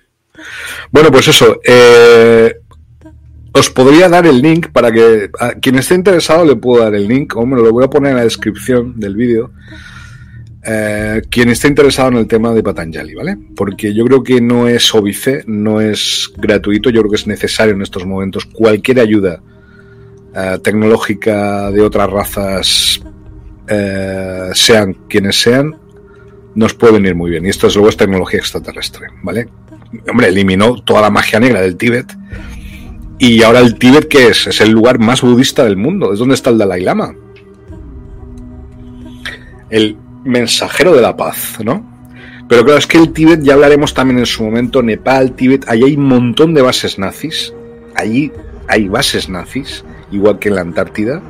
bueno, 0.90 1.10
pues 1.10 1.28
eso. 1.28 1.60
Eh, 1.64 2.56
os 3.52 3.68
podría 3.68 4.08
dar 4.08 4.26
el 4.26 4.40
link 4.40 4.68
para 4.68 4.92
que 4.92 5.28
a 5.40 5.54
quien 5.54 5.76
esté 5.76 5.94
interesado 5.94 6.44
le 6.44 6.54
puedo 6.54 6.84
dar 6.84 6.94
el 6.94 7.08
link, 7.08 7.36
o 7.36 7.44
me 7.44 7.56
lo 7.56 7.72
voy 7.72 7.84
a 7.84 7.90
poner 7.90 8.12
en 8.12 8.18
la 8.18 8.24
descripción 8.24 8.98
del 9.00 9.16
vídeo 9.16 9.50
eh, 10.62 11.22
quien 11.30 11.48
esté 11.48 11.68
interesado 11.68 12.10
en 12.10 12.16
el 12.18 12.26
tema 12.26 12.52
de 12.52 12.62
Patanjali, 12.62 13.14
¿vale? 13.14 13.38
Porque 13.56 13.94
yo 13.94 14.04
creo 14.04 14.22
que 14.22 14.40
no 14.40 14.68
es 14.68 14.94
óbice, 14.94 15.42
no 15.46 15.80
es 15.80 16.30
gratuito, 16.36 16.90
yo 16.90 17.00
creo 17.00 17.10
que 17.10 17.16
es 17.16 17.26
necesario 17.26 17.74
en 17.74 17.82
estos 17.82 18.04
momentos 18.04 18.44
cualquier 18.44 19.00
ayuda 19.00 19.40
eh, 20.34 20.58
tecnológica 20.62 21.70
de 21.70 21.80
otras 21.80 22.10
razas, 22.10 23.00
eh, 23.68 24.50
sean 24.52 24.94
quienes 25.08 25.40
sean, 25.40 25.76
nos 26.54 26.74
puede 26.74 26.94
venir 26.94 27.14
muy 27.14 27.30
bien. 27.30 27.46
Y 27.46 27.48
esto 27.48 27.66
es 27.66 27.74
luego 27.74 27.88
es 27.88 27.96
tecnología 27.96 28.40
extraterrestre, 28.40 29.06
¿vale? 29.22 29.48
Hombre, 30.10 30.28
eliminó 30.28 30.82
toda 30.82 31.00
la 31.00 31.10
magia 31.10 31.40
negra 31.40 31.62
del 31.62 31.76
Tíbet. 31.76 32.14
Y 33.18 33.42
ahora 33.42 33.60
el 33.60 33.78
Tíbet, 33.78 34.08
¿qué 34.08 34.28
es? 34.28 34.46
Es 34.46 34.60
el 34.60 34.70
lugar 34.70 34.98
más 34.98 35.22
budista 35.22 35.64
del 35.64 35.76
mundo. 35.76 36.12
Es 36.12 36.18
donde 36.18 36.34
está 36.34 36.50
el 36.50 36.58
Dalai 36.58 36.82
Lama. 36.82 37.14
El 39.68 39.96
mensajero 40.30 40.94
de 40.94 41.02
la 41.02 41.16
paz, 41.16 41.58
¿no? 41.62 41.84
Pero 42.48 42.64
claro, 42.64 42.78
es 42.78 42.86
que 42.86 42.98
el 42.98 43.12
Tíbet, 43.12 43.42
ya 43.42 43.54
hablaremos 43.54 43.94
también 43.94 44.18
en 44.18 44.26
su 44.26 44.42
momento, 44.42 44.82
Nepal, 44.82 45.32
Tíbet, 45.36 45.68
allí 45.68 45.84
hay 45.84 45.96
un 45.96 46.06
montón 46.06 46.52
de 46.52 46.62
bases 46.62 46.98
nazis. 46.98 47.54
Allí 47.94 48.32
hay 48.66 48.88
bases 48.88 49.28
nazis, 49.28 49.84
igual 50.10 50.38
que 50.38 50.48
en 50.48 50.54
la 50.56 50.62
Antártida. 50.62 51.22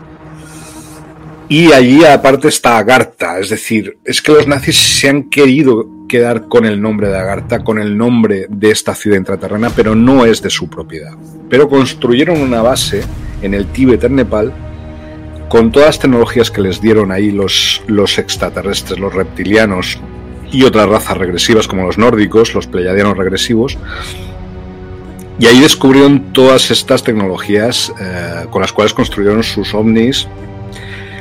Y 1.48 1.72
allí 1.72 2.04
aparte 2.04 2.48
está 2.48 2.78
Agartha, 2.78 3.40
es 3.40 3.50
decir, 3.50 3.98
es 4.04 4.22
que 4.22 4.32
los 4.32 4.46
nazis 4.46 4.78
se 4.78 5.08
han 5.08 5.24
querido 5.24 6.06
quedar 6.08 6.48
con 6.48 6.64
el 6.64 6.80
nombre 6.80 7.08
de 7.08 7.18
Agartha, 7.18 7.64
con 7.64 7.78
el 7.78 7.98
nombre 7.98 8.46
de 8.48 8.70
esta 8.70 8.94
ciudad 8.94 9.18
intraterrena, 9.18 9.70
pero 9.70 9.94
no 9.94 10.24
es 10.24 10.40
de 10.40 10.48
su 10.48 10.70
propiedad. 10.70 11.12
Pero 11.48 11.68
construyeron 11.68 12.40
una 12.40 12.62
base 12.62 13.02
en 13.42 13.54
el 13.54 13.66
Tíbet, 13.66 14.04
en 14.04 14.14
Nepal, 14.14 14.52
con 15.50 15.72
todas 15.72 15.88
las 15.88 15.98
tecnologías 15.98 16.48
que 16.52 16.60
les 16.60 16.80
dieron 16.80 17.10
ahí 17.10 17.32
los, 17.32 17.82
los 17.88 18.18
extraterrestres, 18.18 19.00
los 19.00 19.12
reptilianos 19.12 19.98
y 20.52 20.62
otras 20.62 20.88
razas 20.88 21.18
regresivas 21.18 21.66
como 21.66 21.82
los 21.86 21.98
nórdicos, 21.98 22.54
los 22.54 22.68
pleiadianos 22.68 23.18
regresivos. 23.18 23.76
Y 25.40 25.46
ahí 25.46 25.58
descubrieron 25.58 26.32
todas 26.32 26.70
estas 26.70 27.02
tecnologías 27.02 27.92
eh, 28.00 28.46
con 28.48 28.62
las 28.62 28.72
cuales 28.72 28.94
construyeron 28.94 29.42
sus 29.42 29.74
ovnis, 29.74 30.28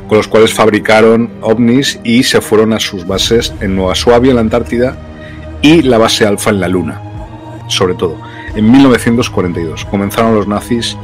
con 0.08 0.20
los 0.20 0.28
cuales 0.28 0.54
fabricaron 0.54 1.32
ovnis 1.42 2.00
y 2.04 2.22
se 2.22 2.40
fueron 2.40 2.74
a 2.74 2.80
sus 2.80 3.08
bases 3.08 3.52
en 3.62 3.76
Nueva 3.76 3.96
Suabia, 3.96 4.30
en 4.30 4.36
la 4.36 4.42
Antártida, 4.42 4.96
y 5.64 5.82
la 5.82 5.98
base 5.98 6.28
Alfa 6.28 6.52
en 6.52 6.60
la 6.60 6.68
Luna, 6.68 7.02
sobre 7.68 7.96
todo. 7.96 8.16
En 8.54 8.72
1942 8.72 9.86
comenzaron 9.86 10.36
los 10.36 10.48
nazis 10.48 10.96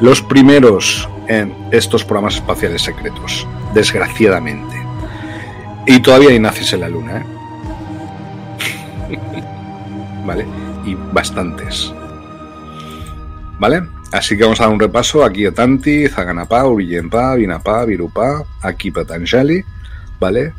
los 0.00 0.22
primeros 0.22 1.08
en 1.28 1.54
estos 1.70 2.04
programas 2.04 2.36
espaciales 2.36 2.82
secretos, 2.82 3.46
desgraciadamente. 3.74 4.76
Y 5.86 6.00
todavía 6.00 6.30
hay 6.30 6.40
nazis 6.40 6.72
en 6.72 6.80
la 6.80 6.88
Luna, 6.88 7.18
¿eh? 7.18 7.24
¿Vale? 10.26 10.46
Y 10.84 10.94
bastantes. 11.12 11.92
¿Vale? 13.58 13.82
Así 14.12 14.36
que 14.36 14.44
vamos 14.44 14.60
a 14.60 14.64
dar 14.64 14.72
un 14.72 14.80
repaso 14.80 15.22
aquí 15.22 15.44
a 15.44 15.52
Tanti, 15.52 16.08
Zaganapa, 16.08 16.64
Uriyenpa, 16.66 17.34
Vinapa, 17.34 17.84
Virupa, 17.84 18.44
aquí 18.62 18.90
Patanjali, 18.90 19.62
¿vale? 20.18 20.54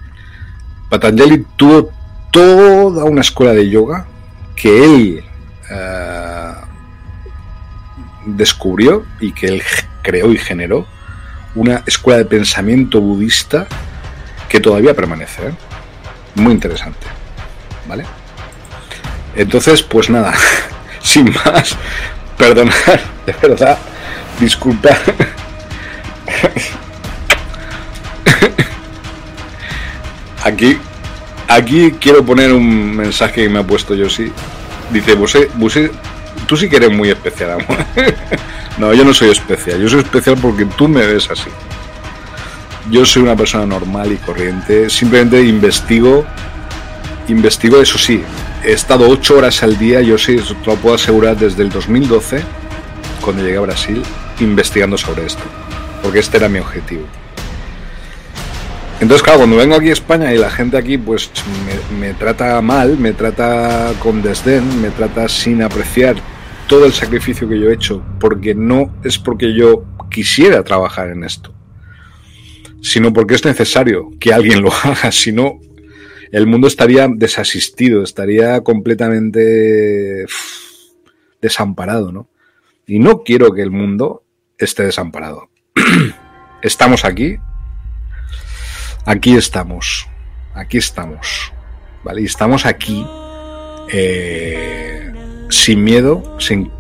Patanjali 0.90 1.46
tuvo 1.56 1.90
toda 2.32 3.06
una 3.06 3.22
escuela 3.22 3.54
de 3.54 3.70
yoga 3.70 4.06
que 4.56 4.84
él 4.84 5.24
eh, 5.72 6.54
descubrió 8.26 9.06
y 9.20 9.32
que 9.32 9.48
él 9.48 9.64
creó 10.02 10.32
y 10.32 10.38
generó 10.38 10.88
una 11.56 11.84
escuela 11.86 12.20
de 12.20 12.26
pensamiento 12.26 13.02
budista 13.02 13.68
que 14.48 14.60
todavía 14.60 14.94
permanece. 14.94 15.48
¿eh? 15.48 15.54
Muy 16.36 16.54
interesante. 16.54 17.08
¿Vale? 17.88 18.06
Entonces, 19.36 19.82
pues 19.84 20.10
nada, 20.10 20.34
sin 21.02 21.34
más, 21.34 21.76
perdonar, 22.38 23.02
de 23.26 23.34
verdad, 23.42 23.78
disculpa. 24.40 24.90
Aquí, 30.44 30.78
aquí 31.50 31.92
quiero 32.00 32.26
poner 32.26 32.54
un 32.54 32.96
mensaje 32.96 33.44
que 33.44 33.50
me 33.50 33.60
ha 33.60 33.68
puesto 33.68 33.94
yo 33.94 34.10
sí. 34.10 34.32
Dice, 34.90 35.14
Buse, 35.14 35.50
Buse, 35.56 35.92
tú 36.50 36.58
sí 36.58 36.68
que 36.68 36.78
eres 36.78 36.92
muy 36.92 37.10
especial, 37.10 37.52
amor. 37.52 37.78
no, 38.80 38.92
yo 38.96 39.06
no 39.06 39.14
soy 39.14 39.30
especial. 39.30 39.80
Yo 39.80 39.88
soy 39.88 40.00
especial 40.00 40.36
porque 40.42 40.66
tú 40.66 40.88
me 40.88 41.06
ves 41.06 41.30
así. 41.30 41.50
Yo 42.90 43.06
soy 43.06 43.22
una 43.22 43.36
persona 43.36 43.68
normal 43.68 44.12
y 44.12 44.18
corriente. 44.18 44.90
Simplemente 44.90 45.44
investigo. 45.44 46.26
Investigo, 47.28 47.80
eso 47.80 48.00
sí. 48.00 48.24
He 48.66 48.72
estado 48.72 49.08
ocho 49.08 49.38
horas 49.38 49.62
al 49.62 49.78
día, 49.78 50.02
yo 50.02 50.18
sí, 50.18 50.38
te 50.38 50.66
lo 50.66 50.76
puedo 50.78 50.96
asegurar, 50.96 51.38
desde 51.38 51.62
el 51.62 51.70
2012, 51.70 52.42
cuando 53.22 53.44
llegué 53.44 53.58
a 53.58 53.62
Brasil, 53.62 54.02
investigando 54.40 54.98
sobre 54.98 55.28
esto. 55.28 55.44
Porque 56.02 56.18
este 56.18 56.38
era 56.38 56.50
mi 56.50 56.58
objetivo. 56.58 57.06
Entonces, 59.00 59.22
claro, 59.22 59.40
cuando 59.40 59.56
vengo 59.56 59.76
aquí 59.76 59.92
a 59.92 59.94
España 59.94 60.34
y 60.34 60.40
la 60.40 60.50
gente 60.50 60.78
aquí 60.78 60.98
pues 60.98 61.30
me, 61.92 62.08
me, 62.08 62.14
trata 62.16 62.60
mal, 62.62 62.98
me 62.98 63.14
trata 63.14 63.94
con 64.00 64.24
desdén, 64.24 64.82
me 64.82 64.90
trata 64.90 65.30
sin 65.30 65.62
apreciar 65.62 66.16
todo 66.70 66.86
el 66.86 66.94
sacrificio 66.94 67.50
que 67.50 67.60
yo 67.60 67.70
he 67.70 67.74
hecho, 67.74 68.06
porque 68.20 68.54
no 68.54 68.96
es 69.04 69.18
porque 69.18 69.56
yo 69.56 69.86
quisiera 70.10 70.64
trabajar 70.64 71.10
en 71.10 71.24
esto, 71.24 71.52
sino 72.82 73.12
porque 73.12 73.34
es 73.34 73.44
necesario 73.44 74.12
que 74.20 74.32
alguien 74.32 74.62
lo 74.62 74.72
haga, 74.84 75.12
si 75.12 75.32
no, 75.32 75.60
el 76.32 76.46
mundo 76.46 76.68
estaría 76.68 77.08
desasistido, 77.08 78.04
estaría 78.04 78.62
completamente 78.62 80.28
desamparado, 81.42 82.12
¿no? 82.12 82.30
Y 82.86 83.00
no 83.00 83.24
quiero 83.24 83.52
que 83.52 83.64
el 83.64 83.72
mundo 83.72 84.24
esté 84.60 84.84
desamparado. 84.84 85.50
Estamos 86.62 87.04
aquí, 87.04 87.38
aquí 89.06 89.36
estamos, 89.36 90.08
aquí 90.54 90.78
estamos, 90.78 91.52
¿vale? 92.04 92.22
Y 92.22 92.26
estamos 92.26 92.66
aquí 92.66 93.06
eh, 93.92 94.99
sin 95.50 95.84
miedo, 95.84 96.38
sin 96.40 96.72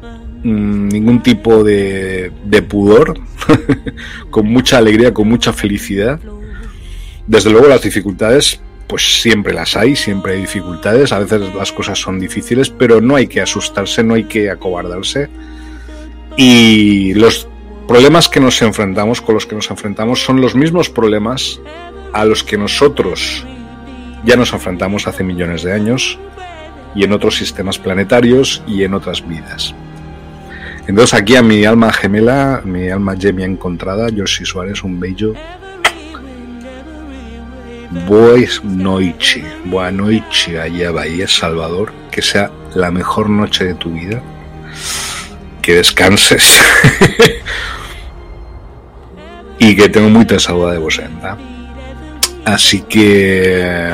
mm, 0.43 0.87
ningún 0.89 1.21
tipo 1.21 1.63
de, 1.63 2.31
de 2.45 2.61
pudor, 2.61 3.19
con 4.29 4.47
mucha 4.47 4.77
alegría, 4.77 5.13
con 5.13 5.27
mucha 5.27 5.53
felicidad. 5.53 6.19
Desde 7.27 7.49
luego 7.49 7.67
las 7.67 7.81
dificultades, 7.81 8.59
pues 8.87 9.21
siempre 9.21 9.53
las 9.53 9.75
hay, 9.75 9.95
siempre 9.95 10.33
hay 10.33 10.41
dificultades, 10.41 11.11
a 11.11 11.19
veces 11.19 11.53
las 11.53 11.71
cosas 11.71 11.99
son 11.99 12.19
difíciles, 12.19 12.69
pero 12.69 13.01
no 13.01 13.15
hay 13.15 13.27
que 13.27 13.41
asustarse, 13.41 14.03
no 14.03 14.15
hay 14.15 14.23
que 14.23 14.49
acobardarse. 14.49 15.29
Y 16.37 17.13
los 17.13 17.47
problemas 17.87 18.29
que 18.29 18.39
nos 18.39 18.61
enfrentamos, 18.61 19.21
con 19.21 19.35
los 19.35 19.45
que 19.45 19.55
nos 19.55 19.69
enfrentamos, 19.69 20.23
son 20.23 20.41
los 20.41 20.55
mismos 20.55 20.89
problemas 20.89 21.59
a 22.13 22.25
los 22.25 22.43
que 22.43 22.57
nosotros 22.57 23.45
ya 24.25 24.35
nos 24.35 24.53
enfrentamos 24.53 25.07
hace 25.07 25.23
millones 25.23 25.63
de 25.63 25.73
años 25.73 26.17
y 26.95 27.03
en 27.03 27.13
otros 27.13 27.35
sistemas 27.35 27.77
planetarios 27.77 28.63
y 28.67 28.83
en 28.83 28.93
otras 28.93 29.27
vidas. 29.27 29.73
Entonces 30.87 31.13
aquí 31.19 31.35
a 31.35 31.43
mi 31.43 31.65
alma 31.65 31.93
gemela, 31.93 32.61
mi 32.65 32.89
alma 32.89 33.15
gemia 33.15 33.45
encontrada, 33.45 34.09
Yoshi 34.09 34.45
Suárez, 34.45 34.83
un 34.83 34.99
bello 34.99 35.33
Bois 38.07 38.63
Noche, 38.63 39.43
Boa 39.65 39.91
Noche 39.91 40.59
allá 40.59 40.91
Bahía, 40.91 41.27
Salvador, 41.27 41.91
que 42.11 42.21
sea 42.21 42.51
la 42.75 42.91
mejor 42.91 43.29
noche 43.29 43.65
de 43.65 43.73
tu 43.73 43.91
vida, 43.91 44.21
que 45.61 45.75
descanses 45.75 46.61
y 49.59 49.75
que 49.75 49.89
tengo 49.89 50.09
mucha 50.09 50.39
saluda 50.39 50.73
de 50.73 50.77
vos. 50.77 51.01
Así 52.45 52.81
que 52.81 53.91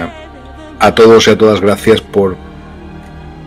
a 0.79 0.95
todos 0.95 1.27
y 1.27 1.31
a 1.31 1.37
todas 1.37 1.61
gracias 1.61 2.01
por 2.01 2.37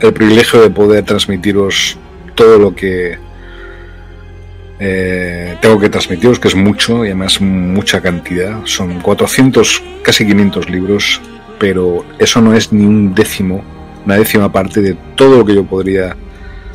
el 0.00 0.12
privilegio 0.12 0.62
de 0.62 0.70
poder 0.70 1.04
transmitiros 1.04 1.98
todo 2.34 2.58
lo 2.58 2.74
que 2.74 3.18
eh, 4.80 5.56
tengo 5.60 5.80
que 5.80 5.88
transmitiros, 5.88 6.38
que 6.38 6.48
es 6.48 6.54
mucho 6.54 7.04
y 7.04 7.08
además 7.08 7.40
mucha 7.40 8.00
cantidad. 8.00 8.60
Son 8.64 9.00
400, 9.00 9.82
casi 10.02 10.26
500 10.26 10.70
libros, 10.70 11.20
pero 11.58 12.04
eso 12.18 12.40
no 12.40 12.54
es 12.54 12.72
ni 12.72 12.86
un 12.86 13.14
décimo, 13.14 13.64
una 14.04 14.16
décima 14.16 14.52
parte 14.52 14.80
de 14.80 14.96
todo 15.16 15.38
lo 15.38 15.44
que 15.44 15.54
yo 15.54 15.64
podría 15.64 16.16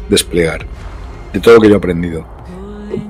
desplegar, 0.10 0.66
de 1.32 1.40
todo 1.40 1.56
lo 1.56 1.62
que 1.62 1.70
yo 1.70 1.76
he 1.76 1.78
aprendido. 1.78 2.28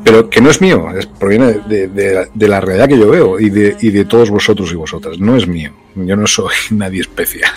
Pero 0.03 0.29
que 0.29 0.39
no 0.39 0.49
es 0.49 0.61
mío, 0.61 0.87
es, 0.97 1.07
proviene 1.07 1.59
de, 1.67 1.87
de, 2.33 2.47
la 2.47 2.61
realidad 2.61 2.87
que 2.87 2.97
yo 2.97 3.09
veo 3.09 3.37
y 3.37 3.49
de, 3.49 3.75
y 3.81 3.89
de 3.89 4.05
todos 4.05 4.29
vosotros 4.29 4.71
y 4.71 4.75
vosotras. 4.75 5.19
No 5.19 5.35
es 5.35 5.45
mío, 5.45 5.71
yo 5.95 6.15
no 6.15 6.27
soy 6.27 6.53
nadie 6.71 7.01
especial. 7.01 7.51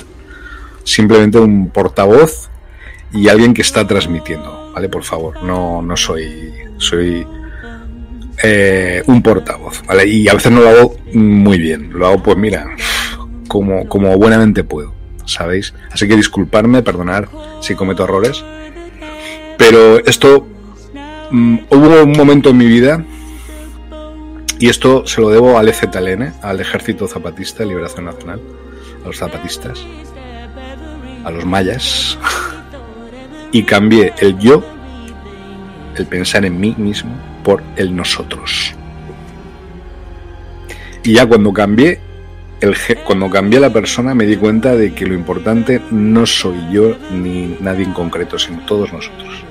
Simplemente 0.86 1.38
un 1.38 1.70
portavoz 1.70 2.48
y 3.12 3.28
alguien 3.28 3.52
que 3.52 3.62
está 3.62 3.86
transmitiendo, 3.86 4.70
¿vale? 4.72 4.88
Por 4.88 5.02
favor, 5.02 5.42
no, 5.42 5.82
no 5.82 5.96
soy, 5.96 6.52
soy 6.78 7.26
eh, 8.42 9.02
un 9.06 9.20
portavoz, 9.20 9.82
¿vale? 9.86 10.06
Y 10.06 10.28
a 10.28 10.34
veces 10.34 10.52
no 10.52 10.60
lo 10.60 10.68
hago 10.68 10.96
muy 11.12 11.58
bien, 11.58 11.90
lo 11.92 12.06
hago 12.06 12.22
pues 12.22 12.36
mira, 12.36 12.68
como, 13.48 13.88
como 13.88 14.16
buenamente 14.16 14.62
puedo, 14.62 14.94
¿sabéis? 15.24 15.74
Así 15.90 16.06
que 16.06 16.14
disculparme, 16.14 16.82
perdonar 16.82 17.28
si 17.60 17.74
cometo 17.74 18.04
errores. 18.04 18.44
Pero 19.58 19.98
esto, 20.06 20.46
mm, 21.32 21.58
hubo 21.70 22.02
un 22.04 22.12
momento 22.12 22.50
en 22.50 22.58
mi 22.58 22.66
vida, 22.66 23.04
y 24.60 24.68
esto 24.68 25.04
se 25.04 25.20
lo 25.20 25.30
debo 25.30 25.58
al 25.58 25.68
EZLN, 25.68 26.32
al 26.42 26.60
Ejército 26.60 27.08
Zapatista 27.08 27.64
de 27.64 27.70
Liberación 27.70 28.04
Nacional, 28.04 28.40
a 29.02 29.06
los 29.06 29.18
zapatistas, 29.18 29.84
a 31.26 31.30
los 31.32 31.44
mayas, 31.44 32.16
y 33.50 33.64
cambié 33.64 34.14
el 34.20 34.38
yo, 34.38 34.64
el 35.96 36.06
pensar 36.06 36.44
en 36.44 36.60
mí 36.60 36.72
mismo, 36.78 37.10
por 37.42 37.64
el 37.74 37.94
nosotros. 37.94 38.72
Y 41.02 41.14
ya 41.14 41.26
cuando 41.26 41.52
cambié, 41.52 41.98
el, 42.60 42.76
cuando 43.04 43.28
cambié 43.28 43.58
la 43.58 43.72
persona 43.72 44.14
me 44.14 44.24
di 44.24 44.36
cuenta 44.36 44.76
de 44.76 44.94
que 44.94 45.04
lo 45.04 45.14
importante 45.14 45.82
no 45.90 46.26
soy 46.26 46.58
yo 46.70 46.96
ni 47.10 47.56
nadie 47.60 47.84
en 47.84 47.92
concreto, 47.92 48.38
sino 48.38 48.64
todos 48.64 48.92
nosotros. 48.92 49.42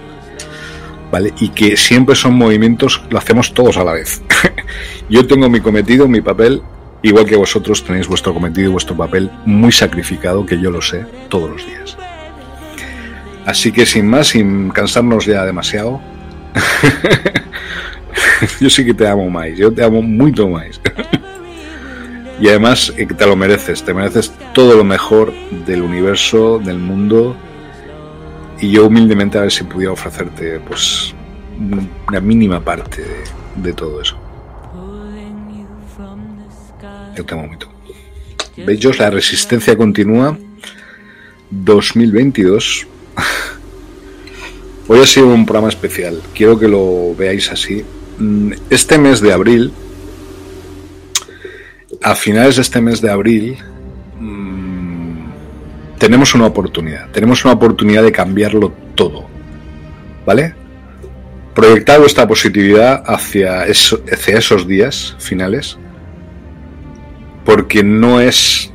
¿Vale? 1.12 1.34
Y 1.42 1.50
que 1.50 1.76
siempre 1.76 2.16
son 2.16 2.36
movimientos, 2.36 3.04
lo 3.10 3.18
hacemos 3.18 3.54
todos 3.54 3.76
a 3.78 3.84
la 3.84 3.92
vez. 3.92 4.22
yo 5.10 5.28
tengo 5.28 5.50
mi 5.50 5.60
cometido, 5.60 6.08
mi 6.08 6.22
papel, 6.22 6.62
igual 7.06 7.26
que 7.26 7.36
vosotros 7.36 7.84
tenéis 7.84 8.08
vuestro 8.08 8.34
cometido 8.34 8.70
y 8.70 8.72
vuestro 8.72 8.98
papel 8.98 9.30
muy 9.46 9.72
sacrificado, 9.72 10.46
que 10.46 10.60
yo 10.60 10.72
lo 10.72 10.82
sé, 10.82 11.06
todos 11.30 11.52
los 11.52 11.66
días. 11.66 11.96
Así 13.46 13.72
que 13.72 13.86
sin 13.86 14.08
más, 14.08 14.30
sin 14.30 14.72
cansarnos 14.72 15.28
ya 15.28 15.46
demasiado, 15.46 16.02
yo 18.60 18.70
sí 18.72 18.84
que 18.84 18.96
te 18.96 19.08
amo 19.08 19.30
más, 19.30 19.50
yo 19.56 19.72
te 19.72 19.84
amo 19.84 20.02
mucho 20.02 20.50
más. 20.50 20.82
y 22.42 22.48
además 22.48 22.92
eh, 22.98 23.06
te 23.06 23.26
lo 23.28 23.36
mereces, 23.36 23.84
te 23.84 23.94
mereces 23.94 24.34
todo 24.54 24.76
lo 24.76 24.84
mejor 24.84 25.32
del 25.68 25.84
universo, 25.84 26.58
del 26.58 26.80
mundo. 26.80 27.36
Y 28.60 28.72
yo 28.72 28.88
humildemente 28.88 29.38
a 29.38 29.42
ver 29.42 29.52
si 29.52 29.64
pudiera 29.64 29.94
ofrecerte 29.94 30.60
pues 30.60 31.14
una 32.08 32.20
mínima 32.20 32.62
parte 32.62 33.06
de, 33.58 33.74
todo 33.74 34.02
eso. 34.02 34.18
Amo 37.30 37.48
mucho. 37.48 37.70
Bellos, 38.58 39.00
la 39.00 39.10
resistencia 39.10 39.76
continúa. 39.76 40.38
2022 41.50 42.88
Hoy 44.88 45.00
ha 45.00 45.06
sido 45.06 45.28
un 45.28 45.46
programa 45.46 45.70
especial. 45.70 46.22
Quiero 46.34 46.60
que 46.60 46.68
lo 46.68 47.16
veáis 47.16 47.52
así. 47.52 47.84
Mm, 48.20 48.52
este 48.70 48.98
mes 48.98 49.20
de 49.20 49.34
abril, 49.34 49.72
a 52.04 52.16
finales 52.16 52.58
de 52.58 52.62
este 52.62 52.82
mes 52.82 53.02
de 53.02 53.10
abril, 53.10 53.58
mm, 54.20 55.26
tenemos 55.98 56.36
una 56.36 56.46
oportunidad. 56.46 57.10
Tenemos 57.12 57.44
una 57.46 57.56
oportunidad 57.56 58.04
de 58.04 58.12
cambiarlo 58.12 58.74
todo. 58.94 59.26
¿Vale? 60.26 60.54
Proyectar 61.56 62.00
vuestra 62.00 62.28
positividad 62.28 63.04
hacia, 63.08 63.64
hacia 63.64 64.38
esos 64.38 64.68
días 64.68 65.16
finales. 65.20 65.78
Porque 67.46 67.84
no 67.84 68.20
es 68.20 68.74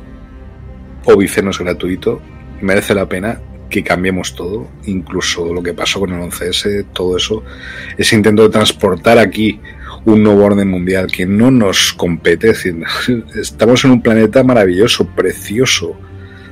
obvio, 1.05 1.29
gratuito. 1.59 2.21
Merece 2.61 2.95
la 2.95 3.09
pena 3.09 3.41
que 3.69 3.83
cambiemos 3.85 4.35
todo, 4.35 4.69
incluso 4.85 5.55
lo 5.55 5.63
que 5.63 5.73
pasó 5.73 6.01
con 6.01 6.13
el 6.13 6.21
11S, 6.21 6.87
todo 6.93 7.17
eso, 7.17 7.43
ese 7.97 8.17
intento 8.17 8.43
de 8.43 8.51
transportar 8.51 9.19
aquí 9.19 9.61
un 10.05 10.23
nuevo 10.23 10.45
orden 10.45 10.69
mundial 10.69 11.07
que 11.07 11.25
no 11.25 11.51
nos 11.51 11.93
compete. 11.93 12.53
estamos 13.41 13.85
en 13.85 13.93
un 13.93 14.03
planeta 14.03 14.43
maravilloso, 14.43 15.07
precioso, 15.07 15.97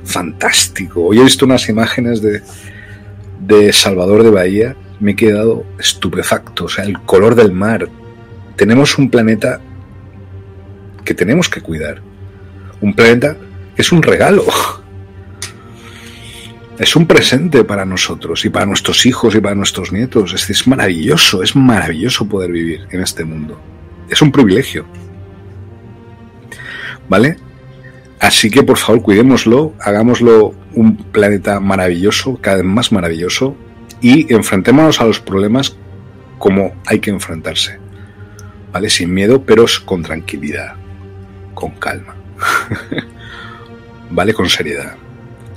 fantástico. 0.03 1.05
Hoy 1.05 1.19
he 1.19 1.23
visto 1.23 1.45
unas 1.45 1.67
imágenes 1.67 2.21
de, 2.21 2.41
de 3.41 3.73
Salvador 3.73 4.23
de 4.23 4.31
Bahía, 4.31 4.75
me 4.99 5.11
he 5.11 5.15
quedado 5.15 5.65
estupefacto, 5.77 6.65
o 6.65 6.69
sea, 6.69 6.85
el 6.85 6.99
color 7.01 7.35
del 7.35 7.51
mar. 7.51 7.87
Tenemos 8.55 8.97
un 8.97 9.09
planeta 9.09 9.61
que 11.03 11.13
tenemos 11.13 11.49
que 11.49 11.61
cuidar. 11.61 12.01
Un 12.81 12.93
planeta 12.93 13.35
es 13.75 13.91
un 13.91 14.01
regalo 14.01 14.45
es 16.79 16.95
un 16.95 17.05
presente 17.05 17.65
para 17.65 17.85
nosotros 17.85 18.45
y 18.45 18.49
para 18.49 18.65
nuestros 18.65 19.05
hijos 19.05 19.35
y 19.35 19.41
para 19.41 19.53
nuestros 19.53 19.91
nietos. 19.91 20.33
Es, 20.33 20.49
es 20.49 20.65
maravilloso, 20.65 21.43
es 21.43 21.53
maravilloso 21.53 22.25
poder 22.25 22.53
vivir 22.53 22.87
en 22.91 23.01
este 23.01 23.25
mundo. 23.25 23.59
Es 24.09 24.21
un 24.21 24.31
privilegio. 24.31 24.85
¿Vale? 27.09 27.37
Así 28.21 28.49
que 28.49 28.63
por 28.63 28.77
favor 28.77 29.01
cuidémoslo, 29.01 29.73
hagámoslo 29.81 30.53
un 30.73 30.95
planeta 30.95 31.59
maravilloso, 31.59 32.39
cada 32.41 32.57
vez 32.57 32.65
más 32.65 32.91
maravilloso, 32.93 33.57
y 34.01 34.33
enfrentémonos 34.33 35.01
a 35.01 35.05
los 35.05 35.19
problemas 35.19 35.75
como 36.37 36.73
hay 36.85 36.99
que 36.99 37.09
enfrentarse. 37.09 37.77
¿Vale? 38.71 38.89
Sin 38.89 39.13
miedo, 39.13 39.43
pero 39.43 39.65
con 39.83 40.01
tranquilidad, 40.01 40.75
con 41.59 41.71
calma. 41.71 42.15
¿Vale? 44.09 44.33
Con 44.33 44.49
seriedad. 44.49 44.95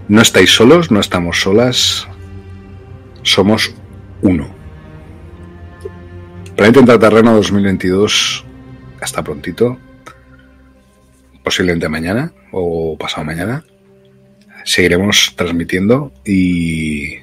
No 0.09 0.21
estáis 0.21 0.51
solos, 0.51 0.91
no 0.91 1.01
estamos 1.01 1.41
solas, 1.41 2.07
somos 3.23 3.73
uno. 4.21 4.53
Planeta 6.57 6.99
Terreno 6.99 7.35
2022, 7.35 8.45
hasta 9.01 9.23
prontito, 9.23 9.79
posiblemente 11.43 11.89
mañana 11.89 12.33
o 12.51 12.99
pasado 12.99 13.25
mañana. 13.25 13.65
Seguiremos 14.65 15.35
transmitiendo 15.35 16.13
y, 16.25 17.17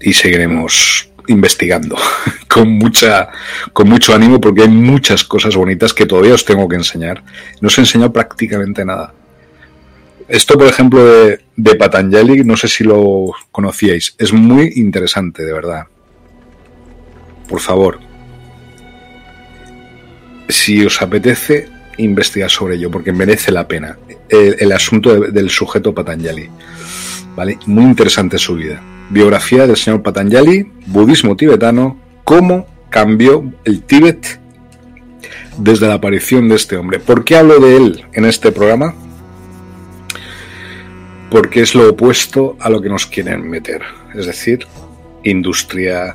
y 0.00 0.12
seguiremos 0.12 1.11
investigando 1.28 1.96
con 2.48 2.68
mucha 2.70 3.28
con 3.72 3.88
mucho 3.88 4.14
ánimo 4.14 4.40
porque 4.40 4.62
hay 4.62 4.68
muchas 4.68 5.24
cosas 5.24 5.56
bonitas 5.56 5.94
que 5.94 6.06
todavía 6.06 6.34
os 6.34 6.44
tengo 6.44 6.68
que 6.68 6.76
enseñar. 6.76 7.22
No 7.60 7.68
os 7.68 7.78
he 7.78 7.82
enseñado 7.82 8.12
prácticamente 8.12 8.84
nada. 8.84 9.14
Esto, 10.28 10.56
por 10.56 10.66
ejemplo, 10.66 11.04
de, 11.04 11.74
Patanjali, 11.74 12.42
no 12.44 12.56
sé 12.56 12.66
si 12.68 12.84
lo 12.84 13.32
conocíais. 13.50 14.14
Es 14.18 14.32
muy 14.32 14.72
interesante, 14.76 15.44
de 15.44 15.52
verdad. 15.52 15.84
Por 17.48 17.60
favor, 17.60 17.98
si 20.48 20.84
os 20.86 21.02
apetece, 21.02 21.68
investigar 21.98 22.50
sobre 22.50 22.76
ello, 22.76 22.90
porque 22.90 23.12
merece 23.12 23.52
la 23.52 23.68
pena. 23.68 23.98
El, 24.28 24.72
asunto 24.72 25.20
del 25.20 25.50
sujeto 25.50 25.94
Patanjali. 25.94 26.48
¿Vale? 27.36 27.58
Muy 27.66 27.84
interesante 27.84 28.38
su 28.38 28.54
vida. 28.54 28.80
Biografía 29.12 29.66
del 29.66 29.76
señor 29.76 30.02
Patanjali, 30.02 30.72
budismo 30.86 31.36
tibetano, 31.36 31.98
cómo 32.24 32.66
cambió 32.88 33.44
el 33.64 33.82
Tíbet 33.82 34.40
desde 35.58 35.86
la 35.86 35.94
aparición 35.94 36.48
de 36.48 36.56
este 36.56 36.76
hombre. 36.76 36.98
¿Por 36.98 37.24
qué 37.24 37.36
hablo 37.36 37.60
de 37.60 37.76
él 37.76 38.04
en 38.12 38.24
este 38.24 38.52
programa? 38.52 38.94
porque 41.32 41.62
es 41.62 41.74
lo 41.74 41.88
opuesto 41.88 42.58
a 42.60 42.68
lo 42.68 42.82
que 42.82 42.90
nos 42.90 43.06
quieren 43.06 43.48
meter, 43.48 43.80
es 44.14 44.26
decir, 44.26 44.66
industria 45.24 46.14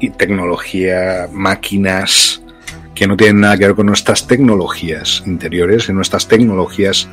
y 0.00 0.08
tecnología, 0.08 1.28
máquinas 1.30 2.42
que 2.94 3.06
no 3.06 3.14
tienen 3.14 3.40
nada 3.40 3.58
que 3.58 3.66
ver 3.66 3.74
con 3.74 3.84
nuestras 3.84 4.26
tecnologías 4.26 5.22
interiores, 5.26 5.90
y 5.90 5.92
nuestras 5.92 6.28
tecnologías 6.28 7.08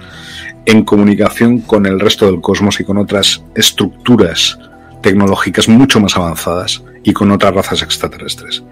en 0.66 0.86
comunicación 0.86 1.60
con 1.60 1.86
el 1.86 2.00
resto 2.00 2.26
del 2.26 2.40
cosmos 2.40 2.80
y 2.80 2.86
con 2.86 2.98
otras 2.98 3.44
estructuras 3.54 4.58
tecnológicas 5.02 5.68
mucho 5.68 6.00
más 6.00 6.16
avanzadas 6.16 6.84
y 7.04 7.14
con 7.14 7.32
otras 7.32 7.54
razas 7.54 7.82
extraterrestres. 7.82 8.64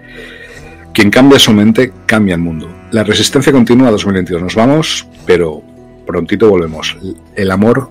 Quien 0.92 1.10
cambia 1.10 1.38
su 1.38 1.52
mente, 1.52 1.92
cambia 2.06 2.34
el 2.34 2.40
mundo. 2.40 2.68
La 2.90 3.04
resistencia 3.04 3.52
continúa 3.52 3.90
2022. 3.90 4.42
Nos 4.42 4.54
vamos, 4.54 5.06
pero 5.26 5.62
prontito 6.06 6.48
volvemos. 6.48 6.96
El 7.36 7.50
amor 7.50 7.90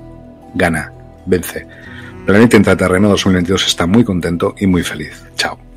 gana, 0.54 0.92
vence. 1.26 1.66
Planeta 2.26 2.58
Intraterreno 2.58 3.10
2022 3.10 3.68
está 3.68 3.88
muy 3.88 4.04
contento 4.04 4.54
y 4.60 4.68
muy 4.68 4.84
feliz. 4.84 5.24
Chao. 5.36 5.69